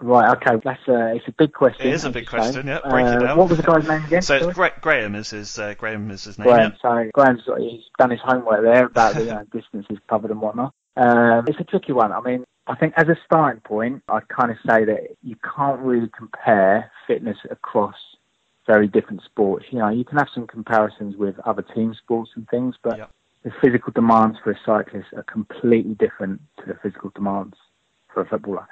Right, 0.00 0.36
okay, 0.36 0.60
that's 0.64 0.86
a, 0.88 1.14
it's 1.14 1.28
a 1.28 1.32
big 1.32 1.52
question. 1.52 1.86
It 1.86 1.94
is 1.94 2.04
a 2.04 2.10
big 2.10 2.26
question, 2.26 2.66
yeah, 2.66 2.80
break 2.88 3.06
it 3.06 3.16
Uh, 3.16 3.18
down. 3.20 3.38
What 3.38 3.48
was 3.48 3.58
the 3.58 3.62
guy's 3.62 3.86
name 3.86 4.04
again? 4.04 4.22
So 4.22 4.34
it's 4.36 4.54
Gra- 4.54 4.72
Graham 4.80 5.14
is 5.14 5.30
his 5.30 5.56
uh, 5.58 5.74
Graham 5.74 6.10
is 6.10 6.24
his 6.24 6.38
name. 6.38 6.48
Graham. 6.48 6.72
yeah. 6.72 7.04
So 7.04 7.10
Graham's 7.14 7.42
he's 7.58 7.82
done 7.98 8.10
his 8.10 8.20
homework 8.24 8.62
there 8.62 8.86
about 8.86 9.14
the 9.14 9.24
know, 9.24 9.44
distances 9.52 9.98
covered 10.08 10.30
and 10.32 10.40
whatnot. 10.40 10.74
Um, 10.96 11.44
it's 11.46 11.60
a 11.60 11.64
tricky 11.64 11.92
one. 11.92 12.12
I 12.12 12.20
mean, 12.20 12.44
I 12.66 12.74
think 12.74 12.94
as 12.96 13.08
a 13.08 13.16
starting 13.24 13.60
point, 13.60 14.02
I'd 14.08 14.28
kind 14.28 14.50
of 14.50 14.56
say 14.66 14.84
that 14.84 15.16
you 15.22 15.36
can't 15.56 15.80
really 15.80 16.10
compare 16.16 16.90
fitness 17.06 17.38
across 17.50 17.94
very 18.66 18.88
different 18.88 19.22
sports. 19.22 19.66
You 19.70 19.78
know, 19.78 19.90
you 19.90 20.04
can 20.04 20.18
have 20.18 20.28
some 20.34 20.46
comparisons 20.46 21.16
with 21.16 21.38
other 21.40 21.62
team 21.62 21.94
sports 21.94 22.30
and 22.34 22.48
things, 22.48 22.74
but 22.82 22.96
Yep. 22.98 23.10
The 23.44 23.52
physical 23.62 23.92
demands 23.92 24.38
for 24.42 24.50
a 24.50 24.58
cyclist 24.64 25.08
are 25.14 25.22
completely 25.24 25.94
different 25.94 26.40
to 26.58 26.64
the 26.66 26.74
physical 26.82 27.10
demands 27.14 27.56
for 28.12 28.22
a 28.22 28.26
footballer. 28.26 28.66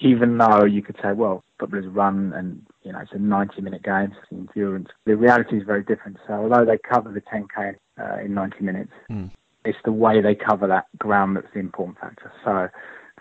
Even 0.00 0.38
though 0.38 0.64
you 0.64 0.82
could 0.82 0.96
say, 1.00 1.12
well, 1.12 1.44
footballers 1.60 1.86
run 1.86 2.32
and 2.34 2.64
you 2.82 2.92
know 2.92 2.98
it's 2.98 3.12
a 3.12 3.16
90-minute 3.16 3.82
game, 3.84 4.10
so 4.12 4.18
it's 4.22 4.32
endurance. 4.32 4.88
The 5.04 5.16
reality 5.16 5.58
is 5.58 5.62
very 5.64 5.84
different. 5.84 6.16
So 6.26 6.32
although 6.34 6.64
they 6.64 6.78
cover 6.78 7.12
the 7.12 7.20
10k 7.20 7.76
uh, 8.00 8.24
in 8.24 8.34
90 8.34 8.64
minutes, 8.64 8.92
Hmm. 9.08 9.26
it's 9.64 9.78
the 9.84 9.92
way 9.92 10.20
they 10.20 10.34
cover 10.34 10.66
that 10.66 10.86
ground 10.98 11.36
that's 11.36 11.52
the 11.52 11.60
important 11.60 11.98
factor. 12.00 12.32
So 12.44 12.68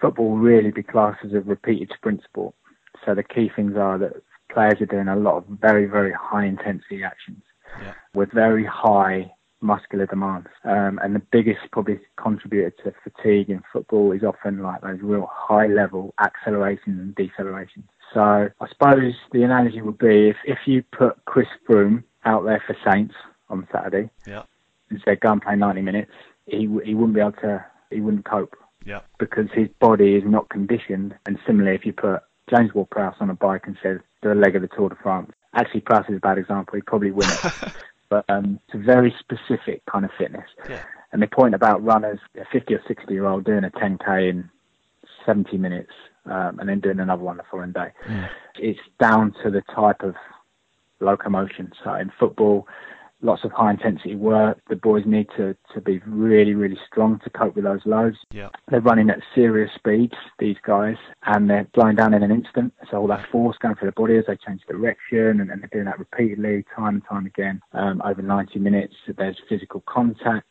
football 0.01 0.37
really 0.37 0.71
be 0.71 0.83
classed 0.83 1.23
as 1.23 1.33
a 1.33 1.41
repeated 1.41 1.91
sprint 1.95 2.23
sport. 2.23 2.55
So 3.05 3.13
the 3.13 3.23
key 3.23 3.51
things 3.55 3.75
are 3.75 3.97
that 3.99 4.13
players 4.51 4.81
are 4.81 4.85
doing 4.85 5.07
a 5.09 5.15
lot 5.15 5.37
of 5.37 5.45
very, 5.47 5.85
very 5.85 6.13
high 6.13 6.45
intensity 6.45 7.03
actions 7.03 7.43
Yeah. 7.81 7.93
with 8.13 8.31
very 8.31 8.65
high 8.65 9.31
muscular 9.63 10.05
demands. 10.05 10.47
Um, 10.63 10.99
and 11.03 11.15
the 11.15 11.21
biggest 11.31 11.61
probably 11.71 11.99
contributor 12.17 12.71
to 12.83 12.93
fatigue 13.03 13.49
in 13.49 13.63
football 13.71 14.11
is 14.11 14.23
often 14.23 14.61
like 14.61 14.81
those 14.81 14.99
real 15.01 15.27
high 15.31 15.67
level 15.67 16.13
accelerations 16.19 16.99
and 16.99 17.15
decelerations. 17.15 17.85
So 18.13 18.19
I 18.21 18.67
suppose 18.69 19.13
the 19.31 19.43
analogy 19.43 19.81
would 19.81 19.97
be 19.97 20.29
if, 20.29 20.37
if 20.45 20.59
you 20.67 20.83
put 20.95 21.23
Chris 21.25 21.47
Froome 21.67 22.03
out 22.25 22.43
there 22.45 22.61
for 22.67 22.75
Saints 22.89 23.15
on 23.49 23.67
Saturday, 23.71 24.09
Yeah. 24.27 24.43
and 24.89 25.01
said 25.03 25.19
go 25.21 25.31
and 25.31 25.41
play 25.41 25.55
90 25.55 25.81
minutes, 25.81 26.11
he 26.45 26.67
he 26.85 26.93
wouldn't 26.93 27.13
be 27.15 27.21
able 27.21 27.31
to. 27.33 27.65
He 27.89 28.01
wouldn't 28.01 28.25
cope. 28.25 28.55
Yeah. 28.85 28.99
Because 29.17 29.47
his 29.53 29.69
body 29.79 30.15
is 30.15 30.23
not 30.25 30.49
conditioned. 30.49 31.15
And 31.25 31.39
similarly, 31.47 31.75
if 31.75 31.85
you 31.85 31.93
put 31.93 32.21
James 32.49 32.73
Ward-Prowse 32.73 33.15
on 33.21 33.29
a 33.29 33.33
bike 33.33 33.63
and 33.65 33.77
said 33.81 34.01
do 34.21 34.31
a 34.31 34.33
leg 34.35 34.55
of 34.55 34.61
the 34.61 34.67
Tour 34.67 34.89
de 34.89 34.95
France, 35.01 35.31
actually 35.55 35.81
Prowse 35.81 36.05
is 36.09 36.17
a 36.17 36.19
bad 36.19 36.37
example. 36.37 36.75
He'd 36.75 36.85
probably 36.85 37.11
win 37.11 37.29
it. 37.29 37.53
but 38.13 38.25
um, 38.29 38.59
it's 38.67 38.75
a 38.75 38.77
very 38.77 39.13
specific 39.19 39.83
kind 39.91 40.05
of 40.05 40.11
fitness. 40.19 40.47
Yeah. 40.69 40.83
And 41.11 41.21
the 41.21 41.27
point 41.27 41.55
about 41.55 41.83
runners, 41.83 42.19
a 42.39 42.45
50 42.51 42.75
or 42.75 42.81
60 42.87 43.11
year 43.11 43.25
old 43.25 43.43
doing 43.43 43.63
a 43.63 43.71
10k 43.71 44.29
in 44.29 44.49
70 45.25 45.57
minutes 45.57 45.91
um, 46.25 46.59
and 46.59 46.69
then 46.69 46.79
doing 46.79 46.99
another 46.99 47.23
one 47.23 47.37
the 47.37 47.43
following 47.49 47.71
day, 47.71 47.89
Mm. 48.07 48.29
it's 48.59 48.79
down 48.99 49.33
to 49.43 49.49
the 49.49 49.61
type 49.75 50.01
of 50.03 50.13
locomotion. 50.99 51.71
So 51.83 51.95
in 51.95 52.11
football, 52.19 52.67
lots 53.23 53.43
of 53.43 53.51
high 53.51 53.71
intensity 53.71 54.15
work. 54.15 54.59
The 54.69 54.75
boys 54.75 55.03
need 55.05 55.27
to, 55.37 55.55
to 55.73 55.81
be 55.81 55.99
really, 56.05 56.53
really 56.53 56.77
strong 56.87 57.19
to 57.23 57.29
cope 57.29 57.55
with 57.55 57.63
those 57.63 57.81
loads. 57.85 58.17
Yeah. 58.31 58.49
They're 58.69 58.81
running 58.81 59.09
at 59.09 59.19
serious 59.33 59.71
speeds, 59.75 60.13
these 60.39 60.57
guys, 60.65 60.97
and 61.25 61.49
they're 61.49 61.67
slowing 61.73 61.95
down 61.95 62.13
in 62.13 62.21
an 62.21 62.31
instant. 62.31 62.73
So 62.91 62.97
all 62.97 63.07
that 63.07 63.29
force 63.31 63.57
going 63.59 63.75
through 63.75 63.89
the 63.89 63.93
body 63.93 64.17
as 64.17 64.25
they 64.27 64.37
change 64.45 64.61
direction, 64.67 65.41
and, 65.41 65.49
and 65.49 65.61
they're 65.61 65.69
doing 65.71 65.85
that 65.85 65.99
repeatedly, 65.99 66.65
time 66.75 66.95
and 66.95 67.03
time 67.09 67.25
again, 67.25 67.61
um, 67.71 68.01
over 68.05 68.21
90 68.21 68.59
minutes. 68.59 68.93
There's 69.07 69.37
physical 69.49 69.81
contact 69.87 70.47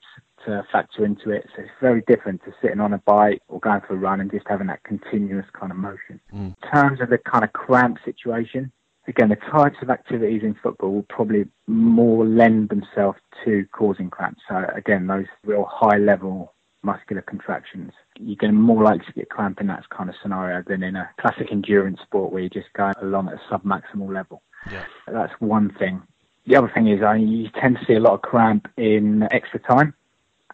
to 0.46 0.64
factor 0.72 1.04
into 1.04 1.30
it. 1.30 1.46
So 1.54 1.62
it's 1.62 1.70
very 1.80 2.02
different 2.06 2.42
to 2.44 2.52
sitting 2.60 2.80
on 2.80 2.92
a 2.92 2.98
bike 2.98 3.40
or 3.48 3.60
going 3.60 3.80
for 3.86 3.94
a 3.94 3.98
run 3.98 4.20
and 4.20 4.30
just 4.30 4.46
having 4.48 4.66
that 4.68 4.82
continuous 4.84 5.46
kind 5.52 5.70
of 5.70 5.78
motion. 5.78 6.20
Mm. 6.34 6.56
In 6.62 6.70
terms 6.72 7.00
of 7.00 7.10
the 7.10 7.18
kind 7.18 7.44
of 7.44 7.52
cramp 7.52 7.98
situation, 8.04 8.72
again, 9.08 9.28
the 9.28 9.36
types 9.36 9.76
of 9.82 9.90
activities 9.90 10.42
in 10.42 10.54
football 10.62 10.92
will 10.92 11.06
probably 11.08 11.46
more 11.66 12.24
lend 12.26 12.68
themselves 12.68 13.18
to 13.44 13.66
causing 13.72 14.10
cramps. 14.10 14.42
So 14.48 14.64
again, 14.74 15.06
those 15.06 15.26
real 15.44 15.64
high 15.70 15.98
level 15.98 16.54
muscular 16.82 17.22
contractions, 17.22 17.92
you're 18.18 18.36
going 18.36 18.52
to 18.52 18.58
more 18.58 18.82
likely 18.82 19.06
to 19.06 19.12
get 19.12 19.30
cramp 19.30 19.60
in 19.60 19.68
that 19.68 19.88
kind 19.90 20.08
of 20.08 20.16
scenario 20.22 20.62
than 20.66 20.82
in 20.82 20.96
a 20.96 21.08
classic 21.20 21.48
endurance 21.52 22.00
sport 22.02 22.32
where 22.32 22.42
you're 22.42 22.50
just 22.50 22.72
going 22.74 22.94
along 23.00 23.28
at 23.28 23.34
a 23.34 23.40
sub-maximal 23.48 24.12
level. 24.12 24.42
Yeah. 24.70 24.84
That's 25.06 25.32
one 25.40 25.72
thing. 25.78 26.02
The 26.46 26.56
other 26.56 26.70
thing 26.74 26.88
is 26.88 27.02
I 27.02 27.18
mean, 27.18 27.28
you 27.28 27.48
tend 27.60 27.78
to 27.78 27.84
see 27.86 27.94
a 27.94 28.00
lot 28.00 28.14
of 28.14 28.22
cramp 28.22 28.68
in 28.76 29.28
extra 29.30 29.60
time. 29.60 29.94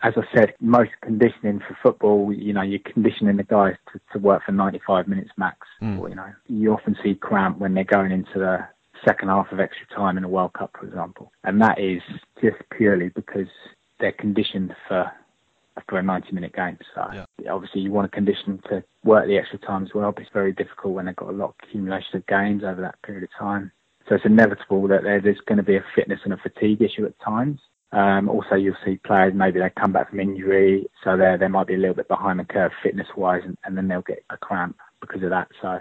As 0.02 0.14
I 0.16 0.22
said, 0.36 0.54
most 0.60 0.90
conditioning 1.02 1.60
for 1.60 1.76
football, 1.82 2.32
you 2.32 2.52
know, 2.52 2.62
you're 2.62 2.80
conditioning 2.92 3.36
the 3.36 3.42
guys 3.42 3.74
to, 3.92 4.00
to 4.12 4.18
work 4.18 4.42
for 4.44 4.52
95 4.52 5.08
minutes 5.08 5.30
max. 5.36 5.58
Mm. 5.82 5.98
Or, 5.98 6.08
you 6.08 6.14
know, 6.14 6.32
you 6.46 6.72
often 6.72 6.96
see 7.02 7.14
cramp 7.14 7.58
when 7.58 7.74
they're 7.74 7.84
going 7.84 8.12
into 8.12 8.38
the 8.38 8.58
second 9.04 9.28
half 9.28 9.50
of 9.52 9.60
extra 9.60 9.86
time 9.94 10.16
in 10.18 10.24
a 10.24 10.28
World 10.28 10.52
Cup, 10.52 10.70
for 10.78 10.86
example. 10.86 11.32
And 11.44 11.60
that 11.60 11.78
is 11.80 12.02
just 12.40 12.56
purely 12.76 13.08
because 13.08 13.48
they're 14.00 14.12
conditioned 14.12 14.74
for 14.86 15.10
for 15.88 15.98
a 15.98 16.02
90 16.02 16.32
minute 16.32 16.52
game. 16.54 16.76
So 16.92 17.08
Yeah. 17.12 17.52
obviously 17.52 17.82
you 17.82 17.92
want 17.92 18.10
to 18.10 18.14
condition 18.14 18.60
to 18.68 18.82
work 19.04 19.26
the 19.26 19.38
extra 19.38 19.58
time 19.60 19.84
as 19.84 19.94
well, 19.94 20.10
but 20.10 20.22
it's 20.22 20.32
very 20.32 20.52
difficult 20.52 20.94
when 20.94 21.06
they've 21.06 21.14
got 21.14 21.28
a 21.28 21.32
lot 21.32 21.50
of 21.50 21.54
accumulation 21.62 22.16
of 22.16 22.26
games 22.26 22.64
over 22.64 22.80
that 22.80 23.00
period 23.02 23.22
of 23.22 23.30
time. 23.38 23.70
So 24.08 24.14
it's 24.14 24.24
inevitable 24.24 24.88
that 24.88 25.02
there's 25.04 25.40
going 25.46 25.58
to 25.58 25.62
be 25.62 25.76
a 25.76 25.84
fitness 25.94 26.20
and 26.24 26.32
a 26.32 26.36
fatigue 26.38 26.82
issue 26.82 27.04
at 27.06 27.18
times. 27.20 27.60
Um, 27.92 28.28
also, 28.28 28.54
you'll 28.54 28.76
see 28.84 28.96
players 28.96 29.32
maybe 29.34 29.60
they 29.60 29.70
come 29.70 29.92
back 29.92 30.10
from 30.10 30.20
injury, 30.20 30.86
so 31.02 31.16
they 31.16 31.36
they 31.38 31.48
might 31.48 31.66
be 31.66 31.74
a 31.74 31.78
little 31.78 31.94
bit 31.94 32.08
behind 32.08 32.38
the 32.38 32.44
curve 32.44 32.72
fitness 32.82 33.06
wise, 33.16 33.42
and, 33.44 33.56
and 33.64 33.76
then 33.76 33.88
they'll 33.88 34.02
get 34.02 34.24
a 34.30 34.36
cramp 34.36 34.76
because 35.00 35.22
of 35.22 35.30
that. 35.30 35.48
So 35.62 35.80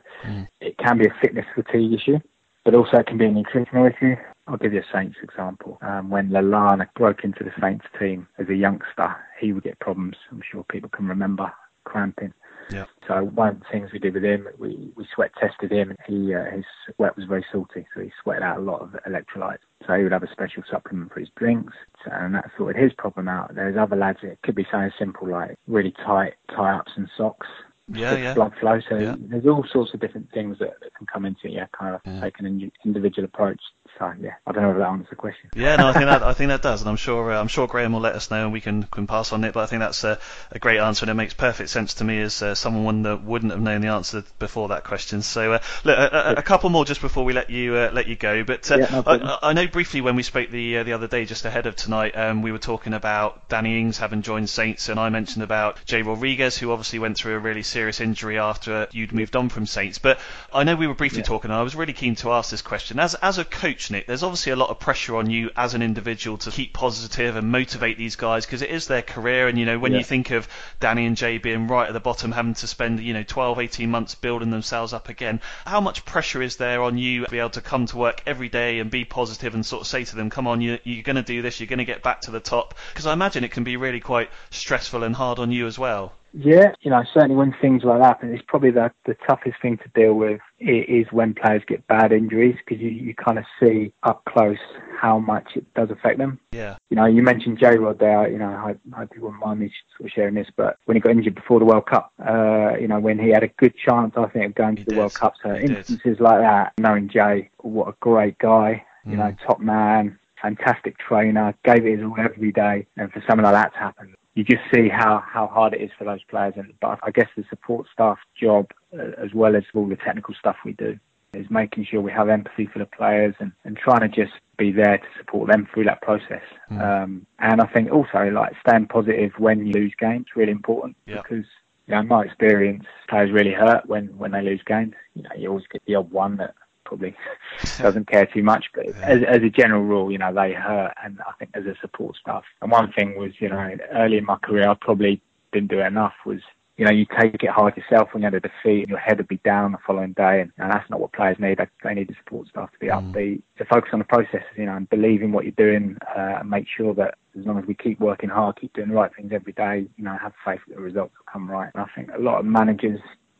it 0.61 0.77
can 0.77 0.97
be 0.97 1.05
a 1.05 1.13
fitness 1.21 1.45
fatigue 1.53 1.93
issue, 1.93 2.19
but 2.63 2.75
also 2.75 2.97
it 2.97 3.07
can 3.07 3.17
be 3.17 3.25
a 3.25 3.31
nutritional 3.31 3.85
issue. 3.85 4.15
I'll 4.47 4.57
give 4.57 4.73
you 4.73 4.79
a 4.79 4.97
Saints 4.97 5.17
example. 5.21 5.77
Um, 5.81 6.09
when 6.09 6.29
Lallana 6.29 6.87
broke 6.95 7.25
into 7.25 7.43
the 7.43 7.51
Saints 7.59 7.85
team 7.99 8.27
as 8.39 8.47
a 8.47 8.55
youngster, 8.55 9.13
he 9.41 9.51
would 9.51 9.63
get 9.63 9.77
problems. 9.79 10.15
I'm 10.31 10.41
sure 10.49 10.63
people 10.69 10.89
can 10.89 11.07
remember 11.07 11.51
cramping. 11.83 12.33
Yeah. 12.71 12.85
So 13.07 13.23
one 13.23 13.47
of 13.49 13.59
the 13.59 13.65
things 13.71 13.91
we 13.93 13.99
did 13.99 14.13
with 14.13 14.23
him, 14.25 14.47
we, 14.57 14.91
we 14.95 15.07
sweat 15.15 15.31
tested 15.39 15.71
him. 15.71 15.89
and 15.91 15.97
He 16.07 16.33
uh, 16.35 16.43
his 16.55 16.65
sweat 16.95 17.15
was 17.15 17.25
very 17.25 17.45
salty, 17.51 17.85
so 17.95 18.01
he 18.01 18.11
sweated 18.21 18.43
out 18.43 18.57
a 18.57 18.61
lot 18.61 18.81
of 18.81 18.95
electrolytes. 19.07 19.59
So 19.85 19.93
he 19.93 20.03
would 20.03 20.11
have 20.11 20.23
a 20.23 20.31
special 20.31 20.63
supplement 20.69 21.13
for 21.13 21.19
his 21.19 21.29
drinks, 21.37 21.73
and 22.05 22.35
that 22.35 22.49
sorted 22.57 22.81
his 22.81 22.93
problem 22.97 23.27
out. 23.27 23.55
There's 23.55 23.77
other 23.77 23.95
lads. 23.95 24.19
It 24.23 24.39
could 24.43 24.55
be 24.55 24.67
something 24.71 24.91
simple 24.99 25.27
like 25.29 25.55
really 25.67 25.93
tight 26.05 26.33
tie-ups 26.55 26.91
and 26.97 27.09
socks. 27.17 27.47
Yeah, 27.89 28.17
yeah. 28.17 28.33
Blood 28.33 28.51
flow. 28.59 28.79
So 28.89 28.97
Yeah. 28.97 29.15
there's 29.17 29.45
all 29.45 29.65
sorts 29.71 29.93
of 29.93 30.01
different 30.01 30.29
things 30.33 30.59
that, 30.59 30.73
that 30.81 30.93
can 30.95 31.07
come 31.07 31.23
into 31.25 31.45
it. 31.47 31.51
Yeah, 31.53 31.67
kind 31.71 31.95
of 31.95 32.01
Yeah. 32.05 32.19
take 32.19 32.37
an 32.39 32.45
indi- 32.45 32.73
individual 32.83 33.23
approach. 33.25 33.61
So 33.97 34.13
yeah, 34.21 34.35
I 34.45 34.51
don't 34.51 34.63
know 34.63 34.71
if 34.71 34.77
that 34.77 34.87
answers 34.87 35.09
the 35.09 35.15
question. 35.15 35.49
Yeah, 35.55 35.75
no, 35.75 35.87
I 35.87 35.93
think 35.93 36.05
that 36.05 36.23
I 36.31 36.33
think 36.33 36.49
that 36.49 36.61
does, 36.61 36.81
and 36.81 36.89
I'm 36.89 36.97
sure 36.97 37.31
uh, 37.31 37.39
I'm 37.39 37.47
sure 37.47 37.67
Graham 37.67 37.93
will 37.93 37.99
let 37.99 38.15
us 38.15 38.29
know, 38.29 38.43
and 38.43 38.53
we 38.53 38.61
can 38.61 38.83
can 38.83 39.07
pass 39.07 39.33
on 39.33 39.43
it. 39.43 39.53
But 39.53 39.63
I 39.63 39.65
think 39.65 39.79
that's 39.79 40.03
a, 40.03 40.19
a 40.51 40.59
great 40.59 40.79
answer, 40.79 41.03
and 41.03 41.11
it 41.11 41.15
makes 41.15 41.33
perfect 41.33 41.69
sense 41.69 41.95
to 41.95 42.03
me 42.03 42.21
as 42.21 42.41
uh, 42.41 42.55
someone 42.55 43.03
that 43.03 43.23
wouldn't 43.23 43.51
have 43.51 43.61
known 43.61 43.81
the 43.81 43.87
answer 43.87 44.23
before 44.39 44.69
that 44.69 44.83
question. 44.83 45.21
So, 45.21 45.53
uh, 45.53 45.59
look, 45.83 45.97
a, 45.97 46.15
a, 46.15 46.33
a 46.39 46.43
couple 46.43 46.69
more 46.69 46.85
just 46.85 47.01
before 47.01 47.25
we 47.25 47.33
let 47.33 47.49
you 47.49 47.75
uh, 47.75 47.91
let 47.93 48.07
you 48.07 48.15
go. 48.15 48.43
But 48.43 48.69
uh, 48.71 48.77
Yeah, 48.77 48.89
no. 48.91 49.03
I, 49.05 49.49
I 49.49 49.53
know 49.53 49.67
briefly 49.67 50.01
when 50.01 50.15
we 50.15 50.23
spoke 50.23 50.49
the 50.49 50.79
uh, 50.79 50.83
the 50.83 50.93
other 50.93 51.07
day, 51.07 51.25
just 51.25 51.45
ahead 51.45 51.65
of 51.65 51.75
tonight, 51.75 52.15
um, 52.15 52.41
we 52.41 52.51
were 52.51 52.59
talking 52.59 52.93
about 52.93 53.49
Danny 53.49 53.79
Ings 53.79 53.97
having 53.97 54.21
joined 54.21 54.49
Saints, 54.49 54.89
and 54.89 54.99
I 54.99 55.09
mentioned 55.09 55.43
about 55.43 55.83
Jay 55.85 56.01
Rodriguez, 56.01 56.57
who 56.57 56.71
obviously 56.71 56.99
went 56.99 57.17
through 57.17 57.35
a 57.35 57.39
really 57.39 57.63
serious 57.63 57.99
injury 57.99 58.37
after 58.37 58.87
you'd 58.91 59.11
moved 59.11 59.35
on 59.35 59.49
from 59.49 59.65
Saints. 59.65 59.97
But 59.97 60.19
I 60.53 60.63
know 60.63 60.75
we 60.75 60.87
were 60.87 60.93
briefly 60.93 61.23
talking, 61.23 61.49
and 61.49 61.59
I 61.59 61.63
was 61.63 61.75
really 61.75 61.93
keen 61.93 62.15
to 62.15 62.31
ask 62.31 62.51
this 62.51 62.61
question. 62.61 62.99
As 62.99 63.15
as 63.15 63.37
a 63.37 63.45
coach, 63.45 63.86
There's 63.89 64.23
obviously 64.23 64.51
a 64.51 64.55
lot 64.55 64.69
of 64.69 64.79
pressure 64.79 65.15
on 65.15 65.29
you 65.29 65.49
as 65.55 65.73
an 65.73 65.81
individual 65.81 66.37
to 66.39 66.51
keep 66.51 66.73
positive 66.73 67.35
and 67.35 67.51
motivate 67.51 67.97
these 67.97 68.15
guys 68.15 68.45
because 68.45 68.61
it 68.61 68.69
is 68.69 68.87
their 68.87 69.01
career. 69.01 69.47
And 69.47 69.57
you 69.57 69.65
know, 69.65 69.79
when 69.79 69.93
Yeah. 69.93 69.99
you 69.99 70.03
think 70.03 70.31
of 70.31 70.47
Danny 70.79 71.05
and 71.05 71.15
Jay 71.15 71.37
being 71.37 71.67
right 71.67 71.87
at 71.87 71.93
the 71.93 71.99
bottom, 71.99 72.31
having 72.31 72.53
to 72.55 72.67
spend 72.67 72.99
you 72.99 73.13
know 73.13 73.23
12, 73.23 73.59
18 73.59 73.89
months 73.89 74.15
building 74.15 74.49
themselves 74.51 74.93
up 74.93 75.09
again, 75.09 75.39
how 75.65 75.79
much 75.81 76.05
pressure 76.05 76.41
is 76.41 76.57
there 76.57 76.83
on 76.83 76.97
you 76.97 77.25
to 77.25 77.31
be 77.31 77.39
able 77.39 77.49
to 77.51 77.61
come 77.61 77.85
to 77.87 77.97
work 77.97 78.21
every 78.25 78.49
day 78.49 78.79
and 78.79 78.91
be 78.91 79.05
positive 79.05 79.53
and 79.55 79.65
sort 79.65 79.81
of 79.81 79.87
say 79.87 80.03
to 80.03 80.15
them, 80.15 80.29
come 80.29 80.47
on, 80.47 80.61
you, 80.61 80.79
you're 80.83 81.03
going 81.03 81.15
to 81.15 81.21
do 81.23 81.41
this, 81.41 81.59
you're 81.59 81.67
going 81.67 81.79
to 81.79 81.85
get 81.85 82.03
back 82.03 82.21
to 82.21 82.31
the 82.31 82.39
top? 82.39 82.73
Because 82.89 83.05
I 83.05 83.13
imagine 83.13 83.43
it 83.43 83.51
can 83.51 83.63
be 83.63 83.77
really 83.77 83.99
quite 84.01 84.29
stressful 84.49 85.03
and 85.03 85.15
hard 85.15 85.39
on 85.39 85.51
you 85.51 85.67
as 85.67 85.79
well. 85.79 86.13
Yeah, 86.33 86.73
you 86.81 86.91
know, 86.91 87.03
certainly 87.13 87.35
when 87.35 87.55
things 87.61 87.83
like 87.83 87.99
that 87.99 88.05
happen, 88.05 88.33
it's 88.33 88.43
probably 88.47 88.71
the, 88.71 88.91
the 89.05 89.15
toughest 89.27 89.61
thing 89.61 89.77
to 89.77 89.89
deal 89.95 90.13
with 90.13 90.39
i- 90.61 90.85
is 90.87 91.07
when 91.11 91.33
players 91.33 91.63
get 91.67 91.87
bad 91.87 92.11
injuries 92.11 92.55
because 92.57 92.81
you, 92.81 92.89
you 92.89 93.15
kind 93.15 93.39
of 93.39 93.45
see 93.59 93.91
up 94.03 94.23
close 94.25 94.57
how 94.99 95.19
much 95.19 95.47
it 95.55 95.65
does 95.73 95.89
affect 95.89 96.17
them. 96.19 96.39
Yeah. 96.51 96.75
You 96.89 96.95
know, 96.95 97.05
you 97.05 97.23
mentioned 97.23 97.59
J 97.59 97.77
Rod 97.77 97.99
there, 97.99 98.29
you 98.29 98.37
know, 98.37 98.49
I 98.49 98.75
hope 98.99 99.15
you 99.15 99.21
wouldn't 99.21 99.41
mind 99.43 99.61
me 99.61 99.71
sort 99.97 100.09
of 100.09 100.13
sharing 100.13 100.35
this, 100.35 100.47
but 100.55 100.77
when 100.85 100.95
he 100.95 101.01
got 101.01 101.11
injured 101.11 101.35
before 101.35 101.59
the 101.59 101.65
World 101.65 101.85
Cup, 101.87 102.11
uh, 102.19 102.73
you 102.79 102.87
know, 102.87 102.99
when 102.99 103.17
he 103.19 103.29
had 103.29 103.43
a 103.43 103.47
good 103.47 103.73
chance, 103.77 104.13
I 104.17 104.27
think, 104.27 104.45
of 104.45 104.55
going 104.55 104.75
to 104.75 104.81
He 104.81 104.85
the 104.85 104.91
did. 104.91 104.97
World 104.97 105.13
Cup. 105.13 105.33
So 105.41 105.55
He 105.55 105.67
did. 105.67 105.77
instances 105.77 106.19
like 106.19 106.41
that, 106.41 106.73
knowing 106.77 107.09
Jay, 107.09 107.49
what 107.61 107.87
a 107.87 107.95
great 107.99 108.37
guy, 108.37 108.83
you 109.05 109.13
Mm. 109.13 109.17
know, 109.17 109.35
top 109.45 109.59
man, 109.59 110.19
fantastic 110.41 110.97
trainer, 110.99 111.55
gave 111.63 111.85
it 111.85 111.97
his 111.97 112.03
all 112.03 112.15
every 112.19 112.51
day. 112.51 112.85
And 112.97 113.11
for 113.11 113.23
something 113.27 113.43
like 113.43 113.53
that 113.53 113.73
to 113.73 113.79
happen, 113.79 114.13
you 114.37 114.43
just 114.43 114.61
see 114.71 114.87
how, 114.87 115.23
how 115.25 115.47
hard 115.47 115.73
it 115.73 115.81
is 115.81 115.89
for 115.97 116.03
those 116.03 116.23
players. 116.25 116.53
And 116.57 116.71
but 116.79 116.99
I 117.01 117.09
guess 117.09 117.27
the 117.35 117.43
support 117.49 117.87
staff 117.91 118.19
job, 118.39 118.67
uh, 118.93 119.11
as 119.17 119.33
well 119.33 119.55
as 119.55 119.63
all 119.73 119.87
the 119.87 119.95
technical 119.95 120.35
stuff 120.35 120.57
we 120.63 120.73
do, 120.73 120.99
is 121.33 121.47
making 121.49 121.85
sure 121.85 122.01
we 122.01 122.11
have 122.11 122.29
empathy 122.29 122.67
for 122.71 122.77
the 122.77 122.85
players 122.85 123.33
and, 123.39 123.51
and 123.65 123.77
trying 123.77 124.01
to 124.01 124.07
just 124.09 124.33
be 124.57 124.71
there 124.71 124.99
to 124.99 125.05
support 125.17 125.49
them 125.49 125.67
through 125.73 125.85
that 125.85 126.03
process. 126.03 126.43
Um, 126.69 127.25
and 127.39 127.59
I 127.61 127.65
think 127.65 127.91
also 127.91 128.29
like 128.31 128.53
staying 128.67 128.87
positive 128.87 129.31
when 129.39 129.65
you 129.65 129.73
lose 129.73 129.93
games 129.99 130.27
really 130.35 130.51
important 130.51 130.95
Yeah. 131.07 131.21
because 131.23 131.45
you 131.87 131.95
know 131.95 132.01
in 132.01 132.07
my 132.07 132.21
experience 132.23 132.85
players 133.09 133.31
really 133.31 133.53
hurt 133.53 133.87
when 133.87 134.05
when 134.19 134.31
they 134.31 134.43
lose 134.43 134.61
games. 134.67 134.93
You 135.15 135.23
know 135.23 135.29
you 135.35 135.49
always 135.49 135.65
get 135.71 135.81
the 135.87 135.95
odd 135.95 136.11
one 136.11 136.37
that 136.37 136.53
probably 136.87 137.15
doesn't 137.77 138.07
care 138.07 138.25
too 138.25 138.43
much, 138.43 138.65
but 138.73 138.87
as, 139.03 139.21
as 139.27 139.43
a 139.43 139.49
general 139.49 139.83
rule, 139.83 140.11
you 140.11 140.17
know 140.17 140.33
they 140.33 140.53
hurt. 140.53 140.93
And 141.03 141.19
I 141.21 141.33
think 141.37 141.51
as 141.53 141.65
a 141.65 141.75
support 141.81 142.15
staff, 142.17 142.43
and 142.61 142.71
one 142.71 142.91
thing 142.93 143.17
was 143.17 143.33
you 143.39 143.49
know 143.49 143.77
early 143.93 144.17
in 144.17 144.25
my 144.25 144.37
career 144.37 144.69
I 144.69 144.73
probably 144.73 145.21
didn't 145.51 145.69
do 145.69 145.79
enough 145.79 146.13
was 146.25 146.41
you 146.77 146.85
know, 146.85 146.91
you 146.91 147.07
take 147.19 147.43
it 147.43 147.49
hard 147.49 147.75
yourself 147.75 148.09
when 148.11 148.21
you 148.21 148.27
had 148.27 148.35
a 148.35 148.39
defeat 148.39 148.81
and 148.81 148.89
your 148.89 148.99
head 148.99 149.17
would 149.17 149.27
be 149.27 149.39
down 149.43 149.71
the 149.71 149.79
following 149.85 150.13
day. 150.13 150.41
And, 150.41 150.51
and 150.59 150.71
that's 150.71 150.87
not 150.91 150.99
what 150.99 151.11
players 151.11 151.37
need. 151.39 151.57
They, 151.57 151.67
they 151.83 151.95
need 151.95 152.07
the 152.07 152.15
support 152.23 152.47
staff 152.49 152.71
to 152.71 152.79
be 152.79 152.87
upbeat, 152.87 153.41
to 153.57 153.65
focus 153.65 153.89
on 153.93 153.99
the 153.99 154.05
process, 154.05 154.43
you 154.55 154.65
know, 154.65 154.75
and 154.75 154.87
believe 154.87 155.23
in 155.23 155.31
what 155.31 155.43
you're 155.43 155.53
doing 155.53 155.97
uh, 156.15 156.37
and 156.39 156.49
make 156.49 156.67
sure 156.67 156.93
that 156.93 157.15
as 157.37 157.45
long 157.45 157.57
as 157.57 157.65
we 157.65 157.73
keep 157.73 157.99
working 157.99 158.29
hard, 158.29 158.61
keep 158.61 158.73
doing 158.73 158.89
the 158.89 158.93
right 158.93 159.11
things 159.15 159.31
every 159.33 159.53
day, 159.53 159.87
you 159.97 160.03
know, 160.03 160.15
have 160.21 160.33
faith 160.45 160.59
that 160.67 160.75
the 160.75 160.81
results 160.81 161.13
will 161.17 161.31
come 161.31 161.49
right. 161.49 161.71
And 161.73 161.83
I 161.83 161.87
think 161.95 162.11
a 162.15 162.21
lot 162.21 162.39
of 162.39 162.45
managers 162.45 162.99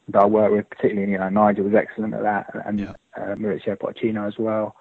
that 0.09 0.23
I 0.23 0.25
work 0.25 0.51
with, 0.51 0.69
particularly, 0.69 1.11
you 1.11 1.17
know, 1.17 1.29
Nigel 1.29 1.65
was 1.65 1.75
excellent 1.75 2.13
at 2.13 2.23
that 2.23 2.47
and 2.65 2.79
Yeah. 2.79 2.93
uh, 3.15 3.35
Mauricio 3.35 3.77
Pochettino 3.77 4.27
as 4.27 4.37
well. 4.37 4.75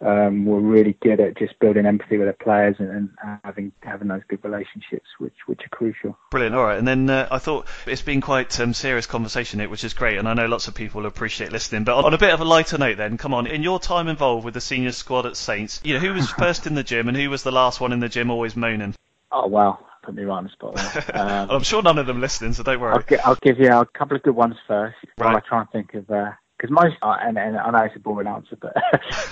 Um, 0.00 0.44
were 0.44 0.60
really 0.60 0.96
good 1.00 1.20
at 1.20 1.38
just 1.38 1.58
building 1.60 1.86
empathy 1.86 2.18
with 2.18 2.26
their 2.26 2.32
players 2.34 2.76
and, 2.78 2.90
and 2.90 3.38
having 3.44 3.72
having 3.82 4.08
those 4.08 4.20
good 4.28 4.42
relationships, 4.44 5.06
which 5.18 5.32
which 5.46 5.60
are 5.64 5.68
crucial. 5.68 6.18
Brilliant. 6.30 6.54
All 6.56 6.64
right. 6.64 6.76
And 6.76 6.86
then 6.86 7.08
uh, 7.08 7.28
I 7.30 7.38
thought 7.38 7.68
it's 7.86 8.02
been 8.02 8.20
quite 8.20 8.58
um, 8.60 8.74
serious 8.74 9.06
conversation 9.06 9.60
here, 9.60 9.68
which 9.68 9.84
is 9.84 9.94
great. 9.94 10.18
And 10.18 10.28
I 10.28 10.34
know 10.34 10.46
lots 10.46 10.66
of 10.68 10.74
people 10.74 11.06
appreciate 11.06 11.52
listening. 11.52 11.84
But 11.84 12.04
on 12.04 12.12
a 12.12 12.18
bit 12.18 12.34
of 12.34 12.40
a 12.40 12.44
lighter 12.44 12.76
note, 12.76 12.98
then, 12.98 13.16
come 13.16 13.32
on. 13.32 13.46
In 13.46 13.62
your 13.62 13.78
time 13.78 14.08
involved 14.08 14.44
with 14.44 14.54
the 14.54 14.60
senior 14.60 14.92
squad 14.92 15.26
at 15.26 15.36
Saints, 15.36 15.80
you 15.84 15.94
know, 15.94 16.00
who 16.00 16.12
was 16.12 16.28
first 16.38 16.66
in 16.66 16.74
the 16.74 16.82
gym 16.84 17.08
and 17.08 17.16
who 17.16 17.30
was 17.30 17.42
the 17.44 17.52
last 17.52 17.80
one 17.80 17.92
in 17.92 18.00
the 18.00 18.08
gym, 18.08 18.30
always 18.30 18.56
moaning? 18.56 18.94
Oh 19.30 19.46
wow, 19.46 19.78
put 20.04 20.14
me 20.14 20.24
right 20.24 20.36
on 20.36 20.44
the 20.44 20.50
spot. 20.50 20.74
Um, 21.14 21.50
I'm 21.50 21.62
sure 21.62 21.82
none 21.82 21.98
of 21.98 22.06
them 22.06 22.20
listening, 22.20 22.52
so 22.52 22.62
don't 22.62 22.80
worry. 22.80 22.92
I'll, 22.94 23.02
gi- 23.02 23.18
I'll 23.24 23.38
give 23.42 23.58
you 23.58 23.68
a 23.70 23.86
couple 23.86 24.16
of 24.16 24.22
good 24.22 24.34
ones 24.36 24.56
first 24.66 24.96
while 25.16 25.30
Right. 25.34 25.42
I 25.44 25.48
try 25.48 25.60
and 25.60 25.70
think 25.70 25.94
of 25.94 26.06
because 26.06 26.70
most 26.70 26.96
uh, 27.02 27.16
and, 27.20 27.38
and 27.38 27.56
I 27.56 27.70
know 27.70 27.78
it's 27.84 27.96
a 27.96 27.98
boring 28.00 28.28
answer, 28.28 28.56
but 28.60 28.74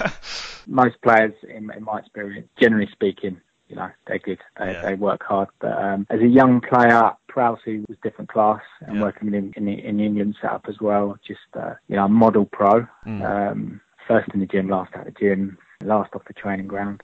most 0.66 1.00
players, 1.02 1.34
in, 1.48 1.70
in 1.72 1.84
my 1.84 1.98
experience, 1.98 2.48
generally 2.60 2.88
speaking, 2.92 3.40
you 3.68 3.76
know, 3.76 3.90
they're 4.06 4.18
good. 4.18 4.38
They, 4.58 4.72
Yeah. 4.72 4.82
they 4.82 4.94
work 4.94 5.22
hard. 5.22 5.48
But 5.60 5.72
um, 5.82 6.06
as 6.10 6.20
a 6.20 6.26
young 6.26 6.60
player, 6.60 7.12
Prowsey 7.30 7.84
was 7.88 7.96
different 8.02 8.30
class 8.30 8.60
and 8.80 8.96
Yeah. 8.96 9.02
working 9.02 9.28
in, 9.34 9.52
in, 9.56 9.64
the, 9.64 9.72
in 9.84 9.96
the 9.96 10.04
England 10.04 10.36
setup 10.40 10.66
as 10.68 10.80
well. 10.80 11.16
Just 11.26 11.40
uh, 11.54 11.74
you 11.88 11.96
know, 11.96 12.08
model 12.08 12.44
pro. 12.46 12.86
Mm. 13.06 13.22
Um, 13.50 13.80
first 14.06 14.28
in 14.34 14.40
the 14.40 14.46
gym, 14.46 14.68
last 14.68 14.92
out 14.94 15.06
of 15.06 15.14
the 15.14 15.18
gym, 15.20 15.58
last 15.82 16.14
off 16.14 16.22
the 16.26 16.34
training 16.34 16.66
ground. 16.66 17.02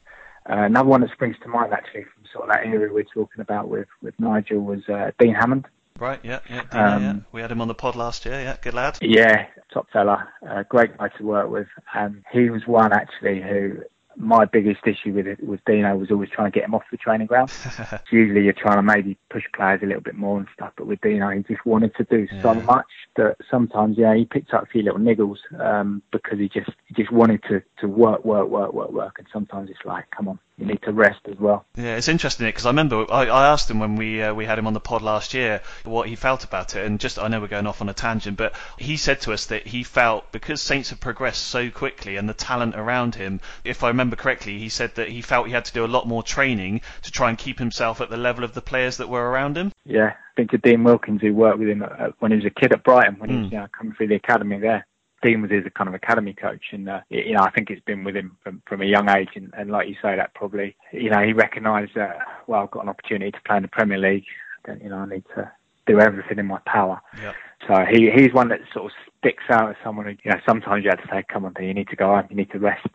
Uh, 0.49 0.65
another 0.65 0.89
one 0.89 1.03
that 1.03 1.11
springs 1.11 1.37
to 1.43 1.49
mind 1.49 1.73
actually 1.73 2.05
from 2.05 2.25
sort 2.33 2.45
of 2.45 2.51
that 2.51 2.65
area 2.65 2.93
we're 2.93 3.05
talking 3.05 3.41
about 3.41 3.69
with, 3.69 3.89
with 4.03 4.15
Nigel 4.19 4.61
was 4.61 4.89
uh, 4.89 5.11
Dean 5.19 5.35
Hammond. 5.35 5.67
Right, 5.99 6.21
yeah, 6.23 6.39
yeah, 6.49 6.63
Dino, 6.71 6.85
Um, 6.85 7.03
yeah. 7.03 7.15
We 7.33 7.41
had 7.41 7.51
him 7.51 7.61
on 7.61 7.69
the 7.69 7.75
pod 7.75 7.97
last 7.97 8.25
year, 8.25 8.41
yeah, 8.41 8.57
good 8.63 8.75
lad. 8.75 8.99
Yeah, 9.03 9.47
top 9.73 9.89
fella, 9.93 10.29
uh, 10.49 10.63
great 10.69 10.97
guy 10.97 11.09
to 11.19 11.25
work 11.25 11.51
with. 11.51 11.67
And 11.95 12.25
he 12.33 12.51
was 12.51 12.67
one 12.67 12.93
actually 12.93 13.43
who 13.43 13.83
my 14.19 14.45
biggest 14.45 14.81
issue 14.87 15.13
with 15.13 15.27
it 15.27 15.43
with 15.43 15.61
Dino 15.65 15.97
was 15.97 16.11
always 16.11 16.29
trying 16.31 16.51
to 16.51 16.55
get 16.55 16.65
him 16.65 16.75
off 16.75 16.83
the 16.91 16.97
training 16.97 17.29
ground. 17.29 17.51
Usually 18.11 18.43
you're 18.43 18.53
trying 18.53 18.77
to 18.77 18.83
maybe 18.83 19.17
push 19.31 19.45
players 19.55 19.81
a 19.83 19.87
little 19.87 20.03
bit 20.03 20.17
more 20.17 20.39
and 20.39 20.49
stuff, 20.53 20.73
but 20.77 20.87
with 20.87 21.01
Dino 21.01 21.31
he 21.31 21.43
just 21.43 21.65
wanted 21.65 21.95
to 21.97 22.05
do 22.05 22.27
so 22.43 22.55
much 22.55 22.87
that 23.17 23.37
sometimes 23.51 23.97
yeah 23.97 24.15
he 24.15 24.25
picked 24.25 24.53
up 24.53 24.65
a 24.65 24.67
few 24.67 24.83
little 24.83 24.99
niggles 24.99 25.39
um, 25.61 26.03
because 26.11 26.39
he 26.39 26.49
just 26.49 26.71
he 26.87 26.95
just 26.95 27.13
wanted 27.13 27.43
to 27.45 27.63
to 27.81 27.89
work 27.89 28.25
work 28.25 28.49
work 28.49 28.73
work 28.73 28.91
work 28.91 29.15
and 29.19 29.27
sometimes 29.33 29.71
it's 29.71 29.85
like 29.85 30.11
come 30.11 30.29
on 30.29 30.39
you 30.59 30.67
need 30.67 30.83
to 30.83 30.93
rest 30.93 31.21
as 31.31 31.39
well. 31.39 31.65
Yeah, 31.77 31.97
it's 31.97 32.09
interesting 32.09 32.47
because 32.47 32.67
I 32.67 32.71
remember 32.71 33.07
I, 33.11 33.27
I 33.27 33.47
asked 33.49 33.71
him 33.71 33.79
when 33.79 33.97
we 33.97 34.23
uh, 34.23 34.35
we 34.35 34.45
had 34.45 34.59
him 34.59 34.67
on 34.67 34.73
the 34.75 34.81
pod 34.81 35.03
last 35.03 35.33
year 35.35 35.61
what 35.85 36.09
he 36.09 36.17
felt 36.17 36.45
about 36.45 36.75
it, 36.77 36.85
and 36.85 36.99
just 36.99 37.19
I 37.19 37.29
know 37.29 37.41
we're 37.41 37.47
going 37.47 37.67
off 37.67 37.81
on 37.81 37.89
a 37.89 37.95
tangent, 37.95 38.37
but 38.37 38.55
he 38.77 38.97
said 38.97 39.21
to 39.23 39.33
us 39.33 39.47
that 39.47 39.67
he 39.67 39.83
felt 39.85 40.31
because 40.33 40.61
Saints 40.61 40.91
have 40.91 41.01
progressed 41.01 41.45
so 41.47 41.71
quickly 41.71 42.17
and 42.17 42.29
the 42.29 42.35
talent 42.35 42.75
around 42.77 43.15
him, 43.15 43.41
if 43.65 43.85
I 43.85 43.89
remember 43.89 44.17
correctly, 44.17 44.59
he 44.59 44.69
said 44.69 44.95
that 44.97 45.09
he 45.09 45.23
felt 45.23 45.47
he 45.47 45.53
had 45.53 45.65
to 45.67 45.73
do 45.73 45.85
a 45.85 45.87
lot 45.87 46.07
more 46.07 46.23
training 46.23 46.81
to 47.03 47.11
try 47.13 47.29
and 47.29 47.39
keep 47.39 47.59
himself 47.59 48.01
at 48.01 48.11
the 48.11 48.17
level 48.17 48.45
of 48.45 48.55
the 48.55 48.61
players 48.63 48.97
that 48.97 49.09
were 49.09 49.31
around 49.31 49.57
him. 49.57 49.73
Yeah, 49.85 50.09
I 50.09 50.35
think 50.37 50.51
to 50.51 50.59
Dean 50.59 50.83
Wilkins, 50.85 51.21
who 51.23 51.33
worked 51.35 51.59
with 51.61 51.69
him 51.69 51.83
uh, 51.83 52.09
when 52.19 52.33
he 52.33 52.37
was 52.37 52.47
a 52.47 52.51
kid 52.51 52.73
at 52.73 52.83
Brighton, 52.83 53.17
when 53.19 53.31
he 53.31 53.37
was 53.37 53.47
Mm. 53.47 53.53
you 53.53 53.59
know, 53.59 53.67
coming 53.77 53.93
through 53.95 54.09
the 54.09 54.17
academy 54.17 54.59
there. 54.59 54.87
Dean 55.23 55.43
was 55.43 55.51
his 55.51 55.65
kind 55.75 55.89
of 55.89 55.95
academy 55.95 56.33
coach, 56.33 56.67
and 56.73 56.89
uh, 56.89 57.01
you 57.11 57.33
know 57.33 57.43
I 57.43 57.51
think 57.51 57.71
it's 57.71 57.85
been 57.85 58.05
with 58.05 58.17
him 58.17 58.37
from, 58.43 58.63
from 58.67 58.83
a 58.83 58.85
young 58.85 59.09
age, 59.11 59.31
and, 59.35 59.53
and 59.57 59.71
like 59.71 59.89
you 59.89 59.95
say, 60.01 60.17
that 60.17 60.35
probably 60.35 60.77
you 60.93 61.11
know 61.11 61.23
he 61.23 61.33
recognised 61.33 61.93
that 61.97 62.19
well 62.47 62.63
I've 62.63 62.71
got 62.71 62.85
an 62.85 62.89
opportunity 62.89 63.33
to 63.33 63.41
play 63.45 63.57
in 63.57 63.63
the 63.63 63.69
Premier 63.69 63.99
League, 63.99 64.25
then 64.65 64.81
you 64.83 64.91
know 64.91 64.99
I 64.99 65.07
need 65.07 65.25
to 65.35 65.51
do 65.87 66.01
everything 66.01 66.39
in 66.39 66.47
my 66.47 66.61
power. 66.67 67.01
Yep. 67.21 67.35
So 67.67 67.85
he 67.91 68.11
he's 68.11 68.33
one 68.33 68.49
that 68.51 68.61
sort 68.73 68.87
of 68.87 68.93
sticks 69.19 69.45
out 69.51 69.71
as 69.71 69.77
someone 69.83 70.07
who 70.07 70.13
you 70.23 70.31
know 70.31 70.41
sometimes 70.47 70.85
you 70.85 70.91
have 70.91 71.03
to 71.03 71.09
say 71.11 71.25
come 71.33 71.45
on, 71.45 71.53
Dean, 71.55 71.69
you 71.69 71.75
need 71.75 71.89
to 71.89 71.97
go 71.97 72.15
home, 72.15 72.27
you 72.31 72.37
need 72.37 72.51
to 72.53 72.59
rest. 72.59 72.87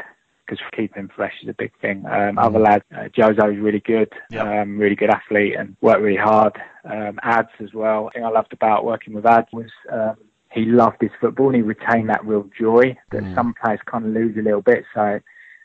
Because 0.45 0.61
keeping 0.75 1.09
fresh 1.15 1.35
is 1.41 1.47
a 1.47 1.53
big 1.53 1.71
thing. 1.79 2.05
Um, 2.05 2.37
other 2.37 2.59
lads, 2.59 2.83
uh, 2.93 3.07
Jozo's 3.17 3.57
really 3.57 3.79
good, 3.79 4.11
Yep. 4.29 4.45
um, 4.45 4.77
really 4.77 4.93
good 4.93 5.09
athlete, 5.09 5.55
and 5.57 5.77
worked 5.79 6.01
really 6.01 6.17
hard. 6.17 6.61
Um, 6.83 7.17
Ads 7.23 7.47
as 7.61 7.73
well. 7.73 8.05
The 8.07 8.19
thing 8.19 8.25
I 8.25 8.29
loved 8.29 8.51
about 8.51 8.83
working 8.83 9.13
with 9.13 9.25
Ads 9.25 9.47
was 9.53 9.71
um, 9.89 10.17
he 10.53 10.65
loved 10.65 10.97
his 11.01 11.11
football 11.19 11.47
and 11.47 11.55
he 11.55 11.61
retained 11.61 12.09
that 12.09 12.25
real 12.25 12.47
joy 12.59 12.95
that 13.11 13.23
Mm. 13.23 13.35
some 13.35 13.53
players 13.61 13.79
kind 13.85 14.05
of 14.05 14.11
lose 14.11 14.37
a 14.37 14.41
little 14.41 14.61
bit. 14.61 14.85
So, 14.93 15.19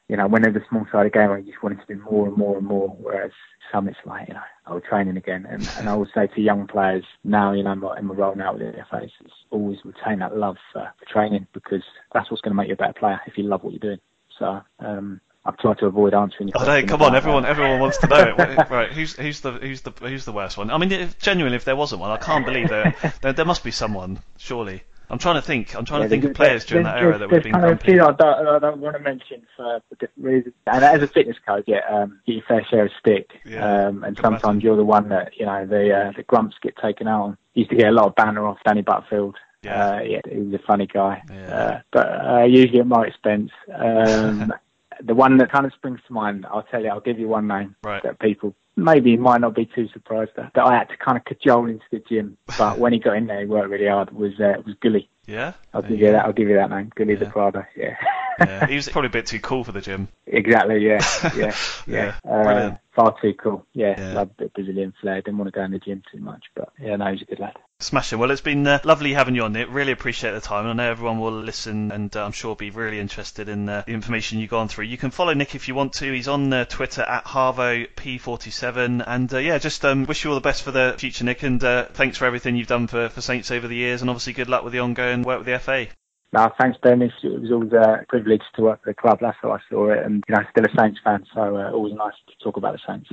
you 0.08 0.16
know, 0.16 0.26
when 0.26 0.40
there's 0.42 0.56
a 0.56 0.64
small 0.68 0.86
sided 0.90 1.12
game, 1.12 1.30
I 1.30 1.42
just 1.42 1.62
wanted 1.62 1.80
to 1.86 1.94
do 1.94 2.00
more 2.02 2.26
and 2.26 2.36
more 2.36 2.56
and 2.56 2.66
more. 2.66 2.88
Whereas 2.88 3.32
some, 3.70 3.86
it's 3.88 3.98
like, 4.06 4.28
you 4.28 4.34
know, 4.34 4.40
oh, 4.66 4.80
training 4.80 5.18
again. 5.18 5.46
And, 5.48 5.70
and 5.76 5.88
I 5.90 5.94
would 5.94 6.08
say 6.14 6.26
to 6.28 6.40
young 6.40 6.66
players 6.66 7.04
now, 7.22 7.52
you 7.52 7.62
know, 7.62 7.72
in 7.72 7.80
my, 7.80 7.98
in 7.98 8.06
my 8.06 8.14
role 8.14 8.34
now 8.34 8.54
with 8.54 8.62
the 8.62 8.84
FA, 8.90 9.04
is 9.04 9.10
always 9.50 9.78
retain 9.84 10.20
that 10.20 10.36
love 10.36 10.56
for, 10.72 10.90
for 10.98 11.04
training 11.12 11.46
because 11.52 11.82
that's 12.14 12.30
what's 12.30 12.40
going 12.40 12.52
to 12.52 12.56
make 12.56 12.68
you 12.68 12.74
a 12.74 12.76
better 12.76 12.94
player 12.94 13.20
if 13.26 13.36
you 13.36 13.44
love 13.44 13.62
what 13.62 13.72
you're 13.74 13.80
doing. 13.80 14.00
So, 14.38 14.62
um, 14.78 15.20
I've 15.48 15.56
tried 15.56 15.78
to 15.78 15.86
avoid 15.86 16.12
answering 16.12 16.48
your 16.48 16.58
Oh, 16.58 16.60
no, 16.60 16.66
question 16.66 16.88
come 16.88 17.00
on, 17.02 17.14
everyone, 17.16 17.44
that. 17.44 17.48
everyone 17.48 17.80
wants 17.80 17.96
to 17.98 18.06
know 18.06 18.34
it. 18.38 18.70
Right, 18.70 18.92
who's 18.92 19.14
who's 19.14 19.40
the 19.40 19.52
who's 19.52 19.80
the 19.80 19.92
who's 19.92 20.26
the 20.26 20.32
worst 20.32 20.58
one? 20.58 20.70
I 20.70 20.76
mean, 20.76 20.92
if, 20.92 21.18
genuinely, 21.18 21.56
if 21.56 21.64
there 21.64 21.74
wasn't 21.74 22.02
one, 22.02 22.10
I 22.10 22.18
can't 22.18 22.44
believe 22.44 22.68
there, 22.68 22.94
there 23.22 23.32
there 23.32 23.46
must 23.46 23.64
be 23.64 23.70
someone. 23.70 24.18
Surely, 24.36 24.82
I'm 25.08 25.16
trying 25.18 25.36
to 25.36 25.42
think. 25.42 25.74
I'm 25.74 25.86
trying 25.86 26.02
to 26.02 26.08
think 26.10 26.24
of 26.24 26.34
players 26.34 26.66
during 26.66 26.84
that 26.84 26.98
era 26.98 27.16
that 27.16 27.30
would 27.30 27.36
have 27.36 27.42
been 27.42 27.52
grumpy. 27.58 27.92
few 27.92 28.02
I 28.02 28.12
don't, 28.12 28.46
I 28.46 28.58
don't 28.58 28.78
want 28.78 28.96
to 28.96 29.00
mention 29.02 29.46
for, 29.56 29.80
for 29.88 29.94
different 29.94 30.24
reasons. 30.28 30.54
And 30.66 30.84
as 30.84 31.02
a 31.02 31.06
fitness 31.08 31.38
coach, 31.46 31.64
yeah, 31.66 31.80
um, 31.88 32.20
get 32.26 32.32
your 32.34 32.44
fair 32.46 32.66
share 32.70 32.84
of 32.84 32.92
stick. 33.00 33.30
Yeah, 33.46 33.86
um, 33.86 34.04
and 34.04 34.18
sometimes 34.18 34.62
you're 34.62 34.76
the 34.76 34.84
one 34.84 35.08
that 35.08 35.32
you 35.38 35.46
know 35.46 35.64
the 35.64 35.94
uh, 35.96 36.12
the 36.14 36.24
grumps 36.24 36.56
get 36.62 36.76
taken 36.76 37.08
out 37.08 37.22
on. 37.22 37.38
Used 37.54 37.70
to 37.70 37.76
get 37.76 37.88
a 37.88 37.92
lot 37.92 38.06
of 38.06 38.14
banner 38.16 38.46
off 38.46 38.58
Danny 38.66 38.82
Butterfield. 38.82 39.36
Yeah. 39.62 39.86
Uh, 39.96 40.00
yeah, 40.02 40.20
he 40.30 40.38
was 40.40 40.54
a 40.54 40.64
funny 40.66 40.86
guy. 40.86 41.22
Yeah. 41.32 41.54
Uh, 41.54 41.80
but 41.90 42.06
uh, 42.06 42.44
usually 42.44 42.80
at 42.80 42.86
my 42.86 43.06
expense. 43.06 43.50
Um, 43.74 44.52
the 45.04 45.14
one 45.14 45.36
that 45.38 45.50
kind 45.52 45.66
of 45.66 45.72
springs 45.72 46.00
to 46.06 46.12
mind, 46.12 46.46
I'll 46.50 46.62
tell 46.64 46.82
you, 46.82 46.88
I'll 46.88 47.00
give 47.00 47.18
you 47.18 47.28
one 47.28 47.46
name 47.46 47.76
Right. 47.82 48.02
that 48.02 48.18
people 48.20 48.54
maybe 48.76 49.16
might 49.16 49.40
not 49.40 49.54
be 49.54 49.66
too 49.66 49.88
surprised 49.92 50.30
at, 50.36 50.52
that 50.54 50.64
I 50.64 50.76
had 50.78 50.88
to 50.90 50.96
kind 50.96 51.16
of 51.18 51.24
cajole 51.24 51.66
into 51.66 51.84
the 51.90 51.98
gym. 52.08 52.36
But 52.56 52.78
when 52.78 52.92
he 52.92 52.98
got 52.98 53.16
in 53.16 53.26
there, 53.26 53.40
he 53.40 53.46
worked 53.46 53.68
really 53.70 53.88
hard. 53.88 54.10
Was 54.12 54.38
uh, 54.40 54.54
was 54.64 54.74
Guly. 54.82 55.08
Yeah, 55.26 55.52
I'll 55.74 55.82
give 55.82 55.98
you 55.98 56.06
you 56.06 56.12
that. 56.12 56.24
I'll 56.24 56.32
give 56.32 56.48
you 56.48 56.56
that 56.56 56.70
name, 56.70 56.90
Guly 56.96 57.18
the 57.18 57.26
Yeah. 57.26 57.30
Prado. 57.30 57.64
Yeah. 57.76 57.96
yeah. 58.40 58.66
He 58.66 58.76
was 58.76 58.88
probably 58.92 59.08
a 59.08 59.10
bit 59.10 59.26
too 59.26 59.40
cool 59.40 59.62
for 59.64 59.72
the 59.72 59.80
gym. 59.80 60.08
exactly. 60.26 60.78
Yeah. 60.78 61.04
Yeah. 61.36 61.54
Yeah, 61.86 62.14
Yeah. 62.24 62.30
Uh, 62.30 62.42
brilliant. 62.44 62.78
Far 62.98 63.14
too 63.22 63.32
cool. 63.34 63.64
Yeah. 63.74 63.94
Yeah. 63.96 64.14
Loved 64.14 64.32
a 64.32 64.44
bit 64.44 64.54
Brazilian 64.54 64.92
flair. 65.00 65.22
Didn't 65.22 65.38
want 65.38 65.46
to 65.52 65.56
go 65.56 65.62
in 65.62 65.70
the 65.70 65.78
gym 65.78 66.02
too 66.10 66.18
much, 66.18 66.44
but 66.56 66.72
yeah, 66.80 66.96
no, 66.96 67.12
he's 67.12 67.22
a 67.22 67.26
good 67.26 67.38
lad. 67.38 67.56
Smashing. 67.78 68.18
Well, 68.18 68.32
it's 68.32 68.40
been 68.40 68.66
uh, 68.66 68.80
lovely 68.84 69.12
having 69.12 69.36
you 69.36 69.44
on. 69.44 69.52
Nick. 69.52 69.68
Really 69.70 69.92
appreciate 69.92 70.32
the 70.32 70.40
time. 70.40 70.66
and 70.66 70.80
I 70.80 70.84
know 70.84 70.90
everyone 70.90 71.20
will 71.20 71.40
listen 71.40 71.92
and 71.92 72.14
uh, 72.16 72.24
I'm 72.24 72.32
sure 72.32 72.56
be 72.56 72.70
really 72.70 72.98
interested 72.98 73.48
in 73.48 73.68
uh, 73.68 73.84
the 73.86 73.92
information 73.92 74.40
you've 74.40 74.50
gone 74.50 74.66
through. 74.66 74.86
You 74.86 74.98
can 74.98 75.12
follow 75.12 75.32
Nick 75.32 75.54
if 75.54 75.68
you 75.68 75.76
want 75.76 75.92
to. 75.94 76.12
He's 76.12 76.26
on 76.26 76.52
uh, 76.52 76.64
Twitter 76.64 77.02
at 77.02 77.24
HarvoP47. 77.24 79.04
And 79.06 79.32
uh, 79.32 79.38
yeah, 79.38 79.58
just 79.58 79.84
um, 79.84 80.04
wish 80.06 80.24
you 80.24 80.30
all 80.30 80.36
the 80.36 80.40
best 80.40 80.64
for 80.64 80.72
the 80.72 80.96
future, 80.98 81.24
Nick. 81.24 81.44
And 81.44 81.62
uh, 81.62 81.86
thanks 81.92 82.18
for 82.18 82.24
everything 82.24 82.56
you've 82.56 82.66
done 82.66 82.88
for, 82.88 83.08
for 83.10 83.20
Saints 83.20 83.52
over 83.52 83.68
the 83.68 83.76
years. 83.76 84.00
And 84.00 84.10
obviously, 84.10 84.32
good 84.32 84.48
luck 84.48 84.64
with 84.64 84.72
the 84.72 84.80
ongoing 84.80 85.22
work 85.22 85.38
with 85.38 85.46
the 85.46 85.58
FA. 85.60 85.86
No, 86.32 86.52
thanks, 86.60 86.78
Ben. 86.82 87.00
It's, 87.00 87.14
it 87.22 87.40
was 87.40 87.50
always 87.50 87.72
a 87.72 88.04
privilege 88.08 88.42
to 88.56 88.62
work 88.62 88.82
for 88.84 88.90
the 88.90 88.94
club. 88.94 89.18
That's 89.20 89.36
how 89.40 89.52
I 89.52 89.58
saw 89.70 89.90
it, 89.90 90.04
and 90.04 90.22
you 90.28 90.34
know, 90.34 90.42
still 90.50 90.64
a 90.64 90.80
Saints 90.80 91.00
fan, 91.02 91.24
so 91.34 91.56
uh, 91.56 91.70
always 91.72 91.94
nice 91.94 92.12
to 92.28 92.44
talk 92.44 92.56
about 92.58 92.72
the 92.72 92.80
Saints. 92.86 93.10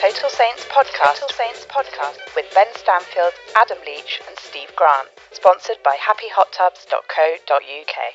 Total 0.00 0.30
Saints 0.30 0.64
podcast. 0.70 1.20
Total 1.20 1.36
Saints 1.36 1.66
podcast 1.66 2.18
with 2.36 2.46
Ben 2.54 2.66
Stanfield, 2.74 3.32
Adam 3.56 3.78
Leach, 3.84 4.22
Steve 4.50 4.74
Grant. 4.74 5.08
Sponsored 5.30 5.76
by 5.84 5.96
HappyHotTubs.co.uk. 5.96 8.14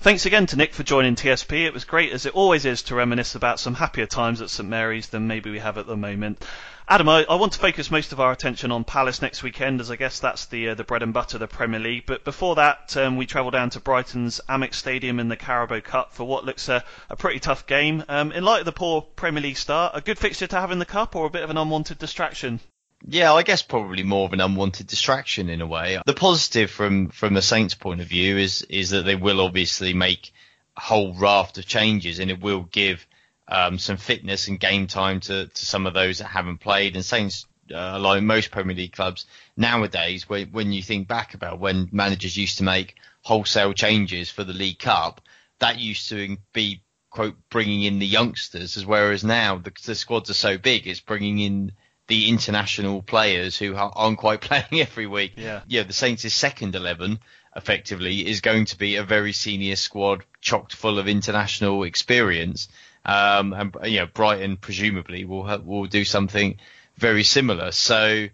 Thanks 0.00 0.26
again 0.26 0.46
to 0.46 0.56
Nick 0.56 0.74
for 0.74 0.82
joining 0.82 1.14
TSP. 1.14 1.64
It 1.64 1.72
was 1.72 1.84
great 1.84 2.10
as 2.10 2.26
it 2.26 2.34
always 2.34 2.64
is 2.64 2.82
to 2.84 2.96
reminisce 2.96 3.36
about 3.36 3.60
some 3.60 3.74
happier 3.74 4.06
times 4.06 4.42
at 4.42 4.50
St 4.50 4.68
Mary's 4.68 5.10
than 5.10 5.28
maybe 5.28 5.48
we 5.48 5.60
have 5.60 5.78
at 5.78 5.86
the 5.86 5.96
moment. 5.96 6.44
Adam, 6.88 7.08
I, 7.08 7.24
I 7.30 7.36
want 7.36 7.52
to 7.52 7.60
focus 7.60 7.88
most 7.88 8.10
of 8.10 8.18
our 8.18 8.32
attention 8.32 8.72
on 8.72 8.82
Palace 8.82 9.22
next 9.22 9.44
weekend, 9.44 9.80
as 9.80 9.92
I 9.92 9.96
guess 9.96 10.18
that's 10.18 10.46
the 10.46 10.70
uh, 10.70 10.74
the 10.74 10.82
bread 10.82 11.04
and 11.04 11.14
butter 11.14 11.36
of 11.36 11.40
the 11.40 11.46
Premier 11.46 11.78
League. 11.78 12.02
But 12.04 12.24
before 12.24 12.56
that, 12.56 12.96
um, 12.96 13.16
we 13.16 13.26
travel 13.26 13.52
down 13.52 13.70
to 13.70 13.78
Brighton's 13.78 14.40
Amex 14.48 14.74
Stadium 14.74 15.20
in 15.20 15.28
the 15.28 15.36
Carabao 15.36 15.82
Cup 15.82 16.14
for 16.14 16.24
what 16.24 16.44
looks 16.44 16.68
a, 16.68 16.82
a 17.08 17.14
pretty 17.14 17.38
tough 17.38 17.68
game. 17.68 18.02
Um, 18.08 18.32
in 18.32 18.42
light 18.42 18.58
of 18.58 18.66
the 18.66 18.72
poor 18.72 19.02
Premier 19.02 19.42
League 19.42 19.56
start, 19.56 19.92
a 19.94 20.00
good 20.00 20.18
fixture 20.18 20.48
to 20.48 20.60
have 20.60 20.72
in 20.72 20.80
the 20.80 20.84
cup, 20.84 21.14
or 21.14 21.26
a 21.26 21.30
bit 21.30 21.44
of 21.44 21.50
an 21.50 21.56
unwanted 21.56 21.98
distraction? 21.98 22.58
Yeah, 23.06 23.32
I 23.32 23.42
guess 23.42 23.62
probably 23.62 24.02
more 24.02 24.26
of 24.26 24.32
an 24.32 24.40
unwanted 24.40 24.86
distraction 24.86 25.48
in 25.48 25.60
a 25.60 25.66
way. 25.66 25.98
The 26.04 26.14
positive 26.14 26.70
from 26.70 27.08
from 27.08 27.34
the 27.34 27.42
Saints' 27.42 27.74
point 27.74 28.00
of 28.00 28.06
view 28.06 28.36
is 28.36 28.62
is 28.62 28.90
that 28.90 29.04
they 29.04 29.16
will 29.16 29.40
obviously 29.40 29.94
make 29.94 30.32
a 30.76 30.80
whole 30.80 31.14
raft 31.14 31.58
of 31.58 31.66
changes, 31.66 32.18
and 32.18 32.30
it 32.30 32.40
will 32.40 32.62
give 32.62 33.06
um, 33.48 33.78
some 33.78 33.96
fitness 33.96 34.48
and 34.48 34.60
game 34.60 34.86
time 34.86 35.20
to, 35.20 35.46
to 35.46 35.66
some 35.66 35.86
of 35.86 35.94
those 35.94 36.18
that 36.18 36.26
haven't 36.26 36.58
played. 36.58 36.94
And 36.94 37.04
Saints, 37.04 37.46
uh, 37.74 37.98
like 37.98 38.22
most 38.22 38.50
Premier 38.50 38.76
League 38.76 38.92
clubs 38.92 39.26
nowadays, 39.56 40.28
when, 40.28 40.48
when 40.52 40.72
you 40.72 40.82
think 40.82 41.08
back 41.08 41.34
about 41.34 41.58
when 41.58 41.88
managers 41.90 42.36
used 42.36 42.58
to 42.58 42.64
make 42.64 42.96
wholesale 43.22 43.72
changes 43.72 44.30
for 44.30 44.44
the 44.44 44.52
League 44.52 44.78
Cup, 44.78 45.20
that 45.58 45.78
used 45.78 46.08
to 46.10 46.36
be 46.52 46.82
quote 47.10 47.34
bringing 47.50 47.82
in 47.82 47.98
the 47.98 48.06
youngsters, 48.06 48.76
as 48.76 48.86
whereas 48.86 49.24
now 49.24 49.56
the, 49.56 49.72
the 49.84 49.96
squads 49.96 50.30
are 50.30 50.34
so 50.34 50.56
big, 50.56 50.86
it's 50.86 51.00
bringing 51.00 51.40
in 51.40 51.72
the 52.10 52.28
international 52.28 53.02
players 53.02 53.56
who 53.56 53.76
aren't 53.76 54.18
quite 54.18 54.40
playing 54.48 54.82
every 54.82 55.06
week. 55.06 55.34
Yeah. 55.36 55.60
Yeah, 55.68 55.84
the 55.84 55.92
Saints' 55.92 56.34
second 56.34 56.74
11 56.74 57.20
effectively 57.54 58.26
is 58.26 58.40
going 58.40 58.64
to 58.66 58.76
be 58.76 58.96
a 58.96 59.04
very 59.04 59.32
senior 59.32 59.76
squad 59.76 60.24
chocked 60.40 60.74
full 60.74 60.98
of 60.98 61.06
international 61.06 61.84
experience. 61.84 62.68
Um, 63.04 63.52
and 63.52 63.76
you 63.84 64.00
know, 64.00 64.06
Brighton 64.06 64.56
presumably 64.56 65.24
will 65.24 65.44
ha- 65.44 65.62
will 65.64 65.86
do 65.86 66.04
something 66.04 66.58
very 66.96 67.22
similar. 67.22 67.70
So 67.70 68.26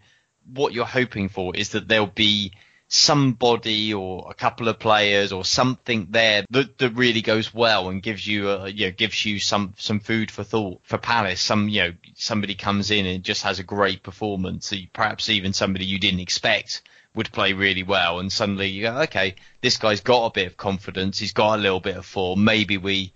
what 0.50 0.72
you're 0.72 0.86
hoping 0.86 1.28
for 1.28 1.54
is 1.54 1.70
that 1.70 1.86
there'll 1.86 2.06
be 2.06 2.52
somebody 2.88 3.92
or 3.92 4.26
a 4.30 4.34
couple 4.34 4.68
of 4.68 4.78
players 4.78 5.32
or 5.32 5.44
something 5.44 6.06
there 6.10 6.44
that, 6.50 6.78
that 6.78 6.90
really 6.90 7.20
goes 7.20 7.52
well 7.52 7.88
and 7.88 8.02
gives 8.02 8.24
you 8.26 8.48
a, 8.50 8.68
you 8.68 8.86
know 8.86 8.92
gives 8.92 9.24
you 9.24 9.40
some 9.40 9.74
some 9.76 9.98
food 9.98 10.30
for 10.30 10.44
thought 10.44 10.80
for 10.84 10.98
Palace. 10.98 11.40
Some 11.40 11.68
you 11.68 11.82
know 11.82 11.92
somebody 12.14 12.54
comes 12.54 12.90
in 12.90 13.06
and 13.06 13.24
just 13.24 13.42
has 13.42 13.58
a 13.58 13.64
great 13.64 14.02
performance 14.02 14.72
perhaps 14.92 15.28
even 15.28 15.52
somebody 15.52 15.84
you 15.84 15.98
didn't 15.98 16.20
expect 16.20 16.82
would 17.14 17.32
play 17.32 17.54
really 17.54 17.82
well. 17.82 18.20
And 18.20 18.32
suddenly 18.32 18.68
you 18.68 18.82
go 18.82 18.98
okay 19.02 19.34
this 19.62 19.78
guy's 19.78 20.00
got 20.00 20.26
a 20.26 20.32
bit 20.32 20.46
of 20.46 20.56
confidence. 20.56 21.18
He's 21.18 21.32
got 21.32 21.58
a 21.58 21.62
little 21.62 21.80
bit 21.80 21.96
of 21.96 22.06
form. 22.06 22.44
Maybe 22.44 22.78
we 22.78 23.12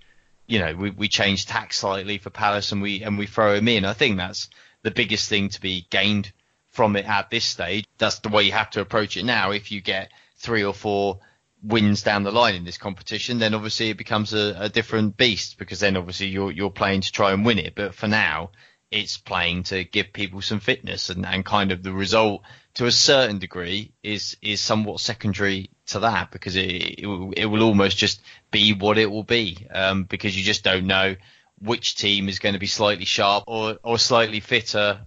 you 0.49 0.59
know 0.59 0.75
we, 0.75 0.91
we 0.91 1.09
change 1.09 1.47
tack 1.47 1.73
slightly 1.73 2.19
for 2.19 2.31
Palace 2.31 2.73
and 2.73 2.83
we 2.83 3.05
and 3.05 3.17
we 3.17 3.27
throw 3.27 3.55
him 3.55 3.69
in. 3.69 3.85
I 3.85 3.93
think 3.93 4.17
that's 4.17 4.49
the 4.83 4.91
biggest 4.91 5.29
thing 5.29 5.51
to 5.51 5.61
be 5.61 5.87
gained 5.91 6.33
from 6.71 6.97
it 6.97 7.07
at 7.07 7.31
this 7.31 7.45
stage. 7.45 7.87
That's 7.99 8.21
the 8.21 8.29
way 8.29 8.45
you 8.45 8.53
have 8.53 8.71
to 8.71 8.81
approach 8.81 9.17
it 9.17 9.25
now. 9.25 9.51
If 9.51 9.73
you 9.73 9.81
get 9.81 10.11
three 10.37 10.65
or 10.65 10.75
four 10.75 11.21
wins 11.63 12.03
down 12.03 12.23
the 12.23 12.31
line 12.31 12.55
in 12.55 12.65
this 12.65 12.79
competition, 12.79 13.39
then 13.39 13.55
obviously 13.55 13.91
it 13.91 13.99
becomes 13.99 14.33
a, 14.33 14.57
a 14.59 14.69
different 14.69 15.17
beast 15.17 15.59
because 15.59 15.81
then 15.81 15.97
obviously 15.97 16.29
you're 16.29 16.51
you're 16.51 16.71
playing 16.71 17.03
to 17.03 17.13
try 17.13 17.33
and 17.33 17.45
win 17.45 17.59
it. 17.59 17.75
But 17.75 17.95
for 17.95 18.09
now, 18.09 18.51
it's 18.91 19.17
playing 19.17 19.65
to 19.65 19.85
give 19.85 20.13
people 20.13 20.41
some 20.41 20.61
fitness 20.61 21.11
and, 21.11 21.27
and 21.27 21.45
kind 21.45 21.73
of 21.73 21.83
the 21.83 21.93
result 21.93 22.43
to 22.75 22.87
a 22.87 22.93
certain 22.93 23.39
degree 23.39 23.93
is 24.03 24.37
is 24.43 24.61
somewhat 24.61 25.01
secondary 25.01 25.71
to 25.87 26.01
that 26.01 26.31
because 26.31 26.57
it 26.57 27.01
it 27.01 27.07
will, 27.07 27.33
it 27.33 27.47
will 27.47 27.63
almost 27.63 27.97
just 27.97 28.23
be 28.51 28.73
what 28.73 28.99
it 28.99 29.11
will 29.11 29.25
be 29.25 29.67
um, 29.73 30.05
because 30.05 30.37
you 30.37 30.45
just 30.45 30.65
don't 30.65 30.87
know 30.87 31.17
which 31.61 31.97
team 31.97 32.29
is 32.29 32.39
going 32.39 32.55
to 32.55 32.59
be 32.59 32.67
slightly 32.67 33.05
sharp 33.05 33.45
or, 33.47 33.79
or 33.83 33.99
slightly 33.99 34.41
fitter 34.41 35.01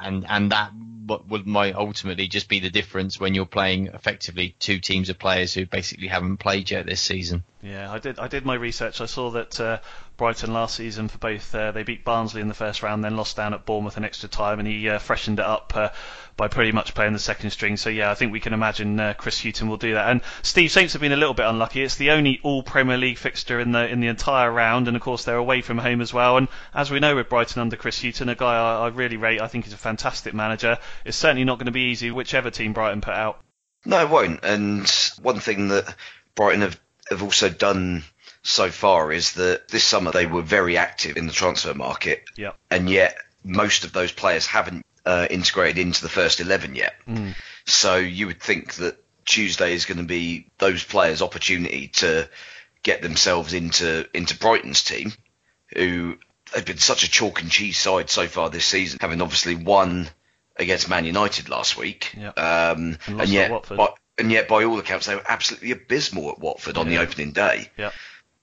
and 0.00 0.26
and 0.28 0.52
that 0.52 0.72
would 1.28 1.46
might 1.46 1.74
ultimately 1.74 2.28
just 2.28 2.48
be 2.48 2.60
the 2.60 2.70
difference 2.70 3.18
when 3.18 3.34
you're 3.34 3.46
playing 3.46 3.88
effectively 3.88 4.54
two 4.58 4.78
teams 4.78 5.08
of 5.08 5.18
players 5.18 5.52
who 5.54 5.66
basically 5.66 6.08
haven't 6.08 6.38
played 6.38 6.70
yet 6.70 6.86
this 6.86 7.00
season. 7.00 7.44
Yeah, 7.62 7.92
I 7.92 7.98
did. 7.98 8.18
I 8.18 8.28
did 8.28 8.46
my 8.46 8.54
research. 8.54 9.00
I 9.00 9.06
saw 9.06 9.30
that 9.30 9.60
uh, 9.60 9.78
Brighton 10.20 10.52
last 10.52 10.76
season 10.76 11.08
for 11.08 11.16
both 11.16 11.54
uh, 11.54 11.72
they 11.72 11.82
beat 11.82 12.04
Barnsley 12.04 12.42
in 12.42 12.48
the 12.48 12.54
first 12.54 12.82
round, 12.82 13.02
then 13.02 13.16
lost 13.16 13.38
down 13.38 13.54
at 13.54 13.64
Bournemouth 13.64 13.96
in 13.96 14.04
extra 14.04 14.28
time, 14.28 14.58
and 14.58 14.68
he 14.68 14.86
uh, 14.86 14.98
freshened 14.98 15.38
it 15.38 15.46
up 15.46 15.72
uh, 15.74 15.88
by 16.36 16.46
pretty 16.46 16.72
much 16.72 16.92
playing 16.94 17.14
the 17.14 17.18
second 17.18 17.48
string. 17.52 17.78
So 17.78 17.88
yeah, 17.88 18.10
I 18.10 18.14
think 18.14 18.30
we 18.30 18.38
can 18.38 18.52
imagine 18.52 19.00
uh, 19.00 19.14
Chris 19.14 19.40
Hughton 19.40 19.66
will 19.66 19.78
do 19.78 19.94
that. 19.94 20.10
And 20.10 20.20
Steve 20.42 20.70
Saints 20.70 20.92
have 20.92 21.00
been 21.00 21.12
a 21.12 21.16
little 21.16 21.32
bit 21.32 21.46
unlucky. 21.46 21.82
It's 21.82 21.96
the 21.96 22.10
only 22.10 22.38
all 22.42 22.62
Premier 22.62 22.98
League 22.98 23.16
fixture 23.16 23.60
in 23.60 23.72
the 23.72 23.88
in 23.88 24.00
the 24.00 24.08
entire 24.08 24.52
round, 24.52 24.88
and 24.88 24.96
of 24.96 25.02
course 25.02 25.24
they're 25.24 25.36
away 25.36 25.62
from 25.62 25.78
home 25.78 26.02
as 26.02 26.12
well. 26.12 26.36
And 26.36 26.48
as 26.74 26.90
we 26.90 27.00
know 27.00 27.16
with 27.16 27.30
Brighton 27.30 27.62
under 27.62 27.76
Chris 27.76 28.02
Hughton, 28.02 28.28
a 28.28 28.34
guy 28.34 28.56
I, 28.56 28.84
I 28.84 28.88
really 28.88 29.16
rate. 29.16 29.40
I 29.40 29.48
think 29.48 29.64
he's 29.64 29.72
a 29.72 29.78
fantastic 29.78 30.34
manager. 30.34 30.76
It's 31.06 31.16
certainly 31.16 31.44
not 31.44 31.56
going 31.56 31.64
to 31.64 31.72
be 31.72 31.92
easy, 31.92 32.10
whichever 32.10 32.50
team 32.50 32.74
Brighton 32.74 33.00
put 33.00 33.14
out. 33.14 33.40
No, 33.86 34.02
it 34.02 34.10
won't. 34.10 34.44
And 34.44 34.86
one 35.22 35.40
thing 35.40 35.68
that 35.68 35.94
Brighton 36.34 36.60
have 36.60 36.78
have 37.08 37.22
also 37.22 37.48
done 37.48 38.04
so 38.42 38.70
far 38.70 39.12
is 39.12 39.34
that 39.34 39.68
this 39.68 39.84
summer 39.84 40.10
they 40.12 40.26
were 40.26 40.42
very 40.42 40.76
active 40.76 41.16
in 41.16 41.26
the 41.26 41.32
transfer 41.32 41.74
market. 41.74 42.24
Yep. 42.36 42.56
And 42.70 42.88
yet 42.88 43.16
most 43.44 43.84
of 43.84 43.92
those 43.92 44.12
players 44.12 44.46
haven't 44.46 44.84
uh, 45.04 45.26
integrated 45.30 45.78
into 45.78 46.02
the 46.02 46.08
first 46.08 46.40
11 46.40 46.74
yet. 46.74 46.94
Mm. 47.08 47.34
So 47.66 47.96
you 47.96 48.26
would 48.26 48.40
think 48.40 48.74
that 48.74 48.96
Tuesday 49.24 49.74
is 49.74 49.84
going 49.86 49.98
to 49.98 50.04
be 50.04 50.46
those 50.58 50.82
players' 50.84 51.22
opportunity 51.22 51.88
to 51.88 52.28
get 52.82 53.02
themselves 53.02 53.52
into 53.52 54.08
into 54.14 54.36
Brighton's 54.36 54.82
team, 54.82 55.12
who 55.74 56.16
have 56.54 56.64
been 56.64 56.78
such 56.78 57.04
a 57.04 57.10
chalk 57.10 57.40
and 57.42 57.50
cheese 57.50 57.78
side 57.78 58.10
so 58.10 58.26
far 58.26 58.50
this 58.50 58.64
season, 58.64 58.98
having 59.00 59.22
obviously 59.22 59.54
won 59.54 60.08
against 60.56 60.88
Man 60.88 61.04
United 61.04 61.48
last 61.48 61.76
week. 61.76 62.14
Yep. 62.16 62.38
Um, 62.38 62.98
And 63.06 63.20
and, 63.20 63.28
yet, 63.28 63.68
by, 63.68 63.88
and 64.18 64.32
yet, 64.32 64.48
by 64.48 64.64
all 64.64 64.78
accounts, 64.78 65.06
they 65.06 65.14
were 65.14 65.24
absolutely 65.26 65.70
abysmal 65.70 66.30
at 66.30 66.38
Watford 66.38 66.76
on 66.76 66.88
the 66.88 66.98
opening 66.98 67.32
day. 67.32 67.70
Yeah. 67.76 67.92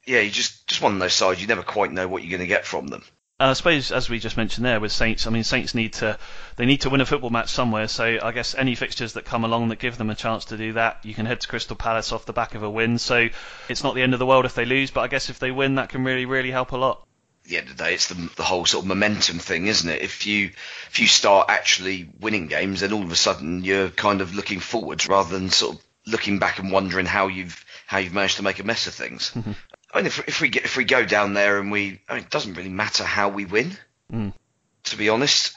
Yeah, 0.08 0.22
you 0.22 0.32
just 0.32 0.66
just 0.68 0.82
one 0.82 0.94
of 0.94 1.00
those 1.00 1.14
sides 1.14 1.42
you 1.42 1.48
never 1.48 1.64
quite 1.64 1.92
know 1.92 2.08
what 2.08 2.24
you're 2.24 2.32
going 2.32 2.42
to 2.42 2.48
get 2.48 2.66
from 2.66 2.88
them. 2.88 3.04
Uh, 3.40 3.50
I 3.50 3.54
suppose, 3.54 3.92
as 3.92 4.10
we 4.10 4.18
just 4.18 4.36
mentioned 4.36 4.66
there 4.66 4.80
with 4.80 4.92
Saints, 4.92 5.28
I 5.28 5.30
mean 5.30 5.44
Saints 5.44 5.76
need 5.76 5.94
to 5.94 6.18
they 6.56 6.66
need 6.66 6.82
to 6.82 6.90
win 6.90 7.02
a 7.02 7.06
football 7.06 7.30
match 7.30 7.50
somewhere. 7.50 7.88
So 7.88 8.18
I 8.24 8.32
guess 8.32 8.56
any 8.56 8.74
fixtures 8.74 9.14
that 9.14 9.26
come 9.26 9.44
along 9.44 9.70
that 9.70 9.80
give 9.80 9.98
them 9.98 10.10
a 10.10 10.16
chance 10.16 10.46
to 10.46 10.58
do 10.58 10.74
that, 10.74 11.06
you 11.06 11.14
can 11.14 11.28
head 11.28 11.42
to 11.42 11.48
Crystal 11.48 11.76
Palace 11.76 12.12
off 12.12 12.26
the 12.26 12.34
back 12.34 12.56
of 12.56 12.64
a 12.64 12.70
win. 12.70 12.98
So 12.98 13.28
it's 13.70 13.84
not 13.84 13.94
the 13.94 14.02
end 14.02 14.14
of 14.14 14.20
the 14.20 14.26
world 14.26 14.46
if 14.46 14.56
they 14.56 14.66
lose, 14.66 14.90
but 14.90 15.02
I 15.02 15.08
guess 15.08 15.30
if 15.30 15.40
they 15.40 15.52
win, 15.52 15.76
that 15.76 15.90
can 15.90 16.04
really 16.04 16.26
really 16.26 16.52
help 16.52 16.72
a 16.72 16.78
lot. 16.78 17.06
At 17.44 17.50
the 17.50 17.58
end 17.58 17.70
of 17.70 17.78
the 17.78 17.84
day, 17.84 17.94
it's 17.94 18.08
the, 18.08 18.30
the 18.38 18.44
whole 18.44 18.66
sort 18.66 18.86
of 18.86 18.88
momentum 18.88 19.40
thing, 19.40 19.68
isn't 19.68 19.90
it? 19.90 20.02
If 20.02 20.26
you 20.26 20.52
if 20.90 21.00
you 21.00 21.08
start 21.08 21.50
actually 21.50 22.10
winning 22.20 22.48
games, 22.48 22.80
then 22.80 22.94
all 22.94 23.04
of 23.04 23.12
a 23.12 23.16
sudden 23.16 23.64
you're 23.64 23.90
kind 23.90 24.22
of 24.22 24.34
looking 24.34 24.62
forwards 24.62 25.08
rather 25.08 25.38
than 25.38 25.50
sort 25.50 25.76
of 25.76 25.82
looking 26.08 26.40
back 26.40 26.60
and 26.60 26.72
wondering 26.72 27.06
how 27.06 27.28
you've 27.28 27.64
how 27.86 28.00
you've 28.00 28.14
managed 28.14 28.38
to 28.38 28.44
make 28.44 28.60
a 28.60 28.64
mess 28.64 28.88
of 28.88 28.94
things. 28.94 29.32
I 29.94 29.98
mean, 30.00 30.08
if, 30.08 30.28
if 30.28 30.42
we 30.42 30.50
get, 30.50 30.66
if 30.66 30.78
we 30.78 30.84
go 30.84 31.06
down 31.06 31.34
there 31.34 31.60
and 31.60 31.72
we, 31.72 32.02
I 32.10 32.16
mean, 32.16 32.24
it 32.24 32.30
doesn't 32.30 32.56
really 32.56 32.70
matter 32.70 33.04
how 33.04 33.30
we 33.30 33.46
win. 33.46 33.72
Mm. 34.12 34.34
To 34.86 34.98
be 34.98 35.10
honest, 35.10 35.56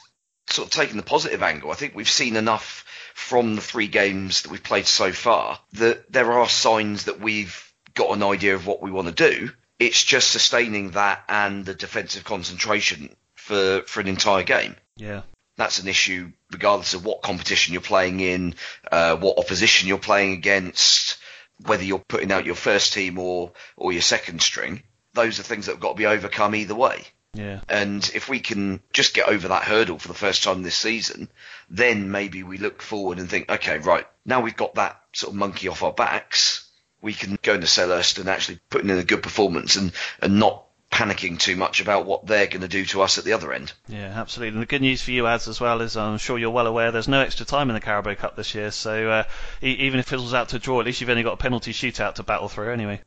sort 0.49 0.67
of 0.67 0.73
taking 0.73 0.97
the 0.97 1.03
positive 1.03 1.43
angle, 1.43 1.71
I 1.71 1.75
think 1.75 1.95
we've 1.95 2.09
seen 2.09 2.35
enough 2.35 2.85
from 3.13 3.55
the 3.55 3.61
three 3.61 3.87
games 3.87 4.41
that 4.41 4.51
we've 4.51 4.63
played 4.63 4.87
so 4.87 5.11
far 5.11 5.59
that 5.73 6.11
there 6.11 6.31
are 6.33 6.49
signs 6.49 7.05
that 7.05 7.19
we've 7.19 7.71
got 7.93 8.15
an 8.15 8.23
idea 8.23 8.55
of 8.55 8.65
what 8.65 8.81
we 8.81 8.91
want 8.91 9.07
to 9.07 9.29
do. 9.29 9.51
It's 9.79 10.03
just 10.03 10.31
sustaining 10.31 10.91
that 10.91 11.23
and 11.27 11.65
the 11.65 11.73
defensive 11.73 12.23
concentration 12.23 13.15
for 13.35 13.81
for 13.87 13.99
an 13.99 14.07
entire 14.07 14.43
game 14.43 14.75
Yeah. 14.97 15.23
that's 15.57 15.79
an 15.79 15.87
issue 15.87 16.31
regardless 16.51 16.93
of 16.93 17.03
what 17.03 17.21
competition 17.21 17.73
you're 17.73 17.81
playing 17.81 18.19
in, 18.19 18.55
uh, 18.91 19.15
what 19.15 19.39
opposition 19.39 19.87
you're 19.87 19.97
playing 19.97 20.33
against, 20.33 21.17
whether 21.65 21.83
you're 21.83 21.99
putting 21.99 22.31
out 22.31 22.45
your 22.45 22.55
first 22.55 22.93
team 22.93 23.17
or 23.19 23.51
or 23.77 23.91
your 23.91 24.01
second 24.01 24.41
string. 24.41 24.83
Those 25.13 25.39
are 25.39 25.43
things 25.43 25.65
that 25.65 25.73
have 25.73 25.81
got 25.81 25.89
to 25.89 25.97
be 25.97 26.05
overcome 26.05 26.55
either 26.55 26.75
way. 26.75 27.05
Yeah. 27.33 27.61
And 27.69 28.09
if 28.13 28.27
we 28.27 28.39
can 28.39 28.81
just 28.93 29.13
get 29.13 29.27
over 29.27 29.49
that 29.49 29.63
hurdle 29.63 29.99
for 29.99 30.07
the 30.07 30.13
first 30.13 30.43
time 30.43 30.63
this 30.63 30.75
season, 30.75 31.29
then 31.69 32.11
maybe 32.11 32.43
we 32.43 32.57
look 32.57 32.81
forward 32.81 33.19
and 33.19 33.29
think, 33.29 33.49
okay, 33.49 33.77
right, 33.79 34.05
now 34.25 34.41
we've 34.41 34.55
got 34.55 34.75
that 34.75 35.01
sort 35.13 35.31
of 35.31 35.37
monkey 35.37 35.69
off 35.69 35.83
our 35.83 35.93
backs, 35.93 36.69
we 37.01 37.13
can 37.13 37.37
go 37.41 37.55
into 37.55 37.67
Selhurst 37.67 38.19
and 38.19 38.29
actually 38.29 38.59
put 38.69 38.83
in 38.83 38.89
a 38.89 39.03
good 39.03 39.23
performance 39.23 39.75
and, 39.75 39.91
and 40.21 40.39
not 40.39 40.65
panicking 40.91 41.39
too 41.39 41.55
much 41.55 41.79
about 41.81 42.05
what 42.05 42.25
they're 42.27 42.47
going 42.47 42.61
to 42.61 42.67
do 42.67 42.83
to 42.85 43.01
us 43.01 43.17
at 43.17 43.23
the 43.23 43.33
other 43.33 43.53
end. 43.53 43.71
Yeah, 43.87 44.07
absolutely. 44.19 44.53
And 44.55 44.61
the 44.61 44.65
good 44.67 44.81
news 44.81 45.01
for 45.01 45.11
you, 45.11 45.25
ads, 45.25 45.47
as 45.47 45.59
well, 45.61 45.81
is 45.81 45.95
I'm 45.95 46.17
sure 46.17 46.37
you're 46.37 46.49
well 46.51 46.67
aware 46.67 46.91
there's 46.91 47.07
no 47.07 47.21
extra 47.21 47.45
time 47.45 47.69
in 47.69 47.73
the 47.73 47.79
Carabao 47.81 48.15
Cup 48.15 48.35
this 48.35 48.53
year. 48.53 48.71
So 48.71 49.09
uh, 49.09 49.23
e- 49.63 49.69
even 49.71 49.99
if 50.01 50.07
it 50.07 50.09
fizzles 50.09 50.33
out 50.33 50.49
to 50.49 50.59
draw, 50.59 50.79
at 50.81 50.85
least 50.85 50.99
you've 51.01 51.09
only 51.09 51.23
got 51.23 51.33
a 51.33 51.37
penalty 51.37 51.71
shootout 51.71 52.15
to 52.15 52.23
battle 52.23 52.49
through 52.49 52.71
anyway. 52.73 53.01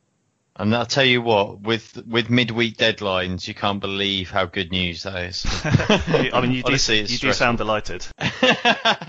And 0.57 0.75
I'll 0.75 0.87
tell 0.87 1.05
you 1.05 1.21
what, 1.21 1.61
with 1.63 2.01
with 2.07 2.31
midweek 2.31 2.77
deadlines, 2.77 3.49
you 3.49 3.55
can't 3.55 3.81
believe 3.81 4.31
how 4.31 4.47
good 4.47 4.71
news 4.71 5.03
that 5.03 5.25
is. 5.25 5.45
I 5.65 6.41
mean, 6.41 6.53
you 6.53 6.63
do, 6.63 6.69
Honestly, 6.69 7.01
you 7.03 7.19
do 7.19 7.33
sound 7.33 7.59
delighted. 7.59 8.07
I, 8.19 9.03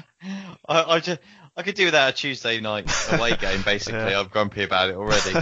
I 0.67 0.99
just 0.99 1.19
I 1.55 1.61
could 1.61 1.75
do 1.75 1.85
without 1.85 2.09
a 2.09 2.13
Tuesday 2.13 2.59
night 2.59 2.91
away 3.11 3.35
game. 3.39 3.61
Basically, 3.61 3.99
Yeah. 3.99 4.19
I'm 4.21 4.27
grumpy 4.27 4.63
about 4.63 4.89
it 4.89 4.95
already. 4.95 5.33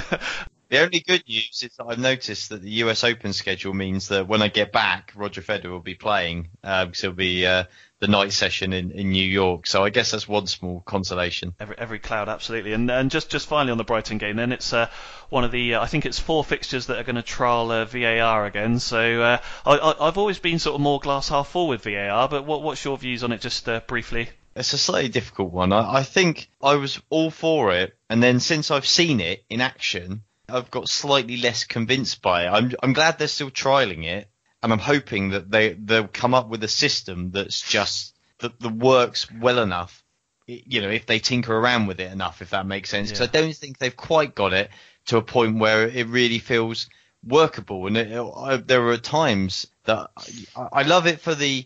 The 0.73 0.81
only 0.81 1.01
good 1.01 1.23
news 1.27 1.61
is 1.61 1.75
that 1.77 1.85
I've 1.87 1.99
noticed 1.99 2.49
that 2.49 2.63
the 2.63 2.71
US 2.81 3.03
Open 3.03 3.31
schedule 3.31 3.75
means 3.75 4.07
that 4.07 4.27
when 4.27 4.41
I 4.41 4.47
get 4.47 4.71
back, 4.71 5.11
Roger 5.15 5.41
Federer 5.41 5.69
will 5.69 5.79
be 5.79 5.93
playing 5.93 6.49
uh, 6.63 6.85
because 6.85 7.03
it'll 7.03 7.15
be 7.15 7.45
uh, 7.45 7.65
the 7.99 8.07
night 8.07 8.33
session 8.33 8.73
in, 8.73 8.89
in 8.89 9.11
New 9.11 9.23
York. 9.23 9.67
So 9.67 9.83
I 9.83 9.91
guess 9.91 10.09
that's 10.09 10.27
one 10.27 10.47
small 10.47 10.81
consolation. 10.81 11.53
Every 11.59 11.77
every 11.77 11.99
cloud, 11.99 12.27
absolutely. 12.27 12.73
And 12.73 12.89
and 12.89 13.11
just 13.11 13.29
just 13.29 13.47
finally 13.47 13.71
on 13.71 13.77
the 13.77 13.83
Brighton 13.83 14.17
game, 14.17 14.35
then 14.35 14.51
it's 14.51 14.73
uh, 14.73 14.89
one 15.29 15.43
of 15.43 15.51
the 15.51 15.75
uh, 15.75 15.83
I 15.83 15.85
think 15.85 16.07
it's 16.07 16.17
four 16.17 16.43
fixtures 16.43 16.87
that 16.87 16.97
are 16.97 17.03
going 17.03 17.17
to 17.17 17.21
trial 17.21 17.69
uh, 17.69 17.85
VAR 17.85 18.47
again. 18.47 18.79
So 18.79 19.21
uh, 19.21 19.37
I, 19.67 19.77
I 19.77 20.07
I've 20.07 20.17
always 20.17 20.39
been 20.39 20.57
sort 20.57 20.73
of 20.73 20.81
more 20.81 20.99
glass 20.99 21.29
half 21.29 21.49
full 21.49 21.67
with 21.67 21.83
VAR, 21.83 22.27
but 22.27 22.47
what 22.47 22.63
what's 22.63 22.83
your 22.83 22.97
views 22.97 23.23
on 23.23 23.31
it, 23.31 23.41
just 23.41 23.69
uh, 23.69 23.81
briefly? 23.85 24.29
It's 24.55 24.73
a 24.73 24.79
slightly 24.79 25.09
difficult 25.09 25.51
one. 25.51 25.71
I, 25.71 25.97
I 25.97 26.03
think 26.03 26.49
I 26.63 26.77
was 26.77 26.99
all 27.11 27.29
for 27.29 27.71
it, 27.73 27.95
and 28.09 28.23
then 28.23 28.39
since 28.39 28.71
I've 28.71 28.87
seen 28.87 29.19
it 29.19 29.43
in 29.51 29.61
action, 29.61 30.23
I've 30.53 30.71
got 30.71 30.89
slightly 30.89 31.37
less 31.37 31.63
convinced 31.65 32.21
by 32.21 32.45
it. 32.45 32.49
I'm 32.49 32.73
I'm 32.81 32.93
glad 32.93 33.17
they're 33.17 33.27
still 33.27 33.51
trialing 33.51 34.03
it, 34.05 34.29
and 34.61 34.71
I'm 34.71 34.79
hoping 34.79 35.31
that 35.31 35.49
they 35.49 35.73
they'll 35.73 36.07
come 36.07 36.33
up 36.33 36.49
with 36.49 36.63
a 36.63 36.67
system 36.67 37.31
that's 37.31 37.61
just 37.61 38.15
that, 38.39 38.59
that 38.59 38.69
works 38.73 39.27
well 39.31 39.59
enough. 39.59 40.03
You 40.45 40.81
know, 40.81 40.89
if 40.89 41.05
they 41.05 41.19
tinker 41.19 41.55
around 41.55 41.87
with 41.87 41.99
it 42.01 42.11
enough, 42.11 42.41
if 42.41 42.49
that 42.51 42.65
makes 42.65 42.89
sense. 42.89 43.09
Because 43.09 43.21
Yeah. 43.21 43.39
I 43.39 43.41
don't 43.41 43.55
think 43.55 43.77
they've 43.77 43.95
quite 43.95 44.35
got 44.35 44.51
it 44.53 44.69
to 45.05 45.17
a 45.17 45.21
point 45.21 45.57
where 45.59 45.87
it 45.87 46.07
really 46.07 46.39
feels 46.39 46.89
workable. 47.25 47.87
And 47.87 47.95
it, 47.97 48.11
I, 48.19 48.57
there 48.57 48.85
are 48.89 48.97
times 48.97 49.67
that 49.85 50.09
I, 50.55 50.67
I 50.73 50.81
love 50.83 51.07
it 51.07 51.21
for 51.21 51.33
the 51.35 51.65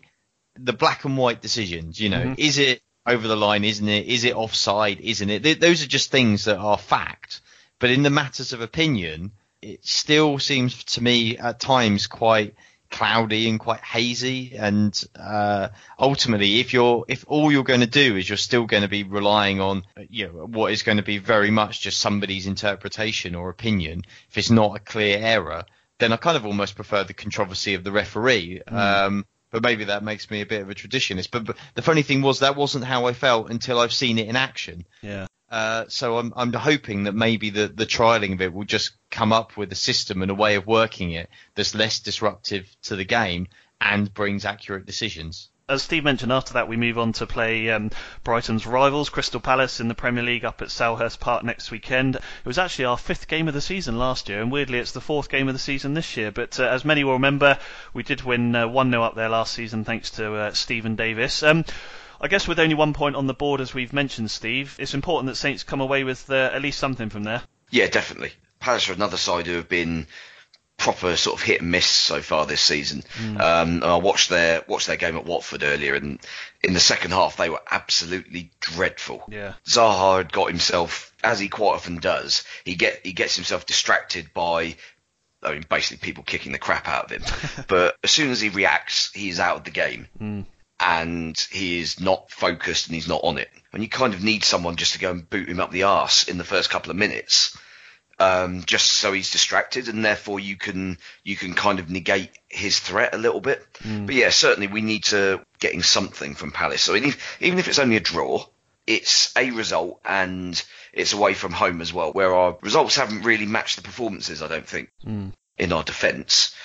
the 0.59 0.73
black 0.73 1.05
and 1.05 1.17
white 1.17 1.41
decisions. 1.41 1.99
You 1.99 2.09
know, 2.09 2.19
Mhm. 2.19 2.35
is 2.39 2.57
it 2.59 2.81
over 3.05 3.27
the 3.27 3.35
line? 3.35 3.63
Isn't 3.63 3.87
it? 3.89 4.05
Is 4.05 4.23
it 4.23 4.35
offside? 4.35 4.99
Isn't 5.01 5.29
it? 5.29 5.43
Th- 5.43 5.59
those 5.59 5.83
are 5.83 5.87
just 5.87 6.11
things 6.11 6.45
that 6.45 6.57
are 6.57 6.77
fact. 6.77 7.41
But 7.79 7.91
in 7.91 8.03
the 8.03 8.09
matters 8.09 8.53
of 8.53 8.61
opinion, 8.61 9.31
it 9.61 9.85
still 9.85 10.39
seems 10.39 10.83
to 10.83 11.03
me 11.03 11.37
at 11.37 11.59
times 11.59 12.07
quite 12.07 12.55
cloudy 12.89 13.49
and 13.49 13.59
quite 13.59 13.81
hazy. 13.81 14.55
And 14.55 14.99
uh, 15.19 15.69
ultimately 15.99 16.59
if 16.59 16.73
you're 16.73 17.05
if 17.07 17.25
all 17.27 17.51
you're 17.51 17.63
going 17.63 17.81
to 17.81 17.87
do 17.87 18.15
is 18.15 18.29
you're 18.29 18.37
still 18.37 18.65
going 18.65 18.83
to 18.83 18.89
be 18.89 19.03
relying 19.03 19.59
on 19.59 19.83
you 20.09 20.27
know 20.27 20.45
what 20.45 20.71
is 20.71 20.83
going 20.83 20.97
to 20.97 21.03
be 21.03 21.17
very 21.17 21.51
much 21.51 21.81
just 21.81 21.99
somebody's 21.99 22.47
interpretation 22.47 23.35
or 23.35 23.49
opinion 23.49 24.03
if 24.29 24.37
it's 24.37 24.49
not 24.49 24.77
a 24.77 24.79
clear 24.79 25.17
error 25.19 25.65
then 25.99 26.13
I 26.13 26.17
kind 26.17 26.37
of 26.37 26.45
almost 26.45 26.75
prefer 26.75 27.03
the 27.03 27.13
controversy 27.13 27.73
of 27.73 27.83
the 27.83 27.91
referee. 27.91 28.61
Mm. 28.67 28.73
um, 28.73 29.25
but 29.49 29.63
maybe 29.63 29.85
that 29.85 30.03
makes 30.03 30.29
me 30.29 30.41
a 30.41 30.45
bit 30.45 30.61
of 30.61 30.69
a 30.69 30.75
traditionalist. 30.75 31.31
But, 31.31 31.45
but 31.45 31.55
the 31.73 31.81
funny 31.81 32.01
thing 32.01 32.21
was 32.21 32.39
that 32.39 32.57
wasn't 32.57 32.83
how 32.83 33.05
I 33.05 33.13
felt 33.13 33.49
until 33.49 33.79
I've 33.79 33.93
seen 33.93 34.19
it 34.19 34.27
in 34.27 34.35
action. 34.35 34.85
Yeah 35.01 35.27
uh, 35.49 35.85
so 35.87 36.17
I'm, 36.17 36.33
I'm 36.35 36.53
hoping 36.53 37.03
that 37.03 37.13
maybe 37.13 37.49
the, 37.49 37.67
the 37.67 37.85
trialing 37.85 38.33
of 38.33 38.41
it 38.41 38.53
will 38.53 38.65
just 38.65 38.91
come 39.09 39.31
up 39.31 39.55
with 39.55 39.71
a 39.71 39.75
system 39.75 40.21
and 40.21 40.31
a 40.31 40.35
way 40.35 40.55
of 40.55 40.67
working 40.67 41.11
it 41.11 41.29
that's 41.55 41.73
less 41.73 41.99
disruptive 41.99 42.67
to 42.83 42.95
the 42.95 43.05
game 43.05 43.47
and 43.79 44.13
brings 44.13 44.43
accurate 44.43 44.85
decisions. 44.85 45.49
As 45.69 45.83
Steve 45.83 46.05
mentioned, 46.05 46.31
after 46.31 46.53
that 46.53 46.69
we 46.69 46.77
move 46.77 46.97
on 46.97 47.11
to 47.13 47.27
play 47.27 47.69
um, 47.69 47.91
Brighton's 48.23 48.65
rivals, 48.65 49.09
Crystal 49.09 49.41
Palace, 49.41 49.81
in 49.81 49.89
the 49.89 49.95
Premier 49.95 50.23
League 50.23 50.45
up 50.45 50.61
at 50.61 50.69
Selhurst 50.69 51.19
Park 51.19 51.43
next 51.43 51.71
weekend. 51.71 52.15
It 52.15 52.21
was 52.45 52.57
actually 52.57 52.85
our 52.85 52.97
fifth 52.97 53.27
game 53.27 53.49
of 53.49 53.53
the 53.53 53.59
season 53.59 53.99
last 53.99 54.29
year, 54.29 54.41
and 54.41 54.49
weirdly 54.49 54.79
it's 54.79 54.93
the 54.93 55.01
fourth 55.01 55.29
game 55.29 55.49
of 55.49 55.53
the 55.53 55.59
season 55.59 55.93
this 55.93 56.15
year. 56.15 56.31
But 56.31 56.57
uh, 56.57 56.63
as 56.63 56.85
many 56.85 57.03
will 57.03 57.13
remember, 57.13 57.59
we 57.93 58.03
did 58.03 58.21
win 58.21 58.55
uh, 58.55 58.65
1 58.67 58.91
0 58.91 59.03
up 59.03 59.15
there 59.15 59.27
last 59.27 59.53
season 59.53 59.83
thanks 59.83 60.11
to 60.11 60.33
uh, 60.35 60.53
Steven 60.53 60.95
Davis. 60.95 61.43
Um, 61.43 61.65
I 62.19 62.27
guess 62.27 62.47
with 62.47 62.59
only 62.59 62.75
one 62.75 62.93
point 62.93 63.15
on 63.15 63.27
the 63.27 63.33
board, 63.33 63.61
as 63.61 63.73
we've 63.73 63.93
mentioned, 63.93 64.31
Steve, 64.31 64.75
it's 64.79 64.93
important 64.93 65.27
that 65.27 65.35
Saints 65.35 65.63
come 65.63 65.81
away 65.81 66.03
with 66.03 66.29
uh, 66.29 66.51
at 66.53 66.61
least 66.61 66.79
something 66.79 67.09
from 67.09 67.23
there. 67.23 67.41
Yeah, 67.69 67.87
definitely. 67.87 68.31
Palace 68.59 68.89
are 68.89 68.93
another 68.93 69.17
side 69.17 69.45
who 69.45 69.55
have 69.55 69.69
been 69.69 70.07
proper 70.77 71.15
sort 71.15 71.39
of 71.39 71.45
hit 71.45 71.61
and 71.61 71.71
miss 71.71 71.87
so 71.87 72.21
far 72.21 72.45
this 72.45 72.61
season. 72.61 73.03
Mm. 73.17 73.39
Um, 73.39 73.83
I 73.83 73.97
watched 73.97 74.29
their 74.29 74.63
watched 74.67 74.87
their 74.87 74.95
game 74.95 75.17
at 75.17 75.25
Watford 75.25 75.63
earlier, 75.63 75.95
and 75.95 76.19
in 76.63 76.73
the 76.73 76.79
second 76.79 77.11
half 77.11 77.37
they 77.37 77.49
were 77.49 77.61
absolutely 77.69 78.51
dreadful. 78.59 79.23
Yeah, 79.29 79.53
Zaha 79.65 80.17
had 80.17 80.31
got 80.31 80.49
himself, 80.49 81.13
as 81.23 81.39
he 81.39 81.49
quite 81.49 81.75
often 81.75 81.97
does, 81.97 82.45
he 82.63 82.75
get 82.75 83.01
he 83.03 83.13
gets 83.13 83.35
himself 83.35 83.65
distracted 83.65 84.33
by. 84.33 84.75
I 85.43 85.53
mean, 85.53 85.65
basically 85.69 86.03
people 86.03 86.23
kicking 86.23 86.51
the 86.51 86.57
crap 86.57 86.87
out 86.87 87.05
of 87.05 87.11
him. 87.11 87.65
but 87.67 87.95
as 88.03 88.09
soon 88.09 88.31
as 88.31 88.41
he 88.41 88.49
reacts, 88.49 89.11
he's 89.13 89.39
out 89.39 89.57
of 89.57 89.63
the 89.65 89.71
game. 89.71 90.07
Mm 90.19 90.45
and 90.79 91.37
he 91.51 91.79
is 91.79 91.99
not 91.99 92.31
focused 92.31 92.87
and 92.87 92.95
he's 92.95 93.07
not 93.07 93.23
on 93.23 93.37
it. 93.37 93.49
And 93.73 93.81
you 93.81 93.89
kind 93.89 94.13
of 94.13 94.23
need 94.23 94.43
someone 94.43 94.75
just 94.75 94.93
to 94.93 94.99
go 94.99 95.11
and 95.11 95.29
boot 95.29 95.49
him 95.49 95.59
up 95.59 95.71
the 95.71 95.83
arse 95.83 96.27
in 96.27 96.37
the 96.37 96.43
first 96.43 96.69
couple 96.69 96.91
of 96.91 96.97
minutes, 96.97 97.57
um, 98.19 98.63
just 98.63 98.91
so 98.91 99.11
he's 99.11 99.31
distracted, 99.31 99.87
and 99.87 100.03
therefore 100.03 100.39
you 100.39 100.55
can 100.55 100.97
you 101.23 101.35
can 101.35 101.53
kind 101.53 101.79
of 101.79 101.89
negate 101.89 102.31
his 102.49 102.79
threat 102.79 103.13
a 103.13 103.17
little 103.17 103.41
bit. 103.41 103.65
Mm. 103.79 104.05
But 104.05 104.15
yeah, 104.15 104.29
certainly 104.29 104.67
we 104.67 104.81
need 104.81 105.03
to 105.05 105.41
getting 105.59 105.83
something 105.83 106.35
from 106.35 106.51
Palace. 106.51 106.81
So 106.81 106.95
even 106.95 107.09
if, 107.09 107.37
even 107.41 107.59
if 107.59 107.67
it's 107.67 107.79
only 107.79 107.97
a 107.97 108.01
draw, 108.01 108.45
it's 108.85 109.35
a 109.35 109.51
result 109.51 109.99
and 110.05 110.61
it's 110.93 111.13
away 111.13 111.33
from 111.33 111.51
home 111.51 111.81
as 111.81 111.93
well, 111.93 112.11
where 112.11 112.33
our 112.33 112.57
results 112.61 112.95
haven't 112.95 113.23
really 113.23 113.45
matched 113.45 113.75
the 113.75 113.83
performances. 113.83 114.41
I 114.41 114.47
don't 114.47 114.67
think 114.67 114.89
mm. 115.05 115.33
in 115.57 115.73
our 115.73 115.83
defence. 115.83 116.55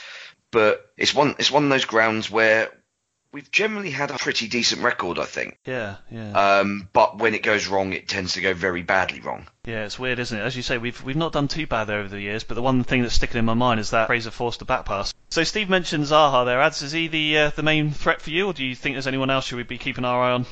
But 0.51 0.91
it's 0.99 1.15
one 1.15 1.35
it's 1.39 1.51
one 1.51 1.65
of 1.65 1.71
those 1.71 1.87
grounds 1.87 2.31
where 2.31 2.71
we've 3.33 3.51
generally 3.51 3.91
had 3.91 4.11
a 4.11 4.19
pretty 4.19 4.47
decent 4.47 4.83
record, 4.83 5.19
I 5.19 5.25
think. 5.25 5.59
Yeah, 5.65 5.97
yeah. 6.11 6.59
Um, 6.59 6.89
but 6.93 7.19
when 7.19 7.35
it 7.35 7.43
goes 7.43 7.67
wrong, 7.67 7.93
it 7.93 8.09
tends 8.09 8.35
to 8.35 8.41
go 8.41 8.55
very 8.55 8.83
badly 8.83 9.21
wrong. 9.21 9.47
Yeah, 9.65 9.85
it's 9.85 9.99
weird, 9.99 10.19
isn't 10.19 10.39
it? 10.39 10.43
As 10.43 10.57
you 10.57 10.63
say, 10.63 10.79
we've 10.79 11.03
we've 11.03 11.17
not 11.17 11.33
done 11.33 11.49
too 11.49 11.67
bad 11.67 11.91
over 11.91 12.09
the 12.09 12.21
years, 12.21 12.45
but 12.45 12.55
the 12.55 12.63
one 12.63 12.85
thing 12.85 13.03
that's 13.03 13.15
sticking 13.15 13.39
in 13.39 13.45
my 13.45 13.55
mind 13.55 13.81
is 13.81 13.91
that 13.91 14.07
Fraser 14.07 14.31
Forster 14.31 14.65
a 14.65 14.67
back 14.67 14.85
pass. 14.85 15.15
So 15.31 15.45
Steve 15.45 15.69
mentioned 15.69 16.05
Zaha 16.05 16.45
there. 16.45 16.61
Ads, 16.61 16.83
is 16.83 16.93
he 16.93 17.09
the 17.09 17.39
uh, 17.39 17.51
the 17.51 17.63
main 17.63 17.91
threat 17.91 18.21
for 18.21 18.31
you, 18.31 18.47
or 18.47 18.53
do 18.53 18.65
you 18.65 18.75
think 18.75 18.95
there's 18.95 19.07
anyone 19.07 19.31
else 19.31 19.51
you 19.51 19.57
would 19.57 19.69
be 19.69 19.79
keeping 19.79 20.05
our 20.05 20.23
eye 20.23 20.33
on? 20.33 20.47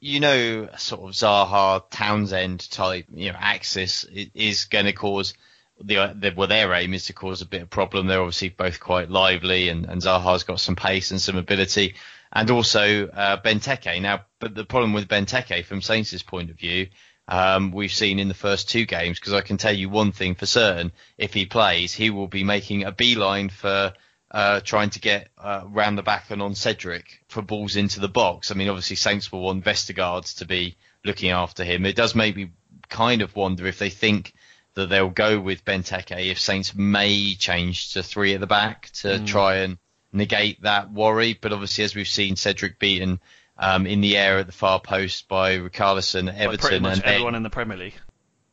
You 0.00 0.20
know, 0.20 0.68
sort 0.76 1.02
of 1.02 1.10
Zaha 1.14 1.84
Townsend 1.90 2.70
type, 2.70 3.06
you 3.14 3.32
know, 3.32 3.38
axis 3.40 4.04
is 4.04 4.66
going 4.66 4.84
to 4.84 4.92
cause 4.92 5.34
the, 5.82 6.14
the, 6.18 6.32
well, 6.34 6.48
their 6.48 6.72
aim 6.74 6.94
is 6.94 7.06
to 7.06 7.12
cause 7.12 7.42
a 7.42 7.46
bit 7.46 7.62
of 7.62 7.70
problem. 7.70 8.06
They're 8.06 8.20
obviously 8.20 8.50
both 8.50 8.78
quite 8.78 9.10
lively, 9.10 9.68
and, 9.68 9.86
and 9.86 10.00
Zaha's 10.00 10.44
got 10.44 10.60
some 10.60 10.76
pace 10.76 11.10
and 11.10 11.20
some 11.20 11.36
ability 11.36 11.94
and 12.36 12.50
also 12.50 13.08
uh, 13.08 13.40
Benteke. 13.40 14.02
Now, 14.02 14.26
but 14.40 14.54
the 14.54 14.64
problem 14.64 14.92
with 14.92 15.08
Benteke 15.08 15.64
from 15.64 15.80
Saints' 15.80 16.22
point 16.22 16.50
of 16.50 16.58
view, 16.58 16.88
um, 17.28 17.72
we've 17.72 17.92
seen 17.92 18.18
in 18.18 18.28
the 18.28 18.34
first 18.34 18.68
two 18.68 18.84
games, 18.84 19.18
because 19.18 19.32
I 19.32 19.40
can 19.40 19.56
tell 19.56 19.74
you 19.74 19.88
one 19.88 20.12
thing 20.12 20.34
for 20.34 20.44
certain: 20.44 20.92
if 21.16 21.32
he 21.32 21.46
plays, 21.46 21.94
he 21.94 22.10
will 22.10 22.28
be 22.28 22.44
making 22.44 22.84
a 22.84 22.92
beeline 22.92 23.48
for 23.48 23.94
uh, 24.30 24.60
trying 24.60 24.90
to 24.90 25.00
get 25.00 25.30
uh, 25.38 25.62
round 25.66 25.96
the 25.96 26.02
back 26.02 26.30
and 26.30 26.42
on 26.42 26.54
Cedric 26.54 27.22
for 27.28 27.40
balls 27.40 27.74
into 27.74 28.00
the 28.00 28.08
box. 28.08 28.50
I 28.50 28.54
mean, 28.54 28.68
obviously 28.68 28.96
Saints 28.96 29.32
will 29.32 29.40
want 29.40 29.64
Vestergaards 29.64 30.38
to 30.38 30.44
be 30.44 30.76
looking 31.06 31.30
after 31.30 31.64
him. 31.64 31.86
It 31.86 31.96
does 31.96 32.14
make 32.14 32.36
me 32.36 32.50
kind 32.90 33.22
of 33.22 33.34
wonder 33.34 33.66
if 33.66 33.78
they 33.78 33.90
think 33.90 34.34
that 34.74 34.90
they'll 34.90 35.08
go 35.08 35.40
with 35.40 35.64
Benteke 35.64 36.30
if 36.30 36.38
Saints 36.38 36.74
may 36.74 37.34
change 37.34 37.94
to 37.94 38.02
three 38.02 38.34
at 38.34 38.40
the 38.40 38.46
back 38.46 38.90
to 39.00 39.08
mm. 39.08 39.26
try 39.26 39.56
and 39.56 39.78
negate 40.16 40.62
that 40.62 40.92
worry. 40.92 41.38
But 41.40 41.52
obviously, 41.52 41.84
as 41.84 41.94
we've 41.94 42.08
seen, 42.08 42.36
Cedric 42.36 42.78
beaten 42.78 43.20
um, 43.58 43.86
in 43.86 44.00
the 44.00 44.16
air 44.16 44.38
at 44.38 44.46
the 44.46 44.52
far 44.52 44.80
post 44.80 45.28
by 45.28 45.58
Richarlison, 45.58 46.32
Everton, 46.34 46.84
and 46.86 47.02
everyone 47.02 47.34
in 47.34 47.42
the 47.42 47.50
Premier 47.50 47.76
League. 47.76 47.94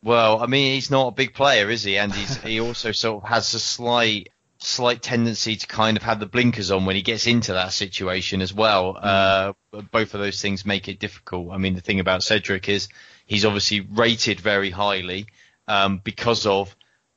Well, 0.02 0.42
I 0.42 0.46
mean, 0.46 0.74
he's 0.74 0.90
not 0.90 1.08
a 1.08 1.12
big 1.12 1.32
player, 1.32 1.70
is 1.70 1.82
he? 1.82 1.96
And 1.96 2.12
he's, 2.12 2.36
he 2.36 2.60
also 2.60 2.92
sort 2.92 3.24
of 3.24 3.28
has 3.28 3.54
a 3.54 3.58
slight 3.58 4.28
slight 4.58 5.02
tendency 5.02 5.56
to 5.56 5.66
kind 5.66 5.96
of 5.96 6.02
have 6.02 6.20
the 6.20 6.26
blinkers 6.26 6.70
on 6.70 6.86
when 6.86 6.96
he 6.96 7.02
gets 7.02 7.26
into 7.26 7.52
that 7.52 7.72
situation 7.72 8.40
as 8.40 8.52
well. 8.52 8.94
Mm. 8.94 9.00
Uh, 9.02 9.82
both 9.90 10.14
of 10.14 10.20
those 10.20 10.40
things 10.40 10.64
make 10.64 10.88
it 10.88 10.98
difficult. 10.98 11.52
I 11.52 11.58
mean, 11.58 11.74
the 11.74 11.80
thing 11.80 12.00
about 12.00 12.22
Cedric 12.22 12.68
is 12.68 12.88
he's 13.26 13.44
obviously 13.44 13.80
rated 13.80 14.40
very 14.40 14.70
highly 14.70 15.26
um, 15.68 16.00
because 16.02 16.46
of 16.46 16.74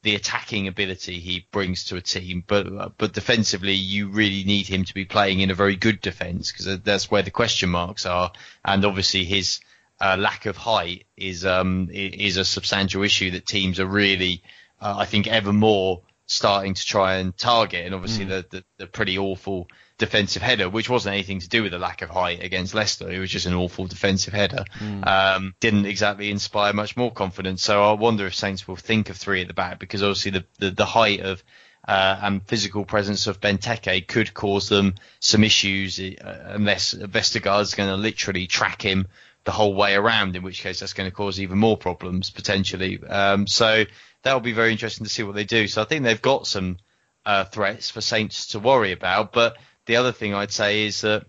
the 0.08 0.16
attacking 0.16 0.70
ability 0.70 1.20
he 1.20 1.46
brings 1.52 1.84
to 1.84 1.98
a 1.98 2.02
team, 2.02 2.42
but 2.48 2.98
but 2.98 3.12
defensively, 3.12 3.74
you 3.74 4.08
really 4.08 4.46
need 4.46 4.66
him 4.66 4.86
to 4.86 4.94
be 4.94 5.04
playing 5.04 5.42
in 5.42 5.52
a 5.52 5.54
very 5.54 5.76
good 5.76 6.00
defence 6.00 6.50
because 6.50 6.80
that's 6.80 7.12
where 7.12 7.24
the 7.24 7.30
question 7.30 7.70
marks 7.70 8.06
are, 8.06 8.32
and 8.64 8.86
obviously 8.86 9.26
his 9.26 9.60
uh, 10.00 10.16
lack 10.18 10.46
of 10.46 10.56
height 10.56 11.04
is 11.18 11.46
um 11.46 11.90
is 11.92 12.38
a 12.38 12.46
substantial 12.46 13.04
issue 13.04 13.32
that 13.32 13.46
teams 13.46 13.82
are 13.82 13.86
really, 13.86 14.42
uh, 14.80 14.96
I 14.98 15.04
think, 15.04 15.28
ever 15.28 15.52
more 15.52 16.04
starting 16.26 16.74
to 16.74 16.86
try 16.86 17.16
and 17.16 17.38
target, 17.38 17.86
and 17.86 17.94
obviously 17.94 18.28
mm. 18.28 18.30
the, 18.30 18.46
the 18.50 18.64
the 18.78 18.88
pretty 18.88 19.18
awful 19.18 19.68
defensive 19.98 20.42
header, 20.42 20.70
which 20.70 20.90
wasn't 20.90 21.14
anything 21.14 21.40
to 21.40 21.50
do 21.50 21.64
with 21.64 21.72
the 21.72 21.80
lack 21.80 22.02
of 22.02 22.10
height 22.10 22.44
against 22.44 22.76
Leicester. 22.76 23.10
It 23.10 23.20
was 23.20 23.32
just 23.32 23.48
an 23.48 23.54
awful 23.54 23.88
defensive 23.88 24.34
header. 24.34 24.66
Mm. 24.80 25.08
Um, 25.08 25.56
didn't 25.60 25.86
exactly 25.86 26.30
inspire 26.30 26.74
much 26.74 26.96
more 26.96 27.12
confidence. 27.12 27.64
So 27.64 27.84
I 27.84 27.94
wonder 27.94 28.28
if 28.28 28.36
Saints 28.36 28.68
will 28.68 28.76
think 28.76 29.10
of 29.10 29.18
three 29.18 29.42
at 29.42 29.48
the 29.48 29.54
back 29.54 29.80
because 29.80 30.04
obviously 30.04 30.32
the, 30.32 30.46
the, 30.60 30.72
the 30.72 30.86
height 30.86 31.22
of 31.22 31.44
uh, 31.88 32.20
and 32.22 32.44
physical 32.44 32.86
presence 32.86 33.28
of 33.28 33.40
Benteke 33.40 34.08
could 34.08 34.34
cause 34.34 34.68
them 34.70 34.96
some 35.20 35.44
issues 35.44 36.00
uh, 36.00 36.50
unless 36.50 36.94
Vestergaard's 36.94 37.76
going 37.76 37.90
to 37.90 37.96
literally 37.96 38.46
track 38.46 38.82
him 38.82 39.08
the 39.46 39.52
whole 39.52 39.74
way 39.74 39.96
around, 39.96 40.36
in 40.36 40.44
which 40.44 40.62
case 40.62 40.82
that's 40.82 40.94
going 40.94 41.10
to 41.10 41.16
cause 41.16 41.40
even 41.40 41.58
more 41.58 41.78
problems 41.78 42.30
potentially. 42.30 43.02
Um, 43.02 43.48
so 43.48 43.86
that'll 44.22 44.42
be 44.42 44.52
very 44.52 44.74
interesting 44.74 45.06
to 45.06 45.10
see 45.10 45.24
what 45.24 45.36
they 45.36 45.46
do. 45.46 45.70
So 45.70 45.82
I 45.82 45.86
think 45.86 46.04
they've 46.04 46.22
got 46.22 46.46
some 46.46 46.78
uh, 47.26 47.46
threats 47.46 47.90
for 47.90 48.02
Saints 48.02 48.48
to 48.48 48.60
worry 48.60 48.92
about, 48.92 49.32
but 49.32 49.58
the 49.88 49.96
other 49.96 50.12
thing 50.12 50.34
I'd 50.34 50.52
say 50.52 50.86
is 50.86 51.02
that 51.02 51.26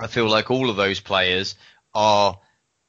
I 0.00 0.06
feel 0.06 0.28
like 0.28 0.50
all 0.50 0.70
of 0.70 0.76
those 0.76 1.00
players 1.00 1.56
are 1.94 2.38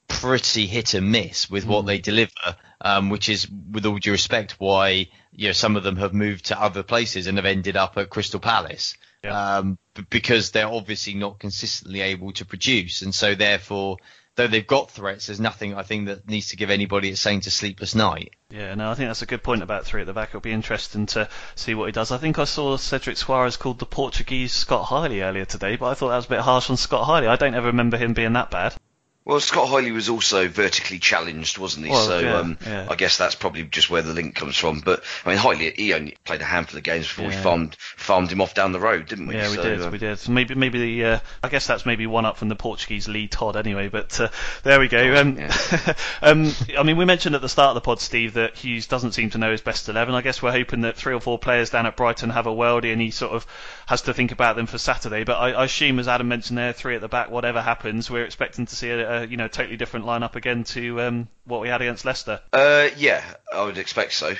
pretty 0.07 0.67
hit 0.67 0.93
and 0.93 1.11
miss 1.11 1.49
with 1.49 1.65
what 1.65 1.83
mm. 1.83 1.87
they 1.87 1.97
deliver, 1.99 2.55
um, 2.79 3.09
which 3.09 3.27
is, 3.27 3.47
with 3.49 3.85
all 3.85 3.97
due 3.97 4.11
respect, 4.11 4.55
why 4.59 5.07
you 5.33 5.47
know 5.47 5.53
some 5.53 5.75
of 5.75 5.83
them 5.83 5.97
have 5.97 6.13
moved 6.13 6.45
to 6.45 6.61
other 6.61 6.83
places 6.83 7.27
and 7.27 7.37
have 7.37 7.45
ended 7.45 7.75
up 7.75 7.97
at 7.97 8.09
Crystal 8.09 8.39
Palace 8.39 8.95
yeah. 9.23 9.57
um, 9.57 9.77
because 10.09 10.51
they're 10.51 10.67
obviously 10.67 11.13
not 11.13 11.39
consistently 11.39 12.01
able 12.01 12.31
to 12.33 12.45
produce, 12.45 13.01
and 13.01 13.13
so 13.13 13.35
therefore 13.35 13.97
though 14.41 14.47
they've 14.47 14.65
got 14.65 14.89
threats, 14.89 15.27
there's 15.27 15.39
nothing 15.39 15.75
I 15.75 15.83
think 15.83 16.07
that 16.07 16.27
needs 16.27 16.49
to 16.49 16.55
give 16.55 16.71
anybody 16.71 17.11
a 17.11 17.15
saying 17.15 17.41
to 17.41 17.51
sleepless 17.51 17.93
night. 17.93 18.31
Yeah, 18.49 18.73
no, 18.73 18.89
I 18.89 18.95
think 18.95 19.09
that's 19.09 19.21
a 19.21 19.27
good 19.27 19.43
point 19.43 19.61
about 19.61 19.85
three 19.85 20.01
at 20.01 20.07
the 20.07 20.13
back. 20.13 20.29
It'll 20.29 20.41
be 20.41 20.51
interesting 20.51 21.05
to 21.07 21.29
see 21.55 21.75
what 21.75 21.85
he 21.85 21.91
does. 21.91 22.11
I 22.11 22.17
think 22.17 22.39
I 22.39 22.45
saw 22.45 22.75
Cedric 22.77 23.17
Soares 23.17 23.59
called 23.59 23.79
the 23.79 23.85
Portuguese 23.85 24.51
Scott 24.51 24.87
Hiley 24.87 25.21
earlier 25.21 25.45
today, 25.45 25.75
but 25.75 25.87
I 25.87 25.93
thought 25.93 26.09
that 26.09 26.15
was 26.15 26.25
a 26.25 26.29
bit 26.29 26.39
harsh 26.39 26.69
on 26.69 26.77
Scott 26.77 27.07
Hiley. 27.07 27.27
I 27.27 27.35
don't 27.35 27.53
ever 27.53 27.67
remember 27.67 27.97
him 27.97 28.13
being 28.13 28.33
that 28.33 28.49
bad. 28.49 28.75
Well, 29.23 29.39
Scott 29.39 29.67
Hiley 29.67 29.93
was 29.93 30.09
also 30.09 30.47
vertically 30.47 30.97
challenged, 30.97 31.59
wasn't 31.59 31.85
he? 31.85 31.91
Well, 31.91 32.07
so 32.07 32.19
yeah, 32.19 32.37
um, 32.37 32.57
yeah. 32.65 32.87
I 32.89 32.95
guess 32.95 33.17
that's 33.17 33.35
probably 33.35 33.63
just 33.63 33.87
where 33.87 34.01
the 34.01 34.13
link 34.13 34.33
comes 34.33 34.57
from. 34.57 34.79
But 34.79 35.03
I 35.23 35.29
mean, 35.29 35.37
Hiley, 35.37 35.77
he 35.77 35.93
only 35.93 36.17
played 36.23 36.41
a 36.41 36.45
handful 36.45 36.79
of 36.79 36.83
games 36.83 37.07
before 37.07 37.27
we 37.27 37.33
farmed 37.35 37.75
farmed 37.77 38.31
him 38.31 38.41
off 38.41 38.55
down 38.55 38.71
the 38.71 38.79
road, 38.79 39.07
didn't 39.07 39.27
we? 39.27 39.35
Yeah, 39.35 39.49
we 39.51 39.57
So, 39.57 39.61
did, 39.61 39.81
um, 39.83 39.91
we 39.91 39.99
did. 39.99 40.17
So 40.17 40.31
maybe, 40.31 40.55
maybe 40.55 40.79
the, 40.79 41.05
uh, 41.05 41.19
I 41.43 41.49
guess 41.49 41.67
that's 41.67 41.85
maybe 41.85 42.07
one 42.07 42.25
up 42.25 42.37
from 42.37 42.49
the 42.49 42.55
Portuguese 42.55 43.07
Lee 43.07 43.27
Todd 43.27 43.57
anyway. 43.57 43.89
But 43.89 44.19
uh, 44.19 44.29
there 44.63 44.79
we 44.79 44.87
go. 44.87 45.15
Um, 45.15 45.37
um, 46.23 46.51
I 46.75 46.81
mean, 46.81 46.97
we 46.97 47.05
mentioned 47.05 47.35
at 47.35 47.41
the 47.41 47.49
start 47.49 47.69
of 47.69 47.75
the 47.75 47.81
pod, 47.81 47.99
Steve, 47.99 48.33
that 48.33 48.55
Hughes 48.57 48.87
doesn't 48.87 49.11
seem 49.11 49.29
to 49.29 49.37
know 49.37 49.51
his 49.51 49.61
best 49.61 49.87
eleven. 49.87 50.15
I 50.15 50.21
guess 50.21 50.41
we're 50.41 50.51
hoping 50.51 50.81
that 50.81 50.97
three 50.97 51.13
or 51.13 51.21
four 51.21 51.37
players 51.37 51.69
down 51.69 51.85
at 51.85 51.95
Brighton 51.95 52.31
have 52.31 52.47
a 52.47 52.51
worldie, 52.51 52.91
and 52.91 52.99
he 52.99 53.11
sort 53.11 53.33
of 53.33 53.45
has 53.85 54.01
to 54.03 54.15
think 54.15 54.31
about 54.31 54.55
them 54.55 54.65
for 54.65 54.79
Saturday. 54.79 55.25
But 55.25 55.37
I, 55.37 55.51
I 55.51 55.65
assume, 55.65 55.99
as 55.99 56.07
Adam 56.07 56.27
mentioned 56.27 56.57
there, 56.57 56.73
three 56.73 56.95
at 56.95 57.01
the 57.01 57.07
back, 57.07 57.29
whatever 57.29 57.61
happens, 57.61 58.09
we're 58.09 58.25
expecting 58.25 58.65
to 58.65 58.75
see 58.75 58.89
a, 58.89 59.10
a 59.11 59.25
you 59.27 59.37
know 59.37 59.47
totally 59.47 59.77
different 59.77 60.05
lineup 60.05 60.35
again 60.35 60.63
to 60.65 61.01
um, 61.01 61.27
what 61.45 61.61
we 61.61 61.67
had 61.69 61.81
against 61.81 62.05
Leicester. 62.05 62.39
Uh, 62.53 62.89
yeah, 62.97 63.23
I 63.53 63.63
would 63.63 63.77
expect 63.77 64.13
so. 64.13 64.35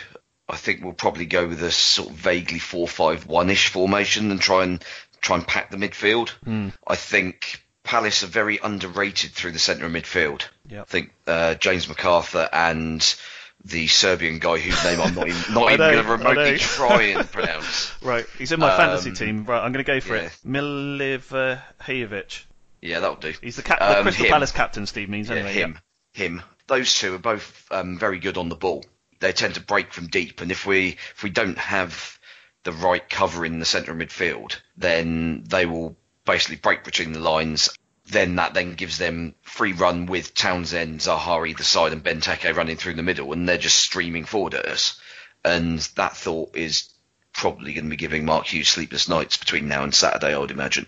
I 0.50 0.56
think 0.58 0.84
we'll 0.84 0.94
probably 0.94 1.26
go 1.26 1.48
with 1.48 1.64
a 1.64 1.72
sort 1.72 2.10
of 2.10 2.16
vaguely 2.16 2.60
four-five-one-ish 2.60 3.70
formation 3.70 4.32
and 4.32 4.42
try 4.42 4.64
and 4.64 4.84
try 5.22 5.38
and 5.38 5.48
pack 5.48 5.72
the 5.72 5.78
midfield. 5.78 6.30
Hmm. 6.44 6.70
I 6.86 6.96
think 6.96 7.64
Palace 7.84 8.24
are 8.24 8.28
very 8.28 8.60
underrated 8.62 9.32
through 9.32 9.52
the 9.52 9.60
centre 9.60 9.86
of 9.86 9.92
midfield. 9.92 10.44
Yep. 10.68 10.82
I 10.82 10.86
think 10.92 11.14
uh, 11.28 11.54
James 11.56 11.86
McArthur 11.88 12.50
and 12.52 13.16
the 13.64 13.88
Serbian 13.88 14.40
guy 14.40 14.58
whose 14.58 14.84
name 14.84 15.00
I'm 15.00 15.14
not 15.16 15.28
even, 15.28 15.54
not 15.54 15.72
even 15.74 15.78
going 15.78 16.04
to 16.04 16.12
remotely 16.12 16.58
try 16.60 17.02
and 17.04 17.32
pronounce. 17.32 17.92
Right, 18.02 18.26
he's 18.38 18.52
in 18.52 18.60
my 18.60 18.76
fantasy 18.76 19.12
Um, 19.12 19.16
team. 19.16 19.46
Right, 19.46 19.64
I'm 19.64 19.72
going 19.72 19.86
to 19.86 19.92
go 19.92 20.00
for 20.02 20.16
yeah. 20.16 20.24
it. 20.24 20.38
Milivojevic. 20.46 22.44
Yeah, 22.82 23.00
that'll 23.00 23.16
do. 23.16 23.34
He's 23.42 23.56
the, 23.58 23.62
cap- 23.64 23.80
the 23.80 23.98
Um, 24.00 24.04
Crystal 24.04 24.26
him. 24.26 24.32
Palace 24.32 24.52
captain. 24.52 24.86
Steve 24.86 25.10
means 25.10 25.30
Yeah, 25.30 25.36
anyway. 25.36 25.54
him, 25.54 25.80
him. 26.14 26.42
Those 26.68 26.94
two 26.96 27.14
are 27.16 27.20
both 27.20 27.68
um, 27.72 27.98
very 28.00 28.20
good 28.20 28.38
on 28.38 28.50
the 28.50 28.56
ball. 28.56 28.84
They 29.20 29.34
tend 29.34 29.56
to 29.56 29.62
break 29.62 29.94
from 29.94 30.08
deep, 30.08 30.42
and 30.42 30.52
if 30.52 30.66
we 30.66 30.98
if 31.16 31.22
we 31.24 31.30
don't 31.30 31.58
have 31.58 32.18
the 32.64 32.72
right 32.72 33.08
cover 33.08 33.46
in 33.46 33.60
the 33.60 33.66
centre 33.66 33.92
of 33.92 33.98
midfield, 33.98 34.60
then 34.78 35.44
they 35.48 35.66
will 35.66 35.96
basically 36.26 36.56
break 36.56 36.84
between 36.84 37.12
the 37.12 37.20
lines. 37.20 37.70
Then 38.08 38.36
that 38.38 38.54
then 38.56 38.74
gives 38.74 38.98
them 38.98 39.36
free 39.44 39.74
run 39.74 40.06
with 40.08 40.34
Townsend, 40.34 41.02
Zaha 41.02 41.48
either 41.48 41.64
side, 41.64 41.94
and 41.94 42.04
Benteke 42.04 42.56
running 42.56 42.78
through 42.78 42.96
the 42.96 43.04
middle, 43.04 43.32
and 43.32 43.48
they're 43.48 43.58
just 43.60 43.78
streaming 43.78 44.26
forward 44.26 44.56
at 44.56 44.66
us. 44.66 45.00
And 45.46 45.80
that 45.96 46.18
thought 46.18 46.56
is 46.56 46.90
probably 47.32 47.74
going 47.74 47.86
to 47.86 47.90
be 47.90 47.96
giving 47.96 48.26
Mark 48.26 48.48
Hughes 48.48 48.70
sleepless 48.70 49.08
nights 49.08 49.38
between 49.38 49.68
now 49.68 49.84
and 49.84 49.94
Saturday, 49.94 50.34
I 50.34 50.38
would 50.40 50.52
imagine. 50.52 50.88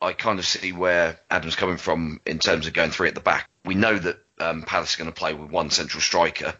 I 0.00 0.12
kind 0.12 0.38
of 0.38 0.46
see 0.46 0.72
where 0.72 1.18
Adam's 1.30 1.56
coming 1.56 1.76
from 1.76 2.20
in 2.26 2.38
terms 2.38 2.66
of 2.66 2.72
going 2.72 2.90
three 2.90 3.08
at 3.08 3.14
the 3.14 3.20
back. 3.20 3.48
We 3.64 3.74
know 3.74 3.98
that 3.98 4.18
um, 4.38 4.62
Palace 4.62 4.94
are 4.94 4.98
going 4.98 5.10
to 5.10 5.18
play 5.18 5.34
with 5.34 5.50
one 5.50 5.70
central 5.70 6.00
striker, 6.00 6.54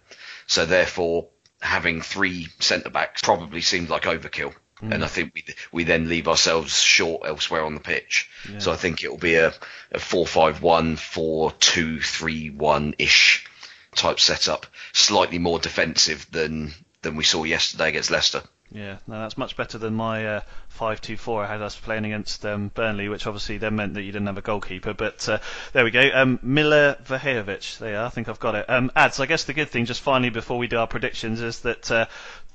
so 0.46 0.64
therefore 0.66 1.28
having 1.60 2.02
three 2.02 2.48
centre 2.60 2.90
backs 2.90 3.22
probably 3.22 3.60
seems 3.60 3.90
like 3.90 4.02
overkill. 4.02 4.54
Mm. 4.82 4.94
And 4.94 5.04
I 5.04 5.08
think 5.08 5.32
we 5.34 5.44
we 5.72 5.84
then 5.84 6.08
leave 6.08 6.28
ourselves 6.28 6.78
short 6.78 7.26
elsewhere 7.26 7.64
on 7.64 7.74
the 7.74 7.80
pitch. 7.80 8.28
So 8.58 8.72
I 8.72 8.76
think 8.76 9.02
it 9.02 9.10
will 9.10 9.18
be 9.18 9.36
a, 9.36 9.48
a 9.92 9.98
4-5-1, 9.98 10.96
4-2-3-1 10.96 12.94
ish 12.98 13.46
type 13.94 14.20
setup, 14.20 14.66
slightly 14.92 15.38
more 15.38 15.58
defensive 15.58 16.26
than 16.30 16.74
than 17.02 17.16
we 17.16 17.24
saw 17.24 17.44
yesterday 17.44 17.90
against 17.90 18.10
Leicester. 18.10 18.42
Yeah, 18.74 18.96
no, 19.06 19.20
that's 19.20 19.38
much 19.38 19.56
better 19.56 19.78
than 19.78 19.94
my 19.94 20.26
uh, 20.26 20.40
5-2-4 20.80 21.44
I 21.44 21.46
had 21.46 21.62
us 21.62 21.76
playing 21.76 22.06
against 22.06 22.44
um, 22.44 22.72
Burnley, 22.74 23.08
which 23.08 23.24
obviously 23.24 23.56
then 23.56 23.76
meant 23.76 23.94
that 23.94 24.02
you 24.02 24.10
didn't 24.10 24.26
have 24.26 24.36
a 24.36 24.42
goalkeeper. 24.42 24.92
But 24.92 25.28
uh, 25.28 25.38
there 25.72 25.84
we 25.84 25.92
go. 25.92 26.10
Um, 26.12 26.40
Miller 26.42 26.96
Vahejovic. 27.06 27.78
There. 27.78 28.02
I 28.02 28.08
think 28.08 28.28
I've 28.28 28.40
got 28.40 28.56
it. 28.56 28.68
Um, 28.68 28.90
ads. 28.96 29.20
I 29.20 29.26
guess 29.26 29.44
the 29.44 29.52
good 29.52 29.68
thing, 29.68 29.84
just 29.84 30.00
finally 30.00 30.30
before 30.30 30.58
we 30.58 30.66
do 30.66 30.78
our 30.78 30.88
predictions, 30.88 31.40
is 31.40 31.60
that 31.60 31.88
uh, 31.88 32.06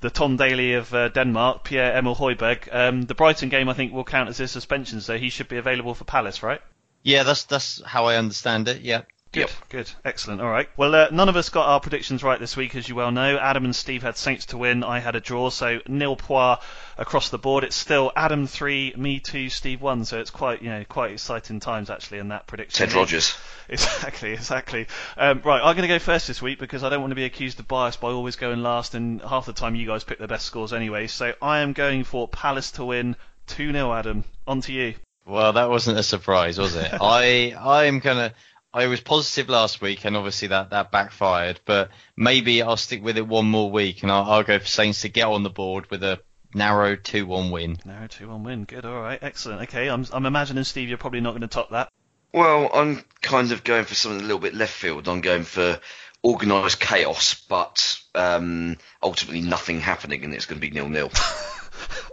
the 0.02 0.10
Tom 0.10 0.36
Daley 0.36 0.74
of 0.74 0.92
uh, 0.92 1.08
Denmark, 1.08 1.64
Pierre 1.64 1.96
Emil 1.96 2.14
Højbjerg, 2.14 2.68
um, 2.70 3.02
the 3.02 3.14
Brighton 3.14 3.48
game 3.48 3.70
I 3.70 3.72
think 3.72 3.94
will 3.94 4.04
count 4.04 4.28
as 4.28 4.36
his 4.36 4.50
suspension, 4.50 5.00
so 5.00 5.16
he 5.16 5.30
should 5.30 5.48
be 5.48 5.56
available 5.56 5.94
for 5.94 6.04
Palace, 6.04 6.42
right? 6.42 6.60
Yeah, 7.02 7.22
that's 7.22 7.44
that's 7.44 7.82
how 7.82 8.04
I 8.04 8.16
understand 8.16 8.68
it. 8.68 8.82
Yeah. 8.82 9.02
Good, 9.32 9.52
good, 9.68 9.88
excellent. 10.04 10.40
All 10.40 10.50
right. 10.50 10.68
Well, 10.76 10.92
uh, 10.92 11.08
none 11.12 11.28
of 11.28 11.36
us 11.36 11.50
got 11.50 11.68
our 11.68 11.78
predictions 11.78 12.24
right 12.24 12.40
this 12.40 12.56
week, 12.56 12.74
as 12.74 12.88
you 12.88 12.96
well 12.96 13.12
know. 13.12 13.38
Adam 13.38 13.64
and 13.64 13.76
Steve 13.76 14.02
had 14.02 14.16
Saints 14.16 14.46
to 14.46 14.58
win. 14.58 14.82
I 14.82 14.98
had 14.98 15.14
a 15.14 15.20
draw, 15.20 15.50
so 15.50 15.78
nil 15.86 16.16
poir 16.16 16.58
across 16.98 17.28
the 17.28 17.38
board. 17.38 17.62
It's 17.62 17.76
still 17.76 18.10
Adam 18.16 18.48
three, 18.48 18.92
me 18.96 19.20
two, 19.20 19.48
Steve 19.48 19.80
one. 19.80 20.04
So 20.04 20.18
it's 20.18 20.30
quite, 20.30 20.62
you 20.62 20.70
know, 20.70 20.84
quite 20.84 21.12
exciting 21.12 21.60
times 21.60 21.90
actually 21.90 22.18
in 22.18 22.28
that 22.28 22.48
prediction. 22.48 22.86
Ted 22.86 22.96
Rogers. 22.96 23.36
Exactly, 23.70 24.32
exactly. 24.32 24.88
Um, 25.16 25.42
right, 25.44 25.60
I'm 25.62 25.76
going 25.76 25.88
to 25.88 25.94
go 25.94 26.00
first 26.00 26.26
this 26.26 26.42
week 26.42 26.58
because 26.58 26.82
I 26.82 26.88
don't 26.88 27.02
want 27.02 27.12
to 27.12 27.14
be 27.14 27.24
accused 27.24 27.60
of 27.60 27.68
bias 27.68 27.94
by 27.94 28.08
always 28.08 28.34
going 28.34 28.64
last, 28.64 28.96
and 28.96 29.22
half 29.22 29.46
the 29.46 29.52
time 29.52 29.76
you 29.76 29.86
guys 29.86 30.02
pick 30.02 30.18
the 30.18 30.26
best 30.26 30.44
scores 30.44 30.72
anyway. 30.72 31.06
So 31.06 31.34
I 31.40 31.60
am 31.60 31.72
going 31.72 32.02
for 32.02 32.26
Palace 32.26 32.72
to 32.72 32.84
win 32.84 33.14
2 33.46 33.70
0, 33.70 33.92
Adam. 33.92 34.24
On 34.48 34.60
to 34.62 34.72
you. 34.72 34.94
Well, 35.24 35.52
that 35.52 35.70
wasn't 35.70 35.98
a 35.98 36.02
surprise, 36.02 36.58
was 36.58 36.74
it? 36.74 36.92
I 37.00 37.54
I'm 37.56 38.00
gonna. 38.00 38.34
I 38.72 38.86
was 38.86 39.00
positive 39.00 39.48
last 39.48 39.80
week, 39.80 40.04
and 40.04 40.16
obviously 40.16 40.48
that 40.48 40.70
that 40.70 40.92
backfired. 40.92 41.60
But 41.64 41.90
maybe 42.16 42.62
I'll 42.62 42.76
stick 42.76 43.02
with 43.02 43.18
it 43.18 43.26
one 43.26 43.46
more 43.46 43.70
week, 43.70 44.02
and 44.02 44.12
I'll, 44.12 44.30
I'll 44.30 44.42
go 44.42 44.58
for 44.58 44.66
Saints 44.66 45.02
to 45.02 45.08
get 45.08 45.26
on 45.26 45.42
the 45.42 45.50
board 45.50 45.90
with 45.90 46.02
a 46.04 46.20
narrow 46.54 46.96
two-one 46.96 47.50
win. 47.50 47.78
Narrow 47.84 48.06
2 48.06 48.28
1 48.28 48.44
win. 48.44 48.64
Good, 48.64 48.84
all 48.84 49.00
right, 49.00 49.18
excellent. 49.20 49.62
Okay, 49.62 49.88
I'm, 49.88 50.06
I'm 50.12 50.26
imagining, 50.26 50.64
Steve, 50.64 50.88
you're 50.88 50.98
probably 50.98 51.20
not 51.20 51.30
going 51.30 51.42
to 51.42 51.48
top 51.48 51.70
that. 51.70 51.88
Well, 52.32 52.70
I'm 52.72 53.04
kind 53.22 53.50
of 53.52 53.64
going 53.64 53.84
for 53.84 53.94
something 53.94 54.20
a 54.20 54.24
little 54.24 54.38
bit 54.38 54.54
left 54.54 54.72
field. 54.72 55.08
I'm 55.08 55.20
going 55.20 55.42
for 55.42 55.80
organised 56.22 56.78
chaos, 56.78 57.34
but 57.48 58.00
um, 58.14 58.76
ultimately 59.02 59.42
nothing 59.42 59.80
happening, 59.80 60.22
and 60.24 60.32
it's 60.32 60.46
going 60.46 60.60
to 60.60 60.66
be 60.66 60.72
nil 60.72 60.88
nil. 60.88 61.10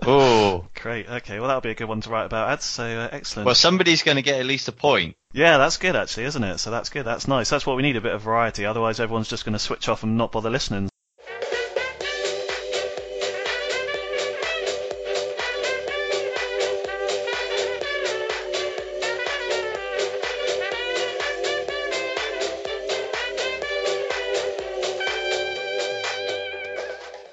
Oh, 0.06 0.66
Great, 0.76 1.10
okay, 1.10 1.40
well, 1.40 1.48
that'll 1.48 1.62
be 1.62 1.72
a 1.72 1.76
good 1.76 1.88
one 1.88 2.02
to 2.02 2.10
write 2.10 2.26
about, 2.26 2.50
Ads, 2.50 2.66
so 2.66 2.84
uh, 2.84 3.10
excellent. 3.12 3.46
well, 3.46 3.56
somebody's 3.56 4.04
going 4.04 4.18
to 4.18 4.22
get 4.22 4.40
at 4.40 4.46
least 4.46 4.68
a 4.68 4.72
point. 4.72 5.16
Yeah, 5.34 5.58
that's 5.58 5.78
good 5.78 5.96
actually, 5.96 6.26
isn't 6.26 6.44
it? 6.44 6.58
So 6.60 6.72
that's 6.72 6.90
good. 6.90 7.06
That's 7.06 7.28
nice. 7.28 7.50
That's 7.50 7.66
what 7.66 7.76
we 7.76 7.84
need 7.84 7.98
a 7.98 8.02
bit 8.02 8.14
of 8.14 8.22
variety. 8.22 8.66
Otherwise, 8.66 9.00
everyone's 9.00 9.28
just 9.28 9.46
going 9.46 9.54
to 9.54 9.60
switch 9.60 9.90
off 9.90 10.04
and 10.04 10.18
not 10.18 10.32
bother 10.32 10.50
listening. 10.50 10.90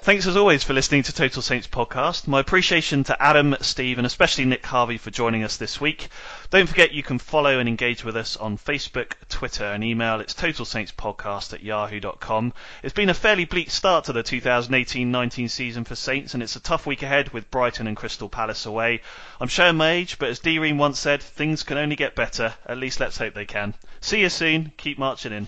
Thanks 0.05 0.27
as 0.27 0.37
always 0.37 0.63
for 0.63 0.73
listening 0.73 1.01
to 1.01 1.11
Total 1.11 1.41
Saints 1.41 1.65
podcast. 1.65 2.27
My 2.27 2.39
appreciation 2.39 3.03
to 3.05 3.19
Adam, 3.19 3.55
Steve, 3.61 3.97
and 3.97 4.05
especially 4.05 4.45
Nick 4.45 4.63
Harvey 4.63 4.99
for 4.99 5.09
joining 5.09 5.43
us 5.43 5.57
this 5.57 5.81
week. 5.81 6.09
Don't 6.51 6.69
forget 6.69 6.93
you 6.93 7.01
can 7.01 7.17
follow 7.17 7.57
and 7.57 7.67
engage 7.67 8.03
with 8.03 8.15
us 8.15 8.37
on 8.37 8.59
Facebook, 8.59 9.13
Twitter, 9.29 9.63
and 9.63 9.83
email. 9.83 10.19
It's 10.19 10.35
Total 10.35 10.63
Saints 10.63 10.91
Podcast 10.91 11.53
at 11.53 11.63
yahoo.com. 11.63 12.53
It's 12.83 12.93
been 12.93 13.09
a 13.09 13.15
fairly 13.15 13.45
bleak 13.45 13.71
start 13.71 14.05
to 14.05 14.13
the 14.13 14.21
2018-19 14.21 15.49
season 15.49 15.85
for 15.85 15.95
Saints, 15.95 16.35
and 16.35 16.43
it's 16.43 16.55
a 16.55 16.59
tough 16.59 16.85
week 16.85 17.01
ahead 17.01 17.29
with 17.29 17.49
Brighton 17.49 17.87
and 17.87 17.97
Crystal 17.97 18.29
Palace 18.29 18.67
away. 18.67 19.01
I'm 19.41 19.47
showing 19.47 19.77
my 19.77 19.89
age, 19.89 20.19
but 20.19 20.29
as 20.29 20.37
D. 20.37 20.59
Once 20.73 20.99
said, 20.99 21.23
things 21.23 21.63
can 21.63 21.79
only 21.79 21.95
get 21.95 22.13
better. 22.13 22.53
At 22.67 22.77
least 22.77 22.99
let's 22.99 23.17
hope 23.17 23.33
they 23.33 23.45
can. 23.45 23.73
See 24.01 24.21
you 24.21 24.29
soon. 24.29 24.71
Keep 24.77 24.99
marching 24.99 25.33
in. 25.33 25.47